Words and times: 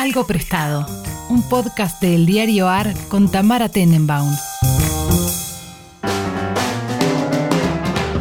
Algo 0.00 0.26
Prestado, 0.26 0.86
un 1.28 1.46
podcast 1.46 2.00
del 2.00 2.24
diario 2.24 2.70
AR 2.70 2.94
con 3.10 3.30
Tamara 3.30 3.68
Tenenbaum. 3.68 4.34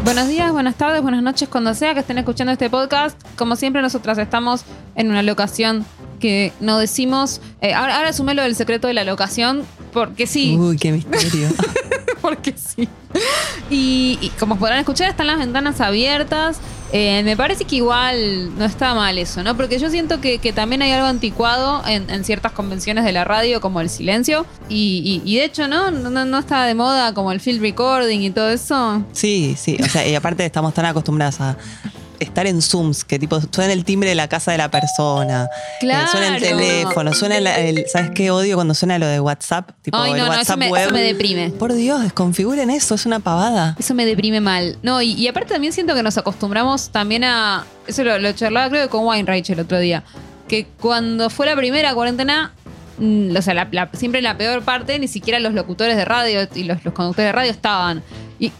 Buenos 0.04 0.28
días, 0.28 0.52
buenas 0.52 0.76
tardes, 0.76 1.02
buenas 1.02 1.24
noches, 1.24 1.48
cuando 1.48 1.74
sea 1.74 1.94
que 1.94 2.02
estén 2.02 2.18
escuchando 2.18 2.52
este 2.52 2.70
podcast. 2.70 3.18
Como 3.38 3.56
siempre, 3.56 3.82
nosotras 3.82 4.18
estamos 4.18 4.66
en 4.96 5.10
una 5.10 5.24
locación 5.24 5.86
que 6.20 6.52
no 6.60 6.80
decimos. 6.80 7.40
eh, 7.62 7.74
ahora, 7.74 7.96
ahora 7.96 8.10
asumelo 8.10 8.42
del 8.42 8.56
secreto 8.56 8.90
de 8.90 8.94
la 8.94 9.06
locación, 9.06 9.64
porque 9.94 10.28
sí. 10.28 10.56
Uy, 10.58 10.78
qué 10.78 10.92
misterio. 10.92 11.50
porque 12.22 12.54
sí. 12.58 12.88
Y, 13.70 14.18
y 14.22 14.30
como 14.40 14.58
podrán 14.58 14.80
escuchar, 14.80 15.10
están 15.10 15.28
las 15.28 15.38
ventanas 15.40 15.82
abiertas. 15.82 16.58
Eh, 16.92 17.22
me 17.24 17.38
parece 17.38 17.66
que 17.66 17.76
igual 17.76 18.58
no 18.58 18.66
está 18.66 18.96
mal 18.96 19.16
eso, 19.20 19.44
¿no? 19.44 19.56
Porque 19.56 19.78
yo 19.78 19.92
siento 19.92 20.20
que, 20.22 20.40
que 20.40 20.52
también 20.54 20.82
hay 20.82 20.92
algo 20.92 21.06
anticuado 21.06 21.84
en, 21.88 22.10
en 22.10 22.24
ciertas 22.24 22.52
convenciones 22.52 23.06
de 23.06 23.12
la 23.12 23.24
radio, 23.26 23.62
como 23.62 23.80
el 23.80 23.90
silencio. 23.92 24.46
Y, 24.70 25.22
y- 25.24 25.32
y 25.32 25.38
de 25.38 25.46
hecho, 25.46 25.68
¿no? 25.68 25.92
No, 25.92 26.10
no- 26.26 26.40
está 26.40 26.66
de 26.66 26.74
moda 26.74 27.14
como 27.14 27.32
el 27.32 27.40
field 27.40 27.62
recording 27.62 28.22
y 28.22 28.32
todo 28.32 28.50
eso. 28.50 29.04
Sí, 29.14 29.56
sí. 29.58 29.78
O 29.84 29.86
sea, 29.88 30.08
y 30.08 30.16
aparte 30.16 30.44
estamos 30.46 30.74
tan 30.74 30.86
acostumbradas 30.86 31.40
a 31.42 31.58
estar 32.20 32.48
en 32.48 32.62
Zooms, 32.62 33.04
que 33.06 33.18
tipo 33.20 33.40
suena 33.52 33.74
el 33.74 33.84
timbre 33.86 34.10
de 34.10 34.16
la 34.16 34.28
casa 34.28 34.52
de 34.52 34.58
la 34.58 34.70
persona. 34.72 35.46
eh, 35.82 35.88
suena 36.12 36.36
el 36.36 36.42
Claro. 36.42 36.58
teléfono, 36.58 37.14
suena 37.14 37.38
el, 37.38 37.48
el- 37.48 37.86
¿Sabes 37.92 38.12
qué 38.14 38.32
odio 38.32 38.56
cuando 38.56 38.74
suena 38.74 38.98
lo 39.00 39.08
de 39.08 39.20
WhatsApp? 39.20 39.72
Tipo 39.82 39.98
Ay, 39.98 40.12
el 40.12 40.18
no, 40.18 40.26
no, 40.26 40.32
eso 40.34 40.40
WhatsApp 40.40 40.58
me- 40.58 40.70
web. 40.70 40.82
eso 40.86 40.94
me 40.94 41.02
deprime. 41.02 41.50
Por 41.52 41.74
Dios, 41.74 42.02
desconfiguren 42.02 42.70
eso, 42.70 42.96
es 42.96 43.06
una 43.06 43.20
pavada. 43.20 43.76
Eso 43.80 43.94
me 43.94 44.06
deprime 44.06 44.42
mal. 44.42 44.78
No, 44.84 45.02
y, 45.02 45.14
y 45.14 45.28
aparte 45.28 45.54
también 45.54 45.74
siento 45.74 45.96
que 45.96 46.04
nos 46.04 46.18
acostumbramos 46.18 46.90
también 46.90 47.24
a. 47.24 47.66
Eso 47.88 48.04
lo, 48.04 48.20
lo 48.20 48.32
charlaba 48.34 48.70
creo 48.70 48.84
que 48.84 48.90
con 48.90 49.26
Rachel 49.28 49.60
el 49.60 49.66
otro 49.66 49.80
día. 49.80 50.04
Que 50.48 50.66
cuando 50.80 51.30
fue 51.30 51.46
la 51.46 51.56
primera 51.56 51.94
cuarentena, 51.94 52.54
mm, 52.98 53.36
o 53.38 53.42
sea, 53.42 53.54
la- 53.54 53.68
la- 53.72 53.90
siempre 53.94 54.20
en 54.20 54.24
la 54.26 54.38
peor 54.38 54.64
parte, 54.64 54.98
ni 55.00 55.08
siquiera 55.08 55.40
los 55.40 55.54
locutores 55.54 55.96
de 55.96 56.06
radio 56.06 56.48
y 56.56 56.64
los, 56.64 56.84
los 56.84 56.94
conductores 56.94 57.30
de 57.30 57.32
radio 57.32 57.52
estaban. 57.52 58.04
Y 58.40 58.52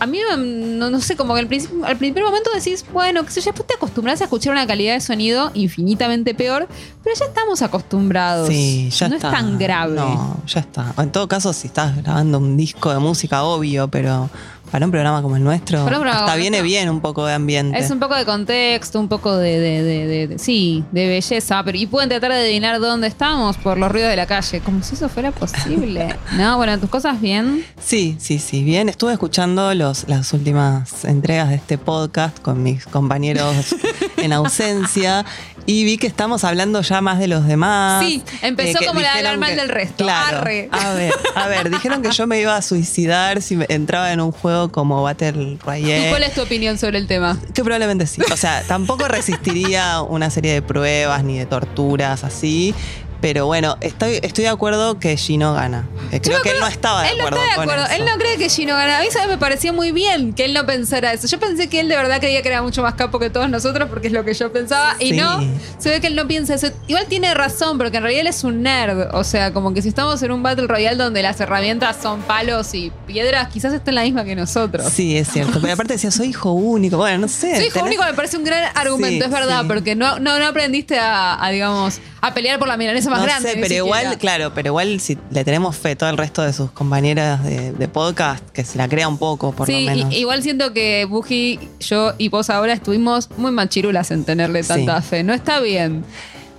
a 0.00 0.06
mí, 0.06 0.18
mm, 0.18 0.78
no, 0.78 0.90
no 0.90 1.00
sé, 1.00 1.14
como 1.14 1.34
que 1.34 1.40
al, 1.40 1.46
principio, 1.46 1.84
al 1.84 1.96
primer 1.96 2.24
momento 2.24 2.50
decís, 2.54 2.84
bueno, 2.92 3.22
qué 3.24 3.30
sé 3.30 3.40
yo, 3.42 3.46
después 3.52 3.66
te 3.66 3.74
acostumbras 3.74 4.20
a 4.22 4.24
escuchar 4.24 4.52
una 4.52 4.66
calidad 4.66 4.94
de 4.94 5.00
sonido 5.00 5.50
infinitamente 5.52 6.34
peor, 6.34 6.66
pero 7.04 7.14
ya 7.16 7.26
estamos 7.26 7.60
acostumbrados. 7.60 8.48
Sí, 8.48 8.88
ya 8.90 9.08
no 9.08 9.16
está. 9.16 9.28
es 9.28 9.34
tan 9.34 9.58
grave. 9.58 9.96
No, 9.96 10.38
ya 10.46 10.60
está. 10.60 10.94
En 10.96 11.12
todo 11.12 11.28
caso, 11.28 11.52
si 11.52 11.66
estás 11.66 11.96
grabando 11.98 12.38
un 12.38 12.56
disco 12.56 12.90
de 12.90 12.98
música, 12.98 13.42
obvio, 13.42 13.88
pero 13.88 14.30
para 14.70 14.84
un 14.84 14.90
programa 14.90 15.22
como 15.22 15.36
el 15.36 15.44
nuestro, 15.44 15.86
hasta 15.86 16.34
viene 16.36 16.62
bien 16.62 16.88
un 16.88 17.00
poco 17.00 17.26
de 17.26 17.34
ambiente. 17.34 17.78
Es 17.78 17.90
un 17.90 17.98
poco 17.98 18.14
de 18.14 18.24
contexto, 18.24 19.00
un 19.00 19.08
poco 19.08 19.36
de, 19.36 19.58
de- 19.58 19.82
de- 19.82 20.06
de- 20.06 20.26
de- 20.28 20.38
sí, 20.38 20.84
de 20.92 21.08
belleza, 21.08 21.62
pero 21.64 21.76
y 21.78 21.86
pueden 21.86 22.08
tratar 22.08 22.32
de 22.32 22.38
adivinar 22.38 22.78
dónde 22.80 23.06
estamos 23.08 23.56
por 23.56 23.78
los 23.78 23.90
ruidos 23.90 24.10
de 24.10 24.16
la 24.16 24.26
calle, 24.26 24.60
como 24.60 24.82
si 24.82 24.94
eso 24.94 25.08
fuera 25.08 25.32
posible. 25.32 26.14
no, 26.36 26.56
bueno, 26.56 26.78
tus 26.78 26.90
cosas 26.90 27.20
bien. 27.20 27.64
Sí, 27.82 28.16
sí, 28.20 28.38
sí, 28.38 28.62
bien. 28.62 28.88
Estuve 28.88 29.12
escuchando 29.12 29.74
los, 29.74 30.08
las 30.08 30.32
últimas 30.32 31.04
entregas 31.04 31.48
de 31.48 31.56
este 31.56 31.78
podcast 31.78 32.38
con 32.40 32.62
mis 32.62 32.86
compañeros 32.86 33.74
en 34.16 34.32
ausencia 34.32 35.24
y 35.66 35.84
vi 35.84 35.98
que 35.98 36.06
estamos 36.06 36.44
hablando 36.44 36.80
ya 36.82 37.00
más 37.00 37.18
de 37.18 37.28
los 37.28 37.46
demás. 37.46 38.04
Sí, 38.04 38.22
empezó 38.42 38.78
que 38.78 38.86
como 38.86 39.00
la 39.00 39.36
mal 39.36 39.50
que- 39.50 39.56
del 39.56 39.68
resto. 39.68 40.04
Claro. 40.04 40.38
Arre. 40.38 40.68
A 40.72 40.94
ver, 40.94 41.12
a 41.34 41.46
ver, 41.48 41.70
dijeron 41.70 42.02
que 42.02 42.10
yo 42.10 42.26
me 42.26 42.40
iba 42.40 42.56
a 42.56 42.62
suicidar 42.62 43.42
si 43.42 43.56
me- 43.56 43.66
entraba 43.68 44.12
en 44.12 44.20
un 44.20 44.32
juego 44.32 44.70
como 44.72 45.02
Battle 45.02 45.42
¿Y 45.42 45.58
Royale. 45.58 46.10
cuál 46.10 46.22
es 46.24 46.34
tu 46.34 46.42
opinión 46.42 46.78
sobre 46.78 46.98
el 46.98 47.06
tema? 47.06 47.38
Que 47.54 47.62
probablemente 47.62 48.06
sí. 48.06 48.20
O 48.32 48.36
sea, 48.36 48.62
tampoco 48.66 49.06
resistiría 49.08 50.02
una 50.02 50.30
serie 50.30 50.52
de 50.54 50.62
pruebas 50.62 51.24
ni 51.24 51.38
de 51.38 51.46
torturas 51.46 52.24
así. 52.24 52.74
Pero 53.20 53.46
bueno, 53.46 53.76
estoy, 53.80 54.18
estoy 54.22 54.44
de 54.44 54.50
acuerdo 54.50 54.98
que 54.98 55.16
Gino 55.16 55.52
gana. 55.54 55.86
Eh, 56.10 56.20
Creo 56.20 56.40
que 56.42 56.50
él 56.50 56.56
no 56.60 56.66
estaba 56.66 57.02
de 57.02 57.10
él 57.10 57.18
no 57.18 57.26
acuerdo. 57.26 57.44
está 57.44 57.50
de 57.50 57.54
con 57.56 57.62
acuerdo. 57.70 57.84
eso. 57.92 58.02
Él 58.02 58.08
no 58.10 58.18
cree 58.18 58.36
que 58.38 58.48
Gino 58.48 58.74
gana. 58.74 58.98
A 58.98 59.00
mí 59.02 59.08
¿sabes? 59.10 59.28
me 59.28 59.38
pareció 59.38 59.72
muy 59.72 59.92
bien 59.92 60.32
que 60.32 60.44
él 60.44 60.54
no 60.54 60.64
pensara 60.66 61.12
eso. 61.12 61.26
Yo 61.26 61.38
pensé 61.38 61.68
que 61.68 61.80
él 61.80 61.88
de 61.88 61.96
verdad 61.96 62.18
creía 62.20 62.40
que 62.42 62.48
era 62.48 62.62
mucho 62.62 62.82
más 62.82 62.94
capo 62.94 63.18
que 63.18 63.28
todos 63.30 63.48
nosotros 63.50 63.88
porque 63.90 64.06
es 64.08 64.12
lo 64.12 64.24
que 64.24 64.32
yo 64.34 64.50
pensaba. 64.52 64.96
Y 64.98 65.12
no, 65.12 65.40
se 65.78 65.90
ve 65.90 66.00
que 66.00 66.06
él 66.06 66.16
no 66.16 66.26
piensa 66.26 66.54
eso. 66.54 66.68
Igual 66.88 67.06
tiene 67.08 67.32
razón 67.34 67.76
porque 67.78 67.98
en 67.98 68.02
realidad 68.04 68.22
él 68.22 68.26
es 68.28 68.42
un 68.44 68.62
nerd. 68.62 69.14
O 69.14 69.22
sea, 69.24 69.52
como 69.52 69.74
que 69.74 69.82
si 69.82 69.88
estamos 69.88 70.22
en 70.22 70.32
un 70.32 70.42
Battle 70.42 70.66
Royale 70.66 70.96
donde 70.96 71.22
las 71.22 71.38
herramientas 71.40 71.96
son 72.02 72.22
palos 72.22 72.72
y 72.74 72.90
piedras, 73.06 73.48
quizás 73.48 73.72
está 73.74 73.90
en 73.90 73.96
la 73.96 74.02
misma 74.02 74.24
que 74.24 74.34
nosotros. 74.34 74.86
Sí, 74.90 75.16
es 75.16 75.28
cierto. 75.28 75.60
Pero 75.60 75.74
aparte 75.74 75.92
decía, 75.92 76.10
soy 76.10 76.28
hijo 76.28 76.52
único. 76.52 76.96
Bueno, 76.96 77.18
no 77.18 77.28
sé. 77.28 77.56
Soy 77.56 77.66
hijo 77.66 77.80
tenés- 77.80 77.86
único 77.88 78.04
me 78.04 78.14
parece 78.14 78.36
un 78.38 78.44
gran 78.44 78.70
argumento, 78.74 79.24
Sí, 79.26 79.30
es 79.30 79.30
verdad, 79.30 79.60
sí. 79.62 79.66
porque 79.68 79.94
no, 79.94 80.18
no, 80.18 80.38
no 80.38 80.46
aprendiste 80.46 80.98
a, 80.98 81.44
a, 81.44 81.50
digamos, 81.50 82.00
a 82.22 82.32
pelear 82.34 82.58
por 82.58 82.68
la 82.68 82.76
milanesa 82.76 83.09
más 83.10 83.18
No 83.20 83.24
grande. 83.26 83.52
sé, 83.52 83.58
pero 83.60 83.74
igual, 83.74 84.00
siquiera. 84.02 84.18
claro, 84.18 84.52
pero 84.54 84.68
igual 84.68 85.00
si 85.00 85.18
le 85.30 85.44
tenemos 85.44 85.76
fe 85.76 85.96
todo 85.96 86.08
el 86.10 86.16
resto 86.16 86.42
de 86.42 86.52
sus 86.52 86.70
compañeras 86.70 87.42
de, 87.44 87.72
de 87.72 87.88
podcast, 87.88 88.42
que 88.50 88.64
se 88.64 88.78
la 88.78 88.88
crea 88.88 89.08
un 89.08 89.18
poco, 89.18 89.52
por 89.52 89.66
sí, 89.66 89.84
lo 89.86 89.90
menos. 89.94 90.14
igual 90.14 90.42
siento 90.42 90.72
que 90.72 91.04
Buji, 91.04 91.58
yo 91.80 92.12
y 92.18 92.28
vos 92.28 92.48
ahora 92.50 92.72
estuvimos 92.72 93.28
muy 93.36 93.50
machirulas 93.52 94.10
en 94.10 94.24
tenerle 94.24 94.62
tanta 94.62 95.02
Sí. 95.02 95.08
fe. 95.08 95.22
No 95.24 95.34
está 95.34 95.60
bien. 95.60 96.04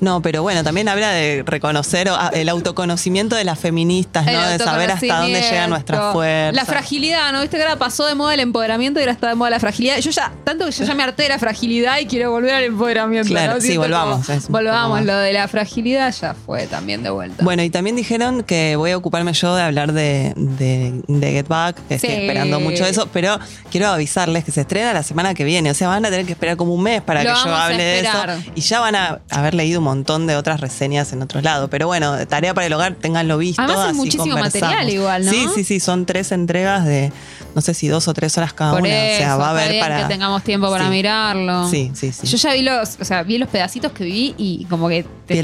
No, 0.02 0.22
pero 0.22 0.42
bueno, 0.42 0.64
también 0.64 0.90
habla 0.90 1.12
de 1.12 1.44
reconocer 1.46 2.10
ah, 2.10 2.32
el 2.34 2.50
autoconocimiento 2.50 3.36
de 3.36 3.44
las 3.44 3.60
feministas, 3.60 4.26
¿no? 4.26 4.48
De 4.50 4.58
saber 4.60 4.92
hasta 4.92 5.18
dónde 5.20 5.42
llega 5.42 5.68
nuestra 5.68 6.12
fuerza. 6.12 6.52
La 6.56 6.66
fragilidad, 6.66 7.32
¿no? 7.32 7.42
Viste 7.42 7.58
que 7.58 7.64
ahora 7.64 7.78
pasó 7.78 8.06
de 8.08 8.16
moda 8.16 8.34
el 8.34 8.40
empoderamiento 8.40 9.00
y 9.00 9.04
ahora 9.04 9.12
está 9.14 9.30
de 9.30 9.36
moda 9.36 9.52
la 9.52 9.60
fragilidad. 9.60 9.98
Yo 10.00 10.10
ya, 10.12 10.32
tanto 10.44 10.66
que 10.66 10.72
yo 10.72 10.84
ya 10.86 10.96
me 10.96 11.04
harté 11.04 11.24
de 11.24 11.30
la 11.30 11.38
fragilidad 11.40 12.00
y 12.00 12.08
quiero 12.08 12.32
volver 12.32 12.54
al 12.56 12.64
empoderamiento. 12.64 13.30
Claro, 13.30 13.54
¿no? 13.56 13.62
sí, 13.62 13.78
volvamos, 13.78 14.26
como- 14.26 14.40
volvamos, 14.50 15.06
lo 15.06 15.16
de 15.18 15.34
la 15.34 15.48
fragilidad 15.48 16.12
ya 16.20 16.34
fue 16.34 16.66
también 16.66 17.04
de 17.04 17.12
vuelta. 17.12 17.44
Bueno, 17.44 17.62
y 17.62 17.70
también 17.70 17.96
dijeron 17.96 18.42
que 18.42 18.76
voy 18.78 18.90
a 18.92 18.98
ocuparme 18.98 19.34
yo 19.34 19.56
de 19.56 19.62
hablar 19.62 19.94
de, 19.94 20.34
de- 20.36 21.04
de 21.08 21.32
Get 21.32 21.48
Back, 21.48 21.78
que 21.88 21.96
estoy 21.96 22.10
esperando 22.10 22.60
mucho 22.60 22.86
eso, 22.88 23.08
pero 23.14 23.40
quiero 23.70 23.88
avisarles 23.90 24.44
que 24.46 24.52
se 24.52 24.62
estrena 24.62 24.94
la 24.94 25.04
semana 25.04 25.36
que 25.36 25.44
viene, 25.44 25.70
o 25.70 25.76
sea, 25.76 25.90
van 25.90 26.04
a 26.06 26.10
tener 26.10 26.26
que 26.26 26.32
esperar 26.32 26.58
como 26.58 26.74
un 26.74 26.82
mes 26.82 27.04
para 27.04 27.24
Lo 27.24 27.30
que 27.36 27.40
yo 27.46 27.56
hable 27.56 27.84
de 27.84 28.00
eso. 28.00 28.18
Y 28.56 28.62
ya 28.62 28.80
van 28.80 28.96
a 28.96 29.22
haber 29.30 29.54
leído 29.54 29.78
un 29.78 29.84
montón 29.84 29.91
de 29.96 30.36
otras 30.36 30.60
reseñas 30.62 31.12
en 31.14 31.22
otros 31.22 31.44
lados. 31.44 31.70
Pero 31.70 31.88
bueno, 31.88 32.26
tarea 32.28 32.54
para 32.54 32.68
el 32.68 32.74
hogar, 32.74 32.96
ténganlo 32.96 33.38
visto. 33.38 33.62
Además 33.62 33.88
así 33.88 33.96
muchísimo 33.96 34.38
material 34.38 34.90
igual, 34.90 35.26
¿no? 35.26 35.32
Sí, 35.32 35.48
sí, 35.56 35.64
sí, 35.64 35.80
son 35.80 36.06
tres 36.06 36.32
entregas 36.32 36.86
de 36.86 37.12
no 37.54 37.62
sé 37.62 37.74
si 37.74 37.88
dos 37.90 38.08
o 38.08 38.14
tres 38.14 38.38
horas 38.38 38.54
cada 38.54 38.72
Por 38.72 38.82
una. 38.82 38.90
eso, 38.90 39.16
o 39.16 39.18
sea, 39.26 39.36
va 39.38 39.48
a 39.48 39.52
haber 39.52 39.80
para. 39.80 40.02
que 40.04 40.06
tengamos 40.06 40.44
tiempo 40.44 40.70
para 40.70 40.86
Sí. 40.86 40.90
mirarlo. 40.92 41.70
Sí, 41.70 41.92
sí, 41.94 42.12
sí. 42.12 42.28
Yo 42.28 42.38
ya 42.38 42.54
vi 42.54 42.62
los, 42.62 42.98
o 43.00 43.06
sea, 43.06 43.24
vi 43.24 43.38
los 43.38 43.50
pedacitos 43.50 43.92
que 43.92 44.04
vi 44.06 44.34
y 44.38 44.66
como 44.70 44.88
que 44.88 45.06
te. 45.28 45.42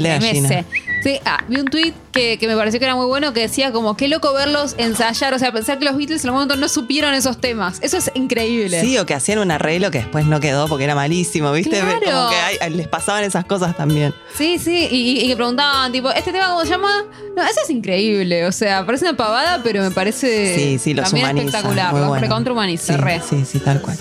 Sí, 1.02 1.20
ah, 1.24 1.44
vi 1.48 1.56
un 1.60 1.66
tweet 1.66 1.92
que, 2.12 2.38
que 2.38 2.46
me 2.48 2.56
pareció 2.56 2.78
que 2.80 2.86
era 2.86 2.94
muy 2.96 3.06
bueno 3.06 3.32
que 3.32 3.40
decía 3.40 3.72
como 3.72 3.96
qué 3.96 4.08
loco 4.08 4.32
verlos 4.32 4.74
ensayar, 4.78 5.34
o 5.34 5.38
sea, 5.38 5.52
pensar 5.52 5.78
que 5.78 5.84
los 5.84 5.96
Beatles 5.96 6.22
en 6.24 6.28
algún 6.30 6.42
momento 6.42 6.56
no 6.56 6.68
supieron 6.68 7.14
esos 7.14 7.40
temas. 7.40 7.78
Eso 7.82 7.96
es 7.98 8.10
increíble. 8.14 8.80
Sí, 8.80 8.98
o 8.98 9.06
que 9.06 9.14
hacían 9.14 9.38
un 9.38 9.50
arreglo 9.50 9.90
que 9.90 9.98
después 9.98 10.24
no 10.26 10.40
quedó 10.40 10.68
porque 10.68 10.84
era 10.84 10.94
malísimo, 10.94 11.52
¿viste? 11.52 11.78
Claro. 11.78 12.00
Como 12.04 12.30
que 12.30 12.36
hay- 12.36 12.70
les 12.70 12.88
pasaban 12.88 13.24
esas 13.24 13.44
cosas 13.44 13.76
también. 13.76 14.14
Sí, 14.36 14.58
sí, 14.58 14.88
y, 14.90 15.26
que 15.28 15.36
preguntaban, 15.36 15.92
tipo, 15.92 16.10
¿este 16.10 16.32
tema 16.32 16.48
cómo 16.48 16.62
se 16.62 16.70
llama? 16.70 17.04
No, 17.36 17.42
eso 17.44 17.60
es 17.62 17.70
increíble, 17.70 18.46
o 18.46 18.52
sea, 18.52 18.84
parece 18.86 19.04
una 19.08 19.16
pavada, 19.16 19.60
pero 19.62 19.82
me 19.82 19.90
parece 19.90 20.54
Sí, 20.56 20.78
sí, 20.78 20.94
los 20.94 21.06
también 21.06 21.26
humaniza. 21.26 21.46
espectacular, 21.48 21.90
muy 21.92 22.00
los 22.00 22.08
bueno. 22.08 22.22
recontra 22.22 22.52
humaniza, 22.52 22.94
sí, 22.94 23.00
re. 23.00 23.20
Sí, 23.28 23.44
sí, 23.44 23.58
tal 23.60 23.80
cual. 23.80 23.96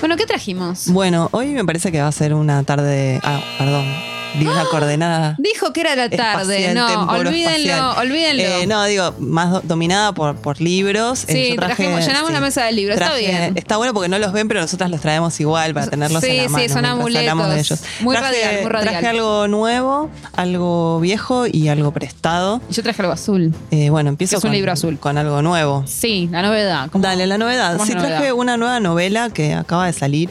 Bueno, 0.00 0.16
¿qué 0.16 0.26
trajimos? 0.26 0.88
Bueno, 0.88 1.28
hoy 1.32 1.48
me 1.48 1.64
parece 1.64 1.92
que 1.92 2.00
va 2.00 2.08
a 2.08 2.12
ser 2.12 2.34
una 2.34 2.64
tarde. 2.64 3.20
Ah, 3.22 3.40
perdón. 3.58 4.11
Di 4.34 4.46
una 4.46 4.64
coordenada. 4.64 5.34
Dijo 5.38 5.72
que 5.74 5.82
era 5.82 5.94
la 5.94 6.08
tarde, 6.08 6.66
espacial, 6.68 6.74
no, 6.74 7.12
olvídenlo, 7.12 7.92
olvídenlo. 7.98 8.42
Eh, 8.42 8.66
no, 8.66 8.84
digo, 8.86 9.14
más 9.18 9.50
do- 9.50 9.60
dominada 9.62 10.12
por, 10.12 10.36
por 10.36 10.60
libros. 10.60 11.24
Eh, 11.28 11.32
Sí, 11.32 11.48
yo 11.50 11.56
traje- 11.56 11.74
trajimos- 11.84 12.06
llenamos 12.06 12.32
la 12.32 12.40
mesa 12.40 12.64
de 12.64 12.72
libros, 12.72 12.96
está 12.98 13.14
bien. 13.14 13.52
Está 13.56 13.76
bueno 13.76 13.92
porque 13.92 14.08
no 14.08 14.18
los 14.18 14.32
ven, 14.32 14.48
pero 14.48 14.60
nosotras 14.62 14.90
los 14.90 15.00
traemos 15.02 15.38
igual 15.40 15.74
para 15.74 15.86
tenerlos 15.88 16.22
Sí, 16.24 16.30
en 16.30 16.50
la 16.52 16.58
sí, 16.60 16.68
son 16.70 16.84
amuletos. 16.86 17.20
hablamos 17.20 17.50
de 17.50 17.60
ellos. 17.60 17.80
Muy 18.00 18.16
radial, 18.16 18.60
muy 18.62 18.70
radial. 18.70 18.90
Traje 18.94 19.08
algo 19.08 19.48
nuevo, 19.48 20.10
algo 20.34 20.98
viejo 21.00 21.46
y 21.46 21.68
algo 21.68 21.92
prestado. 21.92 22.60
Yo 22.70 22.82
traje 22.82 23.02
algo 23.02 23.12
azul. 23.12 23.54
Eh, 23.70 23.90
bueno, 23.90 24.08
empiezo 24.08 24.38
Es 24.38 24.44
un 24.44 24.48
con, 24.48 24.56
libro 24.56 24.72
azul. 24.72 24.98
con 24.98 25.18
algo 25.18 25.42
nuevo. 25.42 25.84
Sí, 25.86 26.28
la 26.32 26.40
novedad. 26.42 26.88
¿Cómo- 26.90 27.02
Dale, 27.02 27.26
la 27.26 27.36
novedad. 27.36 27.78
Sí, 27.84 27.92
traje 27.92 28.08
novedad? 28.08 28.32
una 28.32 28.56
nueva 28.56 28.80
novela 28.80 29.28
que 29.30 29.52
acaba 29.54 29.86
de 29.86 29.92
salir 29.92 30.30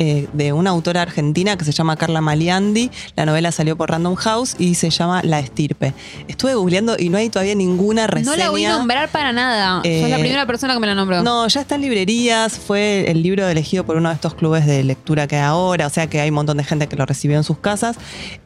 eh, 0.00 0.26
de 0.32 0.52
una 0.52 0.70
autora 0.70 1.02
argentina 1.02 1.56
que 1.56 1.64
se 1.64 1.70
llama 1.70 1.94
Carla 1.96 2.20
Maliandi. 2.20 2.90
La 3.14 3.24
novela 3.26 3.52
salió 3.52 3.76
por 3.76 3.90
Random 3.90 4.16
House 4.16 4.56
y 4.58 4.74
se 4.74 4.90
llama 4.90 5.20
La 5.22 5.38
Estirpe. 5.38 5.94
Estuve 6.26 6.54
googleando 6.56 6.96
y 6.98 7.08
no 7.10 7.18
hay 7.18 7.28
todavía 7.30 7.54
ninguna 7.54 8.02
No 8.02 8.06
reseña. 8.08 8.36
la 8.36 8.50
voy 8.50 8.64
a 8.64 8.70
nombrar 8.76 9.08
para 9.10 9.32
nada. 9.32 9.82
Eh, 9.84 10.00
Sos 10.00 10.10
la 10.10 10.18
primera 10.18 10.46
persona 10.46 10.74
que 10.74 10.80
me 10.80 10.86
la 10.88 10.94
nombró. 10.96 11.22
No, 11.22 11.46
ya 11.46 11.60
está 11.60 11.76
en 11.76 11.82
librerías, 11.82 12.58
fue 12.58 13.08
el 13.10 13.22
libro 13.22 13.46
elegido 13.48 13.84
por 13.86 13.96
uno 13.96 14.08
de 14.08 14.16
estos 14.16 14.34
clubes 14.34 14.66
de 14.66 14.82
lectura 14.82 15.28
que 15.28 15.36
hay 15.36 15.42
ahora, 15.42 15.86
o 15.86 15.90
sea 15.90 16.08
que 16.08 16.20
hay 16.20 16.30
un 16.30 16.34
montón 16.34 16.56
de 16.56 16.64
gente 16.64 16.88
que 16.88 16.96
lo 16.96 17.06
recibió 17.06 17.36
en 17.36 17.44
sus 17.44 17.58
casas, 17.58 17.96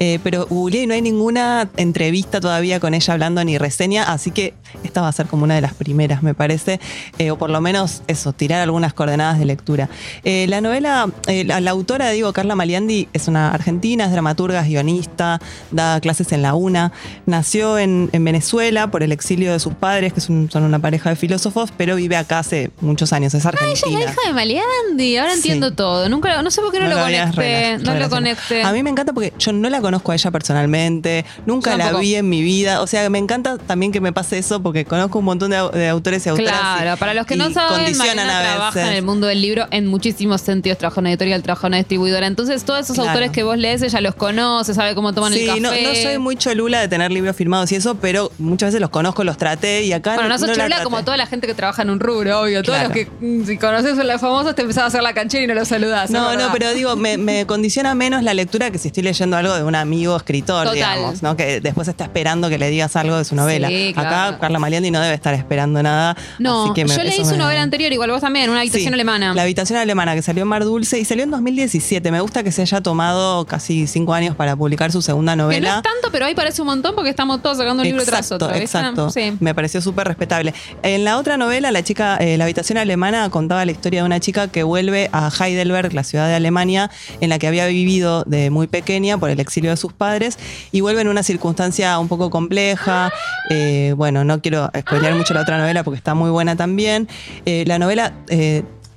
Eh, 0.00 0.18
pero 0.24 0.46
googleé 0.50 0.82
y 0.82 0.86
no 0.88 0.94
hay 0.94 1.02
ninguna 1.02 1.70
entrevista 1.76 2.40
todavía 2.40 2.80
con 2.80 2.94
ella 2.94 3.14
hablando 3.14 3.44
ni 3.44 3.58
reseña, 3.58 4.02
así 4.12 4.32
que 4.32 4.54
esta 4.82 5.00
va 5.02 5.08
a 5.08 5.12
ser 5.12 5.26
como 5.26 5.44
una 5.44 5.54
de 5.54 5.60
las 5.60 5.72
primeras, 5.74 6.22
me 6.24 6.34
parece, 6.34 6.80
eh, 7.18 7.30
o 7.30 7.38
por 7.38 7.48
lo 7.50 7.60
menos 7.60 8.02
eso, 8.08 8.32
tirar 8.32 8.60
algunas 8.60 8.92
coordenadas 8.92 9.38
de 9.38 9.44
lectura. 9.44 9.88
Eh, 10.24 10.46
la 10.48 10.60
novela, 10.60 11.08
eh, 11.44 11.48
la, 11.48 11.60
la 11.60 11.70
autora, 11.70 12.10
digo, 12.10 12.32
Carla 12.32 12.54
Maliandi, 12.54 13.08
es 13.12 13.28
una 13.28 13.52
argentina, 13.52 14.04
es 14.04 14.12
dramaturga, 14.12 14.60
es 14.60 14.68
guionista, 14.68 15.40
da 15.70 16.00
clases 16.00 16.32
en 16.32 16.42
la 16.42 16.54
UNA. 16.54 16.92
Nació 17.26 17.78
en, 17.78 18.10
en 18.12 18.24
Venezuela 18.24 18.90
por 18.90 19.02
el 19.02 19.12
exilio 19.12 19.52
de 19.52 19.60
sus 19.60 19.74
padres, 19.74 20.12
que 20.12 20.20
son, 20.20 20.50
son 20.50 20.62
una 20.64 20.78
pareja 20.78 21.10
de 21.10 21.16
filósofos, 21.16 21.70
pero 21.76 21.96
vive 21.96 22.16
acá 22.16 22.40
hace 22.40 22.70
muchos 22.80 23.12
años, 23.12 23.34
es 23.34 23.44
Ah, 23.46 23.50
argentina. 23.50 23.76
ella 23.88 23.98
es 24.00 24.04
la 24.06 24.12
hija 24.12 24.20
de 24.28 24.34
Maliandi. 24.34 25.16
Ahora 25.16 25.32
Sí. 25.32 25.36
entiendo 25.38 25.72
todo. 25.74 26.08
Nunca, 26.08 26.42
no 26.42 26.50
sé 26.50 26.60
por 26.60 26.72
qué 26.72 26.80
no, 26.80 26.88
lo 26.88 26.96
conecté. 26.98 27.78
No 27.78 27.94
lo 27.94 28.08
conecté. 28.10 28.62
A 28.62 28.72
mí 28.72 28.82
me 28.82 28.90
encanta 28.90 29.12
porque 29.12 29.32
yo 29.38 29.52
no 29.52 29.68
la 29.70 29.80
conozco 29.80 30.12
a 30.12 30.14
ella 30.14 30.30
personalmente, 30.30 31.24
nunca 31.46 31.72
Yo 31.72 31.76
la 31.78 31.84
tampoco. 31.84 32.02
vi 32.02 32.14
en 32.14 32.28
mi 32.28 32.42
vida. 32.42 32.80
O 32.82 32.86
sea, 32.86 33.08
me 33.10 33.18
encanta 33.18 33.58
también 33.58 33.92
que 33.92 34.00
me 34.00 34.12
pase 34.12 34.38
eso 34.38 34.62
porque 34.62 34.84
conozco 34.84 35.18
un 35.18 35.24
montón 35.24 35.50
de, 35.50 35.58
au- 35.58 35.70
de 35.72 35.88
autores 35.88 36.24
y 36.26 36.28
autoras. 36.28 36.50
Claro, 36.52 36.94
y- 36.94 36.96
para 36.98 37.14
los 37.14 37.26
que 37.26 37.36
no 37.36 37.50
saben, 37.50 37.96
Mariana 37.96 38.38
a 38.38 38.42
trabaja 38.42 38.88
en 38.88 38.94
el 38.96 39.02
mundo 39.02 39.26
del 39.26 39.40
libro 39.42 39.66
en 39.70 39.86
muchísimos 39.86 40.40
sentidos. 40.40 40.78
Trabaja 40.78 41.00
en 41.00 41.08
editorial, 41.08 41.33
trabaja 41.42 41.66
en 41.66 41.70
una 41.72 41.76
distribuidora. 41.78 42.26
Entonces, 42.26 42.64
todos 42.64 42.80
esos 42.80 42.94
Claro. 42.94 43.10
autores 43.10 43.30
que 43.30 43.42
vos 43.42 43.56
lees, 43.58 43.82
ella 43.82 44.00
los 44.00 44.14
conoce, 44.14 44.74
sabe 44.74 44.94
cómo 44.94 45.12
toman 45.12 45.32
el 45.32 45.40
Sí, 45.40 45.46
café. 45.46 45.60
no, 45.60 45.70
no 45.70 45.94
soy 45.94 46.18
muy 46.18 46.36
cholula 46.36 46.80
de 46.80 46.88
tener 46.88 47.10
libros 47.12 47.34
firmados 47.36 47.70
y 47.72 47.76
eso, 47.76 47.94
pero 47.96 48.30
muchas 48.38 48.68
veces 48.68 48.80
los 48.80 48.90
conozco, 48.90 49.24
los 49.24 49.36
traté 49.36 49.82
y 49.84 49.92
acá 49.92 50.14
Bueno, 50.14 50.28
no 50.28 50.38
sos 50.38 50.48
la 50.48 50.54
chola 50.54 50.66
traté. 50.68 50.84
como 50.84 51.04
toda 51.04 51.16
la 51.16 51.26
gente 51.26 51.46
que 51.46 51.54
trabaja 51.54 51.82
en 51.82 51.90
un 51.90 52.00
rubro, 52.00 52.40
obvio. 52.42 52.62
Todos 52.62 52.82
los 52.82 52.92
que, 52.92 53.08
mm, 53.20 53.44
si 53.46 53.58
conoces 53.58 53.98
a 53.98 54.04
los 54.04 54.20
famosos, 54.20 54.54
te 54.54 54.62
empezás 54.62 54.84
a 54.84 54.86
hacer 54.86 55.02
la 55.02 55.12
canchera 55.14 55.44
y 55.44 55.46
no 55.46 55.54
los 55.54 55.68
saludás. 55.68 56.10
No, 56.10 56.34
no, 56.36 56.50
pero 56.52 56.72
digo, 56.74 56.96
me, 56.96 57.16
me 57.18 57.46
condiciona 57.46 57.94
menos 57.94 58.22
la 58.22 58.34
lectura 58.34 58.70
que 58.70 58.78
si 58.78 58.88
estoy 58.88 59.02
leyendo 59.02 59.36
algo 59.36 59.54
de 59.54 59.62
un 59.64 59.74
amigo 59.74 60.16
escritor, 60.16 60.64
Total. 60.66 60.74
digamos, 60.74 61.22
¿no? 61.22 61.36
Que 61.36 61.60
después 61.60 61.88
está 61.88 62.04
esperando 62.04 62.48
que 62.48 62.58
le 62.58 62.70
digas 62.70 62.94
algo 62.96 63.16
de 63.18 63.24
su 63.24 63.34
novela. 63.34 63.68
Sí, 63.68 63.92
claro. 63.94 64.08
Acá 64.08 64.38
Carla 64.40 64.58
Maliandi 64.58 64.90
no 64.90 65.00
debe 65.00 65.14
estar 65.14 65.34
esperando 65.34 65.82
nada. 65.82 66.16
No, 66.38 66.64
así 66.64 66.74
que 66.74 66.84
me- 66.84 66.96
yo 66.96 67.02
leí 67.02 67.24
su 67.24 67.36
novela 67.36 67.62
anterior, 67.62 67.92
igual 67.92 68.10
vos 68.10 68.20
también, 68.20 68.50
una 68.50 68.60
habitación 68.60 68.88
Sí, 68.88 68.94
alemana. 68.94 69.34
La 69.34 69.42
habitación 69.42 69.78
alemana 69.78 70.14
que 70.14 70.22
salió 70.22 70.42
en 70.42 70.48
Mar 70.48 70.64
Dulce 70.64 70.98
y 70.98 71.04
salió 71.14 71.22
en 71.22 71.30
2017. 71.30 72.10
Me 72.10 72.20
gusta 72.20 72.42
que 72.42 72.50
se 72.50 72.62
haya 72.62 72.80
tomado 72.80 73.46
casi 73.46 73.86
cinco 73.86 74.14
años 74.14 74.34
para 74.34 74.56
publicar 74.56 74.90
su 74.90 75.00
segunda 75.00 75.34
que 75.34 75.36
no 75.36 75.42
novela. 75.44 75.76
es 75.76 75.82
tanto, 75.82 76.08
pero 76.10 76.26
ahí 76.26 76.34
parece 76.34 76.60
un 76.60 76.66
montón 76.66 76.96
porque 76.96 77.08
estamos 77.08 77.40
todos 77.40 77.56
sacando 77.56 77.82
un 77.84 77.86
libro 77.88 78.04
tras 78.04 78.22
Exacto, 78.26 78.46
otro. 78.46 78.58
¿viste? 78.58 78.78
exacto. 78.78 79.10
Sí. 79.10 79.36
Me 79.38 79.54
pareció 79.54 79.80
súper 79.80 80.08
respetable. 80.08 80.52
En 80.82 81.04
la 81.04 81.16
otra 81.18 81.36
novela, 81.36 81.70
la 81.70 81.84
chica, 81.84 82.16
eh, 82.16 82.36
la 82.36 82.44
habitación 82.44 82.78
alemana 82.78 83.30
contaba 83.30 83.64
la 83.64 83.70
historia 83.70 84.00
de 84.00 84.06
una 84.06 84.18
chica 84.18 84.48
que 84.48 84.64
vuelve 84.64 85.08
a 85.12 85.30
Heidelberg, 85.30 85.92
la 85.94 86.02
ciudad 86.02 86.26
de 86.26 86.34
Alemania, 86.34 86.90
en 87.20 87.28
la 87.28 87.38
que 87.38 87.46
había 87.46 87.68
vivido 87.68 88.24
de 88.24 88.50
muy 88.50 88.66
pequeña 88.66 89.16
por 89.16 89.30
el 89.30 89.38
exilio 89.38 89.70
de 89.70 89.76
sus 89.76 89.92
padres, 89.92 90.36
y 90.72 90.80
vuelve 90.80 91.02
en 91.02 91.06
una 91.06 91.22
circunstancia 91.22 91.96
un 92.00 92.08
poco 92.08 92.28
compleja. 92.30 93.12
Eh, 93.50 93.94
bueno, 93.96 94.24
no 94.24 94.42
quiero 94.42 94.68
spoilear 94.76 95.14
mucho 95.14 95.32
la 95.32 95.42
otra 95.42 95.58
novela 95.58 95.84
porque 95.84 95.98
está 95.98 96.14
muy 96.14 96.30
buena 96.30 96.56
también. 96.56 97.08
Eh, 97.46 97.62
la 97.68 97.78
novela. 97.78 98.14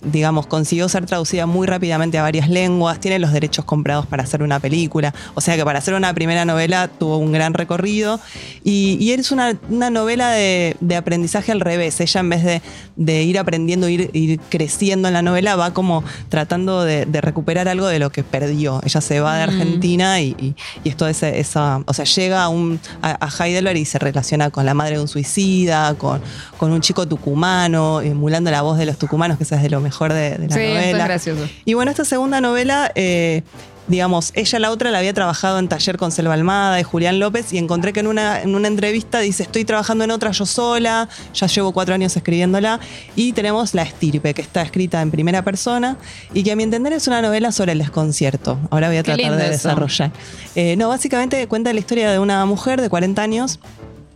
Digamos, 0.02 0.46
consiguió 0.48 0.88
ser 0.90 1.06
traducida 1.06 1.46
muy 1.48 1.66
rápidamente 1.68 2.18
a 2.18 2.22
varias 2.22 2.50
lenguas, 2.50 3.00
tiene 3.00 3.18
los 3.20 3.32
derechos 3.32 3.66
comprados 3.66 4.06
para 4.06 4.24
hacer 4.24 4.44
una 4.44 4.60
película, 4.60 5.14
o 5.34 5.42
sea 5.42 5.56
que 5.56 5.66
para 5.66 5.80
hacer 5.80 5.94
una 5.96 6.14
primera 6.14 6.46
novela 6.46 6.88
tuvo 6.88 7.18
un 7.18 7.32
gran 7.32 7.54
recorrido 7.56 8.20
y, 8.64 8.98
y 9.00 9.12
es 9.12 9.32
una, 9.32 9.58
una 9.70 9.90
novela 9.90 10.30
de, 10.32 10.78
de 10.80 10.96
aprendizaje 10.96 11.52
al 11.52 11.62
revés, 11.62 12.00
ella 12.00 12.20
en 12.20 12.30
vez 12.30 12.44
de, 12.44 12.62
de 12.96 13.24
ir 13.24 13.40
aprendiendo, 13.40 13.90
ir, 13.90 14.12
ir 14.14 14.40
creciendo 14.50 15.08
en 15.08 15.16
la 15.16 15.22
novela, 15.24 15.56
va 15.56 15.74
como 15.74 16.04
tratando 16.30 16.84
de, 16.84 17.06
de 17.06 17.22
recuperar 17.22 17.68
algo 17.68 17.88
de 17.88 18.00
lo 18.00 18.12
que 18.12 18.24
perdió, 18.24 18.82
ella 18.86 19.02
se 19.02 19.20
va 19.20 19.38
de 19.38 19.48
Mm. 19.48 19.50
Argentina 19.50 20.20
y, 20.22 20.36
y, 20.40 20.56
y 20.84 20.90
es 20.90 20.96
esa, 21.02 21.30
esa- 21.30 21.82
o 21.86 21.94
sea, 21.94 22.06
llega 22.06 22.44
a, 22.44 22.50
un, 22.50 22.80
a, 23.02 23.18
a 23.26 23.46
Heidelberg 23.46 23.78
y 23.78 23.86
se 23.86 23.98
relaciona 23.98 24.50
con 24.52 24.66
la 24.66 24.74
madre 24.74 24.96
de 24.96 25.02
un 25.02 25.08
suicida, 25.08 25.94
con, 25.96 26.22
con 26.58 26.72
un 26.72 26.82
chico 26.82 27.08
tucumano, 27.08 28.02
emulando 28.02 28.52
la 28.52 28.62
voz 28.62 28.78
de 28.78 28.86
los 28.86 28.98
tucumanos, 28.98 29.38
que 29.38 29.44
esa 29.44 29.56
es 29.56 29.64
de 29.64 29.70
lo 29.70 29.80
mejor 29.88 30.14
de, 30.14 30.38
de 30.38 30.48
la 30.48 30.56
Sí, 30.56 30.62
esto 30.62 30.80
es 30.80 30.86
novela. 30.86 31.04
gracioso. 31.06 31.50
Y 31.66 31.74
bueno, 31.74 31.92
esta 31.92 32.06
segunda 32.06 32.42
novela, 32.42 32.92
eh, 32.96 33.42
digamos, 33.88 34.32
ella 34.36 34.60
la 34.60 34.70
otra 34.72 34.92
la 34.92 34.98
había 35.00 35.14
trabajado 35.14 35.60
en 35.60 35.70
taller 35.70 35.98
con 35.98 36.12
Selva 36.12 36.34
Almada 36.34 36.78
y 36.78 36.84
Julián 36.84 37.20
López 37.20 37.54
y 37.54 37.58
encontré 37.58 37.94
que 37.94 38.02
en 38.02 38.08
una, 38.08 38.42
en 38.42 38.54
una 38.54 38.68
entrevista 38.68 39.20
dice, 39.20 39.44
estoy 39.44 39.64
trabajando 39.64 40.04
en 40.04 40.12
otra 40.12 40.32
yo 40.32 40.46
sola, 40.46 41.08
ya 41.34 41.48
llevo 41.48 41.72
cuatro 41.72 41.96
años 41.96 42.14
escribiéndola 42.18 42.82
y 43.16 43.32
tenemos 43.32 43.74
La 43.74 43.84
Estirpe, 43.84 44.34
que 44.34 44.42
está 44.42 44.62
escrita 44.62 45.02
en 45.02 45.10
primera 45.10 45.42
persona 45.44 45.96
y 46.34 46.44
que 46.44 46.52
a 46.52 46.58
mi 46.58 46.64
entender 46.64 46.92
es 46.92 47.08
una 47.08 47.22
novela 47.22 47.54
sobre 47.54 47.72
el 47.72 47.80
desconcierto. 47.80 48.60
Ahora 48.72 48.90
voy 48.90 48.98
a 48.98 49.04
tratar 49.04 49.38
de 49.38 49.50
desarrollar. 49.52 50.12
Eh, 50.56 50.76
no, 50.76 50.90
básicamente 50.90 51.48
cuenta 51.48 51.72
la 51.72 51.80
historia 51.80 52.12
de 52.12 52.20
una 52.20 52.46
mujer 52.46 52.82
de 52.82 52.90
40 52.90 53.22
años 53.22 53.60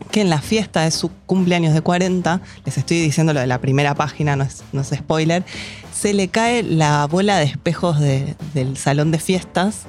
que 0.10 0.22
en 0.22 0.30
la 0.30 0.42
fiesta 0.42 0.82
de 0.82 0.92
su 0.92 1.10
cumpleaños 1.26 1.74
de 1.74 1.82
40, 1.82 2.42
les 2.66 2.78
estoy 2.78 3.00
diciendo 3.02 3.34
lo 3.34 3.40
de 3.40 3.48
la 3.48 3.60
primera 3.62 3.94
página, 3.96 4.36
no 4.36 4.44
es, 4.44 4.64
no 4.74 4.82
es 4.82 4.90
spoiler, 4.90 5.44
se 5.94 6.14
le 6.14 6.28
cae 6.30 6.64
la 6.64 7.06
bola 7.08 7.38
de 7.38 7.46
espejos 7.46 8.00
de- 8.00 8.36
del 8.54 8.78
salón 8.78 9.12
de 9.12 9.20
fiestas, 9.20 9.84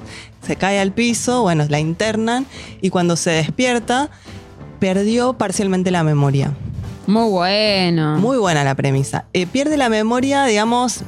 se 0.45 0.55
cae 0.55 0.79
al 0.79 0.91
piso, 0.91 1.41
bueno, 1.41 1.65
la 1.69 1.79
internan 1.79 2.45
y 2.81 2.89
cuando 2.89 3.15
se 3.15 3.31
despierta 3.31 4.09
perdió 4.79 5.33
parcialmente 5.33 5.91
la 5.91 6.03
memoria. 6.03 6.51
Muy 7.07 7.29
bueno. 7.29 8.17
Muy 8.19 8.37
buena 8.37 8.63
la 8.63 8.75
premisa. 8.75 9.25
Eh, 9.33 9.45
pierde 9.45 9.75
la 9.77 9.89
memoria, 9.89 10.45
digamos, 10.45 11.03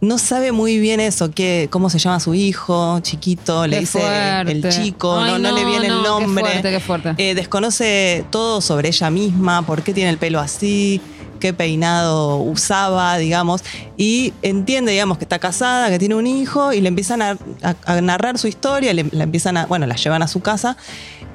no 0.00 0.18
sabe 0.18 0.52
muy 0.52 0.78
bien 0.78 1.00
eso, 1.00 1.30
qué, 1.30 1.68
cómo 1.70 1.88
se 1.90 1.98
llama 1.98 2.20
su 2.20 2.34
hijo, 2.34 3.00
chiquito, 3.00 3.66
le 3.66 3.76
Qué 3.76 3.80
dice 3.80 3.98
fuerte. 4.00 4.52
el 4.52 4.68
chico, 4.68 5.18
Ay, 5.18 5.32
no, 5.32 5.38
no 5.38 5.52
le 5.52 5.64
viene 5.64 5.88
no, 5.88 5.96
el 5.96 6.02
nombre. 6.02 6.44
Qué 6.44 6.50
fuerte, 6.50 6.70
qué 6.70 6.80
fuerte. 6.80 7.14
Eh, 7.18 7.34
desconoce 7.34 8.24
todo 8.30 8.60
sobre 8.60 8.88
ella 8.88 9.10
misma, 9.10 9.62
por 9.62 9.82
qué 9.82 9.92
tiene 9.94 10.10
el 10.10 10.18
pelo 10.18 10.38
así, 10.40 11.00
qué 11.40 11.52
peinado 11.52 12.36
usaba, 12.38 13.16
digamos, 13.18 13.62
y 13.96 14.32
entiende, 14.42 14.92
digamos, 14.92 15.18
que 15.18 15.24
está 15.24 15.38
casada, 15.38 15.88
que 15.90 15.98
tiene 15.98 16.14
un 16.14 16.26
hijo, 16.26 16.72
y 16.72 16.80
le 16.80 16.88
empiezan 16.88 17.20
a, 17.22 17.36
a- 17.62 17.74
a 17.84 18.00
narrar 18.00 18.38
su 18.38 18.48
historia, 18.48 18.92
le, 18.94 19.04
la 19.12 19.24
empiezan 19.24 19.56
a, 19.56 19.66
bueno, 19.66 19.86
la 19.86 19.96
llevan 19.96 20.22
a 20.22 20.28
su 20.28 20.40
casa, 20.40 20.76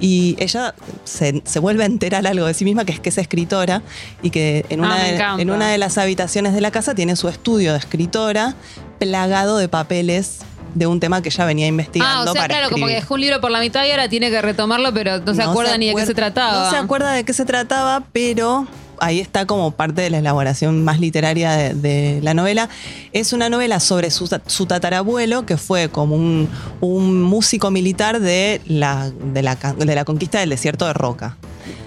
y 0.02 0.36
ella 0.40 0.74
se, 1.06 1.42
se 1.46 1.60
vuelve 1.60 1.84
a 1.84 1.86
enterar 1.86 2.26
algo 2.28 2.48
de 2.48 2.54
sí 2.54 2.66
misma, 2.66 2.84
que 2.84 2.92
es 2.92 3.00
que 3.00 3.10
es 3.10 3.18
escritora, 3.18 3.82
y 4.22 4.32
que 4.32 4.66
en 4.70 4.84
Ah, 4.84 4.88
una, 4.88 5.36
de, 5.36 5.42
en 5.44 5.52
una 5.52 5.70
de 5.70 5.78
las 5.78 5.98
habitaciones 5.98 6.54
de 6.54 6.60
la 6.60 6.72
casa 6.72 6.96
tiene 6.96 7.16
su 7.16 7.30
estudio 7.30 7.72
de 7.72 7.78
escritora, 7.78 8.56
plagado 9.00 9.58
de 9.58 9.70
papeles 9.70 10.40
de 10.74 10.88
un 10.88 11.00
tema 11.00 11.22
que 11.22 11.30
ella 11.30 11.46
venía 11.46 11.68
investigando 11.68 12.30
Ah, 12.30 12.32
o 12.32 12.34
sea, 12.34 12.42
para 12.44 12.56
claro, 12.56 12.70
como 12.72 12.88
que 12.88 12.94
dejó 12.94 13.14
un 13.16 13.22
libro 13.22 13.42
por 13.42 13.52
la 13.52 13.60
mitad 13.60 13.86
y 13.86 13.92
ahora 13.92 14.10
tiene 14.10 14.30
que 14.30 14.42
retomarlo, 14.42 14.94
pero 14.94 15.20
no 15.20 15.34
se 15.36 15.44
acuerda 15.44 15.78
ni 15.78 15.88
de 15.90 15.96
qué 15.96 16.06
se 16.06 16.14
trataba. 16.14 16.66
No 16.66 16.72
se 16.72 16.78
acuerda 16.78 17.12
de 17.12 17.24
qué 17.24 17.34
se 17.34 17.46
trataba, 17.46 18.04
pero 18.12 18.68
ahí 19.02 19.20
está 19.20 19.46
como 19.46 19.72
parte 19.72 20.02
de 20.02 20.10
la 20.10 20.20
elaboración 20.20 20.84
más 20.84 21.00
literaria 21.00 21.52
de, 21.52 21.74
de 21.74 22.22
la 22.22 22.34
novela. 22.34 22.70
Es 23.12 23.34
una 23.34 23.50
novela 23.50 23.80
sobre 23.82 24.12
su, 24.12 24.30
su 24.46 24.66
tatarabuelo, 24.66 25.46
que 25.46 25.58
fue 25.58 25.90
como 25.90 26.16
un, 26.16 26.48
un 26.80 27.22
músico 27.22 27.72
militar 27.72 28.22
de 28.22 28.62
la, 28.66 29.12
de, 29.12 29.42
la, 29.42 29.56
de 29.56 29.96
la 29.96 30.06
conquista 30.06 30.40
del 30.40 30.52
desierto 30.52 30.86
de 30.86 30.94
Roca. 30.94 31.38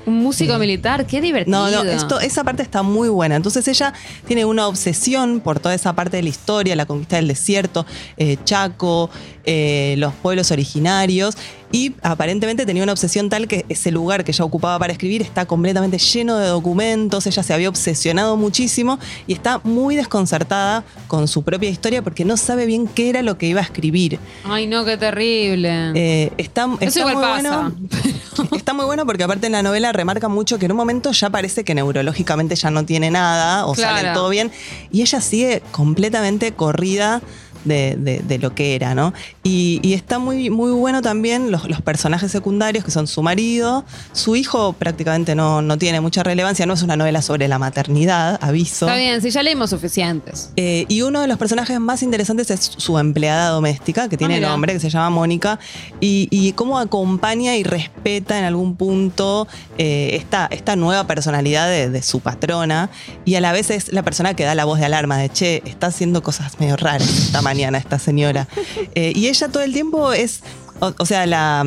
Un 0.06 0.18
músico 0.18 0.58
militar, 0.58 1.06
qué 1.06 1.22
divertido. 1.22 1.58
No, 1.58 1.70
no, 1.70 1.90
esto, 1.90 2.20
esa 2.20 2.44
parte 2.44 2.62
está 2.62 2.82
muy 2.82 3.08
buena. 3.08 3.36
Entonces 3.36 3.66
ella 3.68 3.94
tiene 4.26 4.44
una 4.44 4.68
obsesión 4.68 5.40
por 5.40 5.60
toda 5.60 5.74
esa 5.74 5.94
parte 5.94 6.18
de 6.18 6.22
la 6.24 6.28
historia, 6.28 6.76
la 6.76 6.84
conquista 6.84 7.16
del 7.16 7.28
desierto, 7.28 7.86
eh, 8.18 8.36
Chaco, 8.44 9.08
eh, 9.46 9.94
los 9.96 10.12
pueblos 10.12 10.50
originarios. 10.50 11.36
Y 11.74 11.92
aparentemente 12.02 12.64
tenía 12.66 12.84
una 12.84 12.92
obsesión 12.92 13.28
tal 13.28 13.48
que 13.48 13.64
ese 13.68 13.90
lugar 13.90 14.22
que 14.22 14.30
ella 14.30 14.44
ocupaba 14.44 14.78
para 14.78 14.92
escribir 14.92 15.22
está 15.22 15.44
completamente 15.46 15.98
lleno 15.98 16.36
de 16.38 16.46
documentos. 16.46 17.26
Ella 17.26 17.42
se 17.42 17.52
había 17.52 17.68
obsesionado 17.68 18.36
muchísimo 18.36 18.98
y 19.26 19.32
está 19.32 19.60
muy 19.64 19.96
desconcertada 19.96 20.84
con 21.08 21.26
su 21.26 21.42
propia 21.42 21.68
historia 21.68 22.00
porque 22.02 22.24
no 22.24 22.36
sabe 22.36 22.66
bien 22.66 22.86
qué 22.86 23.08
era 23.10 23.22
lo 23.22 23.38
que 23.38 23.46
iba 23.48 23.60
a 23.60 23.64
escribir. 23.64 24.20
Ay, 24.44 24.68
no, 24.68 24.84
qué 24.84 24.96
terrible. 24.96 25.90
Eh, 25.96 26.32
está, 26.38 26.68
Eso 26.80 26.84
está 26.86 27.00
igual 27.00 27.14
muy 27.16 27.24
pasa. 27.24 27.58
bueno. 27.58 28.56
Está 28.56 28.72
muy 28.72 28.84
bueno 28.84 29.04
porque 29.04 29.24
aparte 29.24 29.46
en 29.46 29.52
la 29.52 29.62
novela 29.62 29.92
remarca 29.92 30.28
mucho 30.28 30.58
que 30.58 30.66
en 30.66 30.72
un 30.72 30.76
momento 30.76 31.10
ya 31.12 31.30
parece 31.30 31.64
que 31.64 31.74
neurológicamente 31.74 32.54
ya 32.56 32.70
no 32.70 32.84
tiene 32.84 33.10
nada 33.10 33.66
o 33.66 33.74
Claro. 33.74 33.96
sale 33.96 34.12
todo 34.14 34.28
bien 34.28 34.52
y 34.92 35.02
ella 35.02 35.20
sigue 35.20 35.60
completamente 35.72 36.52
corrida 36.52 37.20
de, 37.64 37.96
de- 37.98 38.20
de 38.20 38.38
lo 38.38 38.54
que 38.54 38.74
era, 38.74 38.94
¿no? 38.94 39.12
Y, 39.42 39.80
y 39.82 39.94
está 39.94 40.18
muy, 40.18 40.50
muy 40.50 40.72
bueno 40.72 41.02
también 41.02 41.50
los, 41.50 41.68
los 41.68 41.80
personajes 41.82 42.30
secundarios 42.30 42.84
que 42.84 42.90
son 42.90 43.06
su 43.06 43.22
marido, 43.22 43.84
su 44.12 44.36
hijo 44.36 44.72
prácticamente 44.74 45.34
no, 45.34 45.62
no 45.62 45.78
tiene 45.78 46.00
mucha 46.00 46.22
relevancia, 46.22 46.66
no 46.66 46.74
es 46.74 46.82
una 46.82 46.96
novela 46.96 47.22
sobre 47.22 47.48
la 47.48 47.58
maternidad, 47.58 48.38
aviso. 48.42 48.86
Está 48.86 48.96
bien, 48.98 49.20
si 49.22 49.30
ya 49.30 49.42
leímos 49.42 49.70
suficientes. 49.70 50.50
Eh, 50.56 50.84
y 50.88 51.02
uno 51.02 51.20
de 51.20 51.26
los 51.28 51.38
personajes 51.38 51.80
más 51.80 52.02
interesantes 52.02 52.50
es 52.50 52.72
su 52.76 52.98
empleada 52.98 53.48
doméstica, 53.50 54.08
que 54.08 54.16
tiene 54.16 54.36
Ah, 54.36 54.40
nombre, 54.48 54.72
que 54.74 54.80
se 54.80 54.90
llama 54.90 55.10
Mónica, 55.10 55.58
y, 56.00 56.28
y 56.30 56.52
cómo 56.52 56.78
acompaña 56.78 57.56
y 57.56 57.62
respeta 57.62 58.38
en 58.38 58.44
algún 58.44 58.76
punto 58.76 59.46
eh, 59.78 60.10
esta, 60.14 60.46
esta 60.50 60.76
nueva 60.76 61.06
personalidad 61.06 61.68
de, 61.68 61.88
de 61.88 62.02
su 62.02 62.20
patrona, 62.20 62.90
y 63.24 63.36
a 63.36 63.40
la 63.40 63.52
vez 63.52 63.70
es 63.70 63.92
la 63.92 64.02
persona 64.02 64.34
que 64.34 64.44
da 64.44 64.54
la 64.54 64.64
voz 64.66 64.78
de 64.80 64.84
alarma 64.86 65.16
de, 65.18 65.30
che, 65.30 65.62
está 65.64 65.86
haciendo 65.86 66.22
cosas 66.22 66.58
medio 66.60 66.76
raras 66.76 67.08
esta 67.08 67.40
mañana 67.40 67.53
esta 67.58 67.98
señora. 67.98 68.48
Eh, 68.96 69.12
y 69.14 69.28
ella 69.28 69.48
todo 69.48 69.62
el 69.62 69.72
tiempo 69.72 70.12
es, 70.12 70.40
o, 70.80 70.92
o 70.98 71.06
sea, 71.06 71.26
la... 71.26 71.64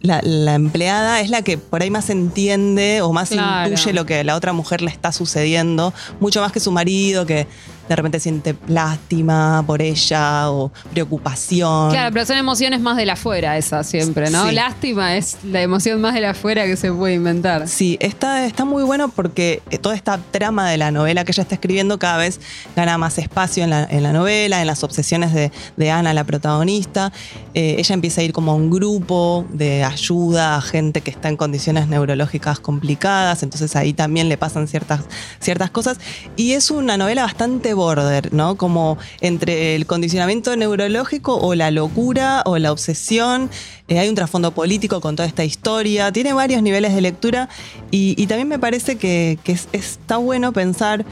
La, 0.00 0.20
la 0.22 0.54
empleada 0.54 1.22
es 1.22 1.30
la 1.30 1.40
que 1.40 1.56
por 1.56 1.80
ahí 1.80 1.88
más 1.90 2.10
entiende 2.10 3.00
o 3.00 3.14
más 3.14 3.30
Claro. 3.30 3.70
intuye 3.70 3.94
lo 3.94 4.04
que 4.04 4.16
a 4.18 4.24
la 4.24 4.36
otra 4.36 4.52
mujer 4.52 4.82
le 4.82 4.90
está 4.90 5.12
sucediendo, 5.12 5.94
mucho 6.20 6.42
más 6.42 6.52
que 6.52 6.60
su 6.60 6.70
marido, 6.72 7.24
que 7.24 7.46
de 7.88 7.96
repente 7.96 8.20
siente 8.20 8.56
lástima 8.66 9.62
por 9.66 9.82
ella 9.82 10.50
o 10.50 10.70
preocupación. 10.92 11.90
Claro, 11.90 12.12
pero 12.12 12.26
son 12.26 12.36
emociones 12.36 12.80
más 12.80 12.96
de 12.96 13.06
la 13.06 13.14
afuera 13.14 13.56
esa 13.56 13.84
siempre, 13.84 14.30
¿no? 14.30 14.48
Sí. 14.48 14.54
Lástima 14.54 15.16
es 15.16 15.38
la 15.44 15.62
emoción 15.62 16.00
más 16.00 16.14
de 16.14 16.20
la 16.20 16.30
afuera 16.30 16.64
que 16.64 16.76
se 16.76 16.92
puede 16.92 17.14
inventar. 17.14 17.68
Sí, 17.68 17.96
está, 18.00 18.46
está 18.46 18.64
muy 18.64 18.82
bueno 18.82 19.08
porque 19.08 19.62
eh, 19.70 19.78
toda 19.78 19.94
esta 19.94 20.18
trama 20.30 20.68
de 20.70 20.78
la 20.78 20.90
novela 20.90 21.24
que 21.24 21.32
ella 21.32 21.42
está 21.42 21.54
escribiendo 21.54 21.98
cada 21.98 22.18
vez 22.18 22.40
gana 22.76 22.98
más 22.98 23.18
espacio 23.18 23.64
en 23.64 23.70
la, 23.70 23.84
en 23.84 24.02
la 24.02 24.12
novela, 24.12 24.60
en 24.60 24.66
las 24.66 24.82
obsesiones 24.82 25.32
de, 25.32 25.52
de 25.76 25.90
Ana, 25.90 26.14
la 26.14 26.24
protagonista. 26.24 27.12
Eh, 27.54 27.76
ella 27.78 27.94
empieza 27.94 28.20
a 28.20 28.24
ir 28.24 28.32
como 28.32 28.52
a 28.52 28.54
un 28.54 28.70
grupo 28.70 29.46
de 29.50 29.84
ayuda 29.84 30.56
a 30.56 30.60
gente 30.60 31.00
que 31.00 31.10
está 31.10 31.28
en 31.28 31.36
condiciones 31.36 31.88
neurológicas 31.88 32.60
complicadas, 32.60 33.42
entonces 33.42 33.76
ahí 33.76 33.92
también 33.92 34.28
le 34.28 34.36
pasan 34.36 34.68
ciertas, 34.68 35.02
ciertas 35.40 35.70
cosas. 35.70 35.98
Y 36.36 36.52
es 36.52 36.70
una 36.70 36.96
novela 36.96 37.22
bastante 37.22 37.73
border, 37.74 38.32
¿no? 38.32 38.56
Como 38.56 38.96
entre 39.20 39.74
el 39.74 39.86
condicionamiento 39.86 40.56
neurológico 40.56 41.36
o 41.36 41.54
la 41.54 41.70
locura 41.70 42.42
o 42.46 42.58
la 42.58 42.72
obsesión. 42.72 43.50
Eh, 43.88 43.98
hay 43.98 44.08
un 44.08 44.14
trasfondo 44.14 44.52
político 44.52 45.00
con 45.00 45.14
toda 45.16 45.26
esta 45.28 45.44
historia. 45.44 46.10
Tiene 46.12 46.32
varios 46.32 46.62
niveles 46.62 46.94
de 46.94 47.00
lectura 47.02 47.48
y, 47.90 48.26
también 48.26 48.48
me 48.48 48.58
parece 48.58 48.96
que, 48.96 49.38
que 49.44 49.52
es- 49.52 49.68
está 49.72 50.16
bueno 50.16 50.52
pensar. 50.52 51.04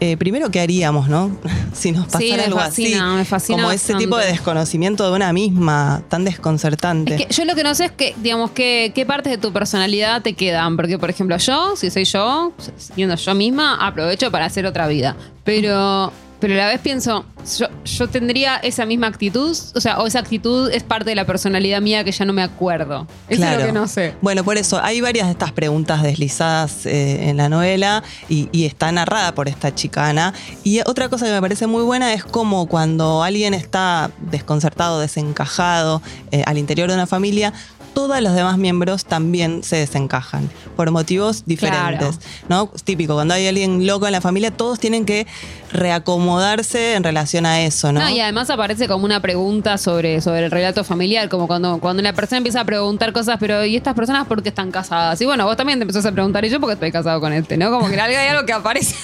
Eh, 0.00 0.16
primero, 0.16 0.50
¿qué 0.50 0.60
haríamos, 0.60 1.08
no? 1.08 1.36
si 1.72 1.92
nos 1.92 2.06
pasara 2.06 2.20
Sí, 2.24 2.32
me 2.32 2.42
algo 2.44 2.58
fascina, 2.58 3.08
así. 3.08 3.16
me 3.16 3.24
fascina 3.24 3.62
como 3.62 3.72
ese 3.72 3.94
tipo 3.94 4.16
de 4.16 4.26
desconocimiento 4.26 5.08
de 5.08 5.16
una 5.16 5.32
misma, 5.32 6.02
tan 6.08 6.24
desconcertante. 6.24 7.16
Es 7.16 7.26
que 7.26 7.34
yo 7.34 7.44
lo 7.44 7.54
que 7.54 7.64
no 7.64 7.74
sé 7.74 7.86
es 7.86 7.92
que, 7.92 8.14
digamos, 8.18 8.52
que, 8.52 8.92
qué 8.94 9.04
partes 9.04 9.32
de 9.32 9.38
tu 9.38 9.52
personalidad 9.52 10.22
te 10.22 10.34
quedan. 10.34 10.76
Porque, 10.76 10.98
por 10.98 11.10
ejemplo, 11.10 11.36
yo, 11.36 11.76
si 11.76 11.90
soy 11.90 12.04
yo, 12.04 12.52
siendo 12.76 13.16
yo 13.16 13.34
misma, 13.34 13.74
aprovecho 13.84 14.30
para 14.30 14.46
hacer 14.46 14.66
otra 14.66 14.86
vida. 14.86 15.16
Pero, 15.44 16.12
pero 16.40 16.54
a 16.54 16.56
la 16.56 16.66
vez 16.68 16.80
pienso, 16.80 17.24
yo, 17.58 17.66
yo 17.84 18.08
tendría 18.08 18.56
esa 18.56 18.86
misma 18.86 19.08
actitud, 19.08 19.56
o 19.74 19.80
sea, 19.80 19.98
o 19.98 20.06
esa 20.06 20.20
actitud 20.20 20.70
es 20.70 20.82
parte 20.82 21.10
de 21.10 21.16
la 21.16 21.26
personalidad 21.26 21.80
mía 21.80 22.04
que 22.04 22.12
ya 22.12 22.24
no 22.24 22.32
me 22.32 22.42
acuerdo. 22.42 23.06
Eso 23.28 23.44
es 23.44 23.58
lo 23.58 23.66
que 23.66 23.72
no 23.72 23.88
sé. 23.88 24.14
Bueno, 24.20 24.44
por 24.44 24.56
eso 24.56 24.80
hay 24.82 25.00
varias 25.00 25.26
de 25.26 25.32
estas 25.32 25.52
preguntas 25.52 26.02
deslizadas 26.02 26.86
eh, 26.86 27.28
en 27.28 27.36
la 27.36 27.48
novela 27.48 28.02
y, 28.28 28.48
y 28.52 28.66
está 28.66 28.92
narrada 28.92 29.34
por 29.34 29.48
esta 29.48 29.74
chicana. 29.74 30.32
Y 30.62 30.80
otra 30.80 31.08
cosa 31.08 31.26
que 31.26 31.32
me 31.32 31.40
parece 31.40 31.66
muy 31.66 31.82
buena 31.82 32.12
es 32.12 32.24
como 32.24 32.66
cuando 32.66 33.22
alguien 33.22 33.54
está 33.54 34.10
desconcertado, 34.30 35.00
desencajado 35.00 36.02
eh, 36.30 36.42
al 36.46 36.58
interior 36.58 36.88
de 36.88 36.94
una 36.94 37.06
familia, 37.06 37.52
todos 37.94 38.20
los 38.20 38.34
demás 38.34 38.58
miembros 38.58 39.04
también 39.04 39.62
se 39.62 39.76
desencajan 39.76 40.48
por 40.76 40.90
motivos 40.90 41.44
diferentes. 41.46 42.18
¿no? 42.48 42.70
Es 42.74 42.84
típico, 42.84 43.14
cuando 43.14 43.34
hay 43.34 43.46
alguien 43.46 43.86
loco 43.86 44.06
en 44.06 44.12
la 44.12 44.20
familia, 44.20 44.50
todos 44.50 44.78
tienen 44.78 45.04
que 45.04 45.26
reacomodarse 45.72 46.94
en 46.94 47.04
relación 47.04 47.46
a 47.46 47.62
eso, 47.62 47.92
¿no? 47.92 48.00
No, 48.00 48.08
y 48.08 48.20
además 48.20 48.50
aparece 48.50 48.88
como 48.88 49.04
una 49.04 49.20
pregunta 49.20 49.78
sobre, 49.78 50.20
sobre 50.20 50.46
el 50.46 50.50
relato 50.50 50.84
familiar, 50.84 51.28
como 51.28 51.46
cuando, 51.46 51.78
cuando 51.78 52.00
una 52.00 52.12
persona 52.12 52.38
empieza 52.38 52.60
a 52.60 52.64
preguntar 52.64 53.12
cosas, 53.12 53.36
pero 53.38 53.64
¿y 53.64 53.76
estas 53.76 53.94
personas 53.94 54.26
por 54.26 54.42
qué 54.42 54.48
están 54.48 54.70
casadas? 54.70 55.20
Y 55.20 55.26
bueno, 55.26 55.44
vos 55.44 55.56
también 55.56 55.78
te 55.78 55.82
empezás 55.82 56.06
a 56.06 56.12
preguntar, 56.12 56.44
¿y 56.44 56.50
yo 56.50 56.60
por 56.60 56.68
qué 56.68 56.74
estoy 56.74 56.92
casado 56.92 57.20
con 57.20 57.32
este? 57.32 57.56
¿No? 57.56 57.70
Como 57.70 57.88
que 57.88 58.00
hay 58.00 58.28
algo 58.28 58.46
que 58.46 58.52
aparece. 58.52 58.94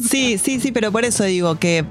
Sí, 0.00 0.38
sí, 0.38 0.60
sí, 0.60 0.72
pero 0.72 0.90
por 0.90 1.04
eso 1.04 1.24
digo 1.24 1.56
que 1.56 1.84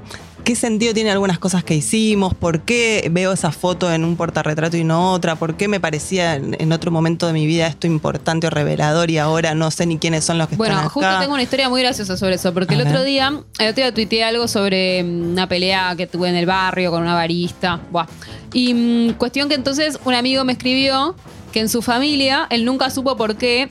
qué 0.44 0.54
sentido 0.56 0.94
tiene 0.94 1.10
algunas 1.10 1.38
cosas 1.38 1.62
que 1.64 1.74
hicimos, 1.74 2.34
por 2.34 2.60
qué 2.62 3.08
veo 3.10 3.32
esa 3.32 3.52
foto 3.52 3.92
en 3.92 4.04
un 4.04 4.16
portarretrato 4.16 4.76
y 4.76 4.84
no 4.84 5.12
otra, 5.12 5.36
por 5.36 5.56
qué 5.56 5.68
me 5.68 5.80
parecía 5.80 6.36
en, 6.36 6.56
en 6.58 6.72
otro 6.72 6.90
momento 6.90 7.26
de 7.26 7.32
mi 7.34 7.46
vida 7.46 7.66
esto 7.66 7.86
importante 7.86 8.46
o 8.46 8.50
revelador 8.50 9.10
y 9.10 9.18
ahora 9.18 9.54
no 9.54 9.70
sé 9.70 9.86
ni 9.86 9.98
quiénes 9.98 10.24
son 10.24 10.38
los 10.38 10.48
que 10.48 10.56
Bueno, 10.56 10.74
están 10.74 10.86
acá. 10.86 10.94
justo 10.94 11.18
tengo 11.20 11.34
una 11.34 11.42
historia 11.42 11.68
muy 11.68 11.82
graciosa 11.82 12.16
sobre 12.16 12.36
eso, 12.36 12.54
porque 12.54 12.74
A 12.74 12.78
el 12.78 12.86
otro 12.86 13.02
día, 13.04 13.28
el 13.58 13.68
otro 13.68 13.82
día 13.84 13.92
tuiteé 13.92 14.24
algo 14.24 14.48
sobre 14.48 15.02
mm, 15.02 15.32
una 15.32 15.48
pelea 15.48 15.94
que 15.96 16.06
tuve 16.06 16.28
en 16.28 16.36
el 16.36 16.46
barrio 16.46 16.90
con 16.90 17.02
una 17.02 17.14
barista. 17.14 17.80
Buah. 17.90 18.06
Y 18.52 18.74
mm, 18.74 19.12
cuestión 19.14 19.48
que 19.48 19.54
entonces 19.54 19.98
un 20.04 20.14
amigo 20.14 20.44
me 20.44 20.52
escribió 20.52 21.14
que 21.52 21.60
en 21.60 21.68
su 21.68 21.82
familia 21.82 22.46
él 22.50 22.64
nunca 22.64 22.90
supo 22.90 23.16
por 23.16 23.36
qué 23.36 23.70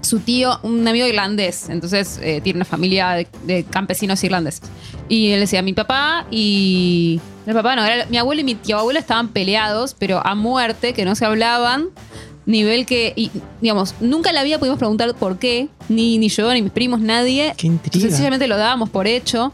su 0.00 0.20
tío, 0.20 0.58
un 0.62 0.86
amigo 0.86 1.06
irlandés, 1.06 1.68
entonces 1.68 2.18
eh, 2.22 2.40
tiene 2.42 2.58
una 2.58 2.64
familia 2.64 3.10
de, 3.12 3.26
de 3.44 3.64
campesinos 3.64 4.22
irlandeses. 4.24 4.62
Y 5.08 5.30
él 5.30 5.40
decía, 5.40 5.62
mi 5.62 5.72
papá 5.72 6.26
y... 6.30 7.20
El 7.46 7.54
papá 7.54 7.76
no, 7.76 7.84
era, 7.84 8.04
mi 8.06 8.18
abuelo 8.18 8.42
y 8.42 8.44
mi 8.44 8.54
tío 8.54 8.78
abuelo 8.78 8.98
estaban 9.00 9.28
peleados, 9.28 9.96
pero 9.98 10.20
a 10.26 10.34
muerte, 10.34 10.92
que 10.92 11.04
no 11.06 11.14
se 11.14 11.24
hablaban. 11.24 11.86
Nivel 12.44 12.86
que, 12.86 13.12
y, 13.16 13.30
digamos, 13.60 13.94
nunca 14.00 14.30
en 14.30 14.34
la 14.34 14.42
vida 14.42 14.58
pudimos 14.58 14.78
preguntar 14.78 15.14
por 15.14 15.38
qué, 15.38 15.68
ni, 15.88 16.18
ni 16.18 16.28
yo, 16.28 16.52
ni 16.52 16.62
mis 16.62 16.72
primos, 16.72 17.00
nadie. 17.00 17.54
Qué 17.56 17.66
intriga. 17.66 18.06
Sencillamente 18.08 18.46
lo 18.46 18.56
dábamos 18.56 18.90
por 18.90 19.06
hecho. 19.06 19.52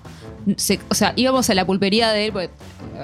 Se- 0.57 0.79
o 0.89 0.95
sea, 0.95 1.13
íbamos 1.17 1.49
a 1.51 1.55
la 1.55 1.65
pulpería 1.65 2.11
de 2.11 2.27
él, 2.27 2.33
porque 2.33 2.51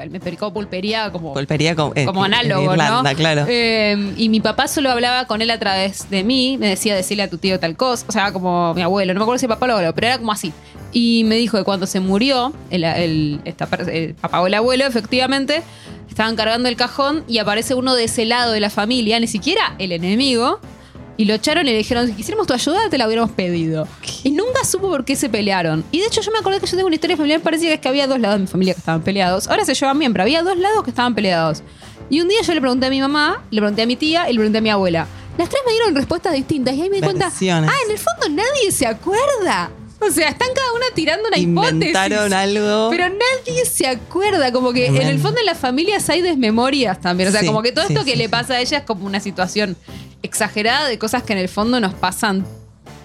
él 0.04 0.10
me 0.10 0.18
explicó 0.18 0.52
pulpería 0.52 1.10
como 1.12 1.32
Golpería 1.34 1.74
como, 1.76 1.92
eh, 1.94 2.04
como 2.04 2.24
análogo, 2.24 2.72
Irlanda, 2.72 3.10
¿no? 3.12 3.16
claro. 3.16 3.44
Eh, 3.48 4.14
y 4.16 4.28
mi 4.28 4.40
papá 4.40 4.68
solo 4.68 4.90
hablaba 4.90 5.26
con 5.26 5.42
él 5.42 5.50
a 5.50 5.58
través 5.58 6.08
de 6.10 6.24
mí, 6.24 6.56
me 6.58 6.68
decía 6.68 6.94
decirle 6.94 7.22
a 7.24 7.30
tu 7.30 7.38
tío 7.38 7.58
tal 7.60 7.76
cosa, 7.76 8.04
o 8.08 8.12
sea, 8.12 8.32
como 8.32 8.74
mi 8.74 8.82
abuelo, 8.82 9.14
no 9.14 9.20
me 9.20 9.24
acuerdo 9.24 9.38
si 9.38 9.46
papá 9.48 9.66
lo 9.66 9.76
habló, 9.76 9.94
pero 9.94 10.06
era 10.08 10.18
como 10.18 10.32
así. 10.32 10.52
Y 10.92 11.22
me 11.24 11.36
dijo 11.36 11.56
que 11.56 11.64
cuando 11.64 11.86
se 11.86 12.00
murió, 12.00 12.52
el, 12.70 12.82
el- 12.84 13.40
esta 13.44 13.68
el 13.92 14.14
papá 14.14 14.40
o 14.40 14.46
el 14.48 14.54
abuelo, 14.54 14.84
efectivamente, 14.86 15.62
estaban 16.08 16.34
cargando 16.36 16.68
el 16.68 16.74
cajón 16.76 17.22
y 17.28 17.38
aparece 17.38 17.74
uno 17.74 17.94
de 17.94 18.04
ese 18.04 18.24
lado 18.24 18.50
de 18.52 18.60
la 18.60 18.70
familia, 18.70 19.20
ni 19.20 19.28
siquiera 19.28 19.74
el 19.78 19.92
enemigo, 19.92 20.58
y 21.20 21.26
lo 21.26 21.34
echaron 21.34 21.68
y 21.68 21.70
le 21.72 21.76
dijeron, 21.76 22.06
si 22.06 22.14
quisiéramos 22.14 22.46
tu 22.46 22.54
ayuda, 22.54 22.88
te 22.88 22.96
la 22.96 23.06
hubiéramos 23.06 23.32
pedido. 23.32 23.86
Y 24.24 24.30
nunca 24.30 24.64
supo 24.64 24.88
por 24.88 25.04
qué 25.04 25.16
se 25.16 25.28
pelearon. 25.28 25.84
Y 25.92 26.00
de 26.00 26.06
hecho 26.06 26.22
yo 26.22 26.32
me 26.32 26.38
acordé 26.38 26.60
que 26.60 26.66
yo 26.66 26.76
tengo 26.76 26.86
una 26.86 26.94
historia 26.94 27.14
familiar, 27.14 27.42
parecía 27.42 27.68
que 27.68 27.74
es 27.74 27.80
que 27.80 27.88
había 27.90 28.06
dos 28.06 28.18
lados 28.18 28.38
de 28.38 28.40
mi 28.40 28.46
familia 28.46 28.72
que 28.72 28.78
estaban 28.78 29.02
peleados. 29.02 29.46
Ahora 29.46 29.66
se 29.66 29.74
llevan 29.74 29.98
bien, 29.98 30.12
pero 30.14 30.22
había 30.22 30.42
dos 30.42 30.56
lados 30.56 30.82
que 30.82 30.88
estaban 30.88 31.14
peleados. 31.14 31.62
Y 32.08 32.22
un 32.22 32.28
día 32.28 32.38
yo 32.42 32.54
le 32.54 32.60
pregunté 32.62 32.86
a 32.86 32.88
mi 32.88 33.02
mamá, 33.02 33.44
le 33.50 33.60
pregunté 33.60 33.82
a 33.82 33.86
mi 33.86 33.96
tía 33.96 34.30
y 34.30 34.32
le 34.32 34.38
pregunté 34.38 34.58
a 34.60 34.62
mi 34.62 34.70
abuela. 34.70 35.06
Las 35.36 35.50
tres 35.50 35.60
me 35.66 35.72
dieron 35.72 35.94
respuestas 35.94 36.32
distintas 36.32 36.74
y 36.74 36.80
ahí 36.80 36.88
me 36.88 36.96
di 36.96 37.02
cuenta, 37.02 37.26
Versiones. 37.28 37.70
ah, 37.70 37.76
en 37.84 37.90
el 37.90 37.98
fondo 37.98 38.42
nadie 38.42 38.72
se 38.72 38.86
acuerda. 38.86 39.70
O 40.00 40.10
sea, 40.10 40.28
están 40.28 40.48
cada 40.54 40.72
una 40.72 40.86
tirando 40.94 41.28
una 41.28 41.36
Inventaron 41.38 41.82
hipótesis. 42.28 42.32
algo. 42.32 42.90
Pero 42.90 43.08
nadie 43.08 43.64
se 43.66 43.86
acuerda, 43.86 44.50
como 44.52 44.72
que 44.72 44.86
en 44.86 44.96
el 45.02 45.18
fondo 45.18 45.40
en 45.40 45.46
las 45.46 45.58
familias 45.58 46.08
hay 46.08 46.22
desmemorias 46.22 47.00
también. 47.00 47.28
O 47.28 47.32
sea, 47.32 47.40
Sí, 47.42 47.46
como 47.46 47.62
que 47.62 47.72
todo 47.72 47.86
sí, 47.86 47.92
esto 47.92 48.04
que 48.04 48.16
le 48.16 48.28
pasa 48.28 48.54
a 48.54 48.60
ella 48.60 48.78
es 48.78 48.84
como 48.84 49.04
una 49.06 49.20
situación 49.20 49.76
exagerada 50.22 50.88
de 50.88 50.98
cosas 50.98 51.22
que 51.22 51.32
en 51.34 51.38
el 51.38 51.48
fondo 51.48 51.80
nos 51.80 51.94
pasan 51.94 52.46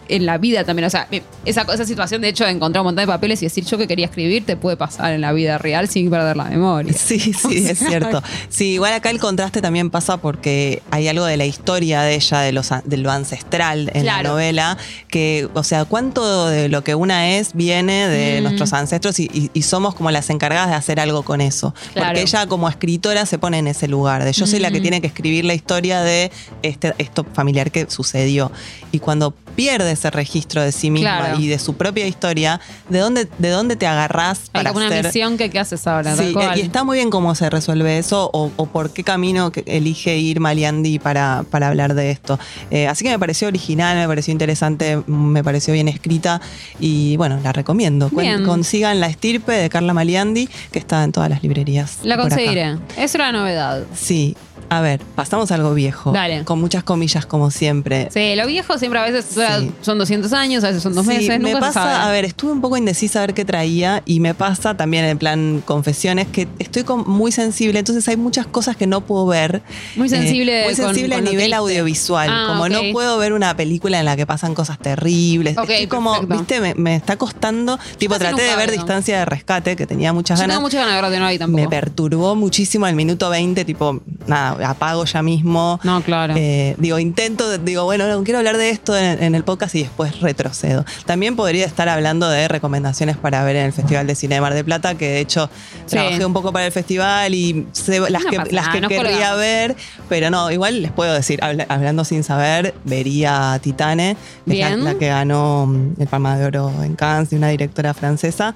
en 0.09 0.25
la 0.25 0.37
vida 0.37 0.63
también. 0.63 0.85
O 0.85 0.89
sea, 0.89 1.07
esa, 1.45 1.61
esa 1.61 1.85
situación 1.85 2.21
de 2.21 2.29
hecho 2.29 2.43
de 2.45 2.51
encontrar 2.51 2.81
un 2.81 2.87
montón 2.87 3.03
de 3.03 3.07
papeles 3.07 3.41
y 3.41 3.45
decir 3.45 3.65
yo 3.65 3.77
que 3.77 3.87
quería 3.87 4.05
escribir 4.05 4.45
te 4.45 4.55
puede 4.57 4.77
pasar 4.77 5.13
en 5.13 5.21
la 5.21 5.31
vida 5.33 5.57
real 5.57 5.87
sin 5.89 6.09
perder 6.09 6.37
la 6.37 6.45
memoria. 6.45 6.93
Sí, 7.05 7.19
sí, 7.19 7.33
O 7.45 7.49
es 7.71 7.77
cierto. 7.79 8.21
Sí, 8.49 8.71
igual 8.73 8.93
acá 8.93 9.09
el 9.09 9.19
contraste 9.19 9.61
también 9.61 9.89
pasa 9.89 10.17
porque 10.17 10.81
hay 10.91 11.07
algo 11.07 11.25
de 11.25 11.37
la 11.37 11.45
historia 11.45 12.01
de 12.01 12.15
ella, 12.15 12.39
de, 12.39 12.51
los, 12.51 12.69
de 12.83 12.97
lo 12.97 13.11
ancestral 13.11 13.91
en 13.93 14.05
la 14.05 14.23
novela, 14.23 14.77
que, 15.07 15.47
o 15.53 15.63
sea, 15.63 15.85
cuánto 15.85 16.47
de 16.49 16.69
lo 16.69 16.83
que 16.83 16.95
una 16.95 17.29
es 17.37 17.53
viene 17.53 18.07
de 18.07 18.39
Mm. 18.39 18.43
nuestros 18.43 18.73
ancestros 18.73 19.19
y, 19.19 19.29
y- 19.33 19.49
y 19.53 19.61
somos 19.61 19.95
como 19.95 20.11
las 20.11 20.29
encargadas 20.29 20.69
de 20.69 20.75
hacer 20.75 20.99
algo 20.99 21.23
con 21.23 21.41
eso. 21.41 21.73
Claro. 21.93 22.07
Porque 22.09 22.21
ella 22.21 22.47
como 22.47 22.67
escritora 22.69 23.25
se 23.25 23.37
pone 23.37 23.59
en 23.59 23.67
ese 23.67 23.87
lugar, 23.87 24.23
de 24.23 24.33
yo 24.33 24.45
soy 24.47 24.59
la 24.59 24.71
que 24.71 24.79
Mm. 24.79 24.81
tiene 24.81 25.01
que 25.01 25.07
escribir 25.07 25.45
la 25.45 25.53
historia 25.53 26.01
de 26.01 26.31
este, 26.63 26.93
esto 26.97 27.25
familiar 27.33 27.71
que 27.71 27.89
sucedió. 27.89 28.51
Y 28.91 28.99
cuando 28.99 29.33
pierde 29.55 29.91
ese 29.91 30.09
registro 30.11 30.61
de 30.61 30.71
sí 30.71 30.91
misma 30.91 31.17
Claro. 31.19 31.39
y 31.39 31.47
de 31.47 31.59
su 31.59 31.75
propia 31.75 32.07
historia, 32.07 32.59
¿de 32.89 32.99
dónde, 32.99 33.27
de 33.37 33.49
dónde 33.49 33.75
te 33.75 33.87
agarrás 33.87 34.39
Hay 34.45 34.49
para 34.63 34.69
como 34.71 34.79
una 34.85 34.87
hacer 34.87 35.05
misión 35.05 35.37
que 35.37 35.49
qué 35.49 35.59
haces 35.59 35.85
ahora, 35.87 36.15
Sí, 36.15 36.33
cual. 36.33 36.57
y 36.57 36.61
está 36.61 36.83
muy 36.83 36.97
bien 36.97 37.09
cómo 37.09 37.33
se 37.35 37.49
resuelve 37.49 37.97
eso 37.97 38.29
o, 38.33 38.51
o 38.55 38.65
por 38.65 38.91
qué 38.91 39.03
camino 39.03 39.51
elige 39.65 40.17
ir 40.17 40.39
Maliandi 40.39 40.99
para, 40.99 41.43
para 41.49 41.67
hablar 41.69 41.93
de 41.93 42.11
esto. 42.11 42.39
Eh, 42.71 42.87
así 42.87 43.03
que 43.03 43.11
me 43.11 43.19
pareció 43.19 43.47
original, 43.47 43.97
me 43.97 44.07
pareció 44.07 44.31
interesante, 44.31 45.01
me 45.07 45.43
pareció 45.43 45.73
bien 45.73 45.87
escrita 45.87 46.41
y 46.79 47.15
bueno, 47.17 47.39
la 47.43 47.51
recomiendo. 47.51 48.09
Bien. 48.09 48.43
Consigan 48.45 48.99
La 48.99 49.07
Estirpe 49.07 49.51
de 49.53 49.69
Carla 49.69 49.93
Maliandi, 49.93 50.49
que 50.71 50.79
está 50.79 51.03
en 51.03 51.11
todas 51.11 51.29
las 51.29 51.41
librerías. 51.43 51.99
La 52.03 52.17
conseguiré. 52.17 52.77
Es 52.97 53.15
una 53.15 53.31
novedad. 53.31 53.83
Sí. 53.95 54.35
A 54.69 54.81
ver, 54.81 54.99
pasamos 55.15 55.51
a 55.51 55.55
algo 55.55 55.73
viejo. 55.73 56.11
Dale. 56.11 56.43
Con 56.43 56.59
muchas 56.59 56.83
comillas, 56.83 57.25
como 57.25 57.51
siempre. 57.51 58.09
Sí, 58.11 58.35
lo 58.35 58.47
viejo 58.47 58.77
siempre 58.77 58.99
a 58.99 59.03
veces 59.03 59.25
Sí. 59.29 59.71
son 59.81 59.97
200 59.97 60.33
años, 60.33 60.63
a 60.63 60.67
veces 60.67 60.81
son 60.83 60.93
dos 60.95 61.05
Sí, 61.05 61.09
meses, 61.13 61.39
me 61.39 61.51
nunca 61.53 61.67
se 61.67 61.73
sabe. 61.73 61.91
pasa, 61.91 62.07
a 62.07 62.11
ver, 62.11 62.25
estuve 62.25 62.51
un 62.51 62.61
poco 62.61 62.75
indecisa 62.77 63.19
a 63.19 63.27
ver 63.27 63.33
qué 63.35 63.45
traía 63.45 64.01
y 64.05 64.19
me 64.19 64.33
pasa 64.33 64.75
también 64.75 65.05
en 65.05 65.17
plan 65.17 65.61
confesiones 65.65 66.27
que 66.27 66.47
estoy 66.59 66.83
con- 66.83 67.07
muy 67.07 67.31
sensible, 67.31 67.77
entonces 67.79 68.07
hay 68.07 68.17
muchas 68.17 68.47
cosas 68.47 68.75
que 68.75 68.87
no 68.87 69.01
puedo 69.01 69.25
ver. 69.27 69.61
Muy 69.95 70.09
sensible 70.09 70.63
muy 70.65 70.75
con- 70.75 70.85
sensible 70.87 71.15
con 71.15 71.27
a 71.27 71.29
nivel 71.29 71.53
audiovisual, 71.53 72.29
Ah, 72.31 72.45
como 72.47 72.67
no 72.69 72.79
puedo 72.91 73.17
ver 73.17 73.33
una 73.33 73.55
película 73.55 73.99
en 73.99 74.05
la 74.05 74.15
que 74.15 74.25
pasan 74.25 74.53
cosas 74.55 74.79
terribles. 74.79 75.57
Ok, 75.57 75.69
estoy 75.69 75.87
como, 75.87 76.11
perfecto. 76.13 76.37
viste, 76.37 76.61
me, 76.61 76.73
me 76.75 76.95
está 76.95 77.17
costando, 77.17 77.77
tipo 77.97 78.17
traté 78.17 78.41
de 78.41 78.55
ver. 78.55 78.71
Distancia 78.71 79.19
de 79.19 79.25
Rescate, 79.25 79.75
que 79.75 79.85
tenía 79.87 80.11
muchas 80.11 80.39
Yo 80.39 80.43
ganas. 80.43 80.55
tengo 80.57 80.65
muchas 80.67 80.79
ganas 80.85 80.95
de 81.11 81.19
ver 81.19 81.29
de 81.29 81.39
tampoco. 81.39 81.61
Me 81.63 81.69
perturbó 81.69 82.35
muchísimo 82.35 82.85
al 82.85 82.95
minuto 82.95 83.29
20, 83.29 83.63
tipo, 83.63 84.01
nada, 84.27 84.54
apago 84.63 85.05
ya 85.05 85.21
mismo. 85.21 85.79
No, 85.83 86.01
claro. 86.01 86.33
Eh, 86.37 86.75
digo, 86.77 86.99
intento, 86.99 87.57
digo, 87.57 87.83
bueno, 87.85 88.07
no, 88.07 88.23
quiero 88.23 88.39
hablar 88.39 88.57
de 88.57 88.69
esto 88.69 88.95
en, 88.97 89.21
en 89.23 89.35
el 89.35 89.43
podcast 89.43 89.75
y 89.75 89.83
después 89.83 90.19
retrocedo. 90.21 90.85
También 91.05 91.35
podría 91.35 91.65
estar 91.65 91.89
hablando 91.89 92.29
de 92.29 92.47
recomendaciones 92.47 93.17
para 93.17 93.43
ver 93.43 93.55
en 93.55 93.65
el 93.65 93.73
Festival 93.73 94.07
de 94.07 94.15
Cine 94.15 94.35
de 94.35 94.41
Mar 94.41 94.53
de 94.53 94.63
Plata, 94.63 94.95
que 94.95 95.07
de 95.09 95.19
hecho 95.19 95.49
Sí. 95.85 95.91
trabajé 95.97 96.25
un 96.25 96.33
poco 96.33 96.51
para 96.51 96.65
el 96.65 96.71
festival 96.71 97.33
y 97.35 97.67
sé 97.71 97.99
las 98.09 98.23
No 98.23 98.29
que, 98.29 98.37
pasa 98.37 98.49
las 98.51 98.69
que 98.69 98.81
querría 98.81 99.01
colgamos. 99.03 99.37
ver, 99.39 99.75
pero 100.09 100.29
no, 100.29 100.51
igual 100.51 100.81
les 100.81 100.91
puedo 100.91 101.13
decir, 101.13 101.39
habla- 101.43 101.65
hablando 101.69 102.03
sin 102.05 102.23
saber, 102.23 102.73
vería 102.85 103.59
Titane, 103.61 104.17
que 104.47 104.53
es 104.53 104.59
la, 104.59 104.67
Bien. 104.69 104.83
la 104.83 104.95
que 104.95 105.07
ganó 105.07 105.65
mm, 105.67 106.01
el 106.01 106.07
Palma 106.07 106.37
de 106.37 106.45
Oro 106.45 106.71
en 106.83 106.95
Cannes, 106.95 107.29
de 107.29 107.37
una 107.37 107.49
directora 107.49 107.93
francesa. 107.93 108.55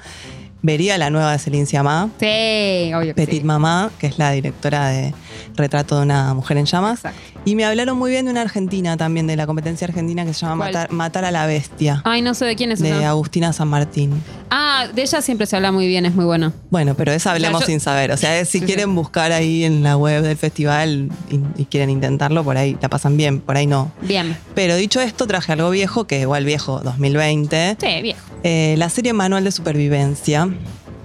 Vería 0.61 0.97
la 0.97 1.09
nueva 1.09 1.31
de 1.31 1.39
Céline 1.39 1.65
Sciamma, 1.65 2.09
sí, 2.19 2.93
obvio 2.93 3.07
que 3.07 3.13
Petit 3.13 3.41
sí. 3.41 3.45
Mamá, 3.45 3.91
que 3.97 4.07
es 4.07 4.17
la 4.17 4.31
directora 4.31 4.89
de 4.89 5.13
Retrato 5.55 5.97
de 5.97 6.03
una 6.03 6.33
mujer 6.33 6.57
en 6.57 6.65
llamas. 6.65 6.99
Exacto. 6.99 7.19
Y 7.45 7.55
me 7.55 7.63
hablaron 7.63 7.97
muy 7.97 8.11
bien 8.11 8.25
de 8.25 8.31
una 8.31 8.41
argentina 8.41 8.97
también, 8.97 9.25
de 9.25 9.37
la 9.37 9.47
competencia 9.47 9.87
argentina 9.87 10.25
que 10.25 10.33
se 10.33 10.41
llama. 10.45 10.65
Matar, 10.65 10.91
Matar 10.91 11.23
a 11.25 11.31
la 11.31 11.45
Bestia, 11.45 12.01
Ay, 12.03 12.21
no 12.21 12.33
sé 12.33 12.43
de 12.45 12.55
quién 12.57 12.73
es 12.73 12.79
de 12.79 12.89
esa. 12.89 13.09
Agustina 13.09 13.53
San 13.53 13.69
Martín. 13.69 14.21
Ah, 14.49 14.58
de 14.87 15.01
ella 15.01 15.21
siempre 15.21 15.45
se 15.47 15.55
habla 15.55 15.71
muy 15.71 15.87
bien, 15.87 16.05
es 16.05 16.13
muy 16.15 16.25
buena. 16.25 16.53
Bueno, 16.69 16.95
pero 16.95 17.11
esa 17.11 17.31
hablemos 17.31 17.61
yo- 17.61 17.67
sin 17.67 17.79
saber. 17.79 18.11
O 18.11 18.17
sea, 18.17 18.43
si 18.45 18.59
Sí, 18.59 18.65
quieren 18.65 18.85
sí. 18.89 18.91
buscar 18.95 19.31
ahí 19.31 19.63
en 19.63 19.83
la 19.83 19.97
web 19.97 20.21
del 20.23 20.37
festival 20.37 21.09
y, 21.29 21.61
y 21.61 21.65
quieren 21.65 21.89
intentarlo, 21.89 22.43
por 22.43 22.57
ahí 22.57 22.77
la 22.81 22.89
pasan 22.89 23.17
bien, 23.17 23.39
por 23.41 23.57
ahí 23.57 23.67
no. 23.67 23.91
Bien. 24.01 24.37
Pero 24.55 24.75
dicho 24.75 24.99
esto, 25.01 25.27
traje 25.27 25.51
algo 25.53 25.69
viejo, 25.69 26.05
que 26.07 26.21
igual 26.21 26.45
viejo, 26.45 26.79
2020. 26.83 27.77
Sí, 27.79 28.01
viejo. 28.01 28.19
Eh, 28.43 28.75
la 28.77 28.89
serie 28.89 29.13
Manual 29.13 29.43
de 29.43 29.51
Supervivencia. 29.51 30.49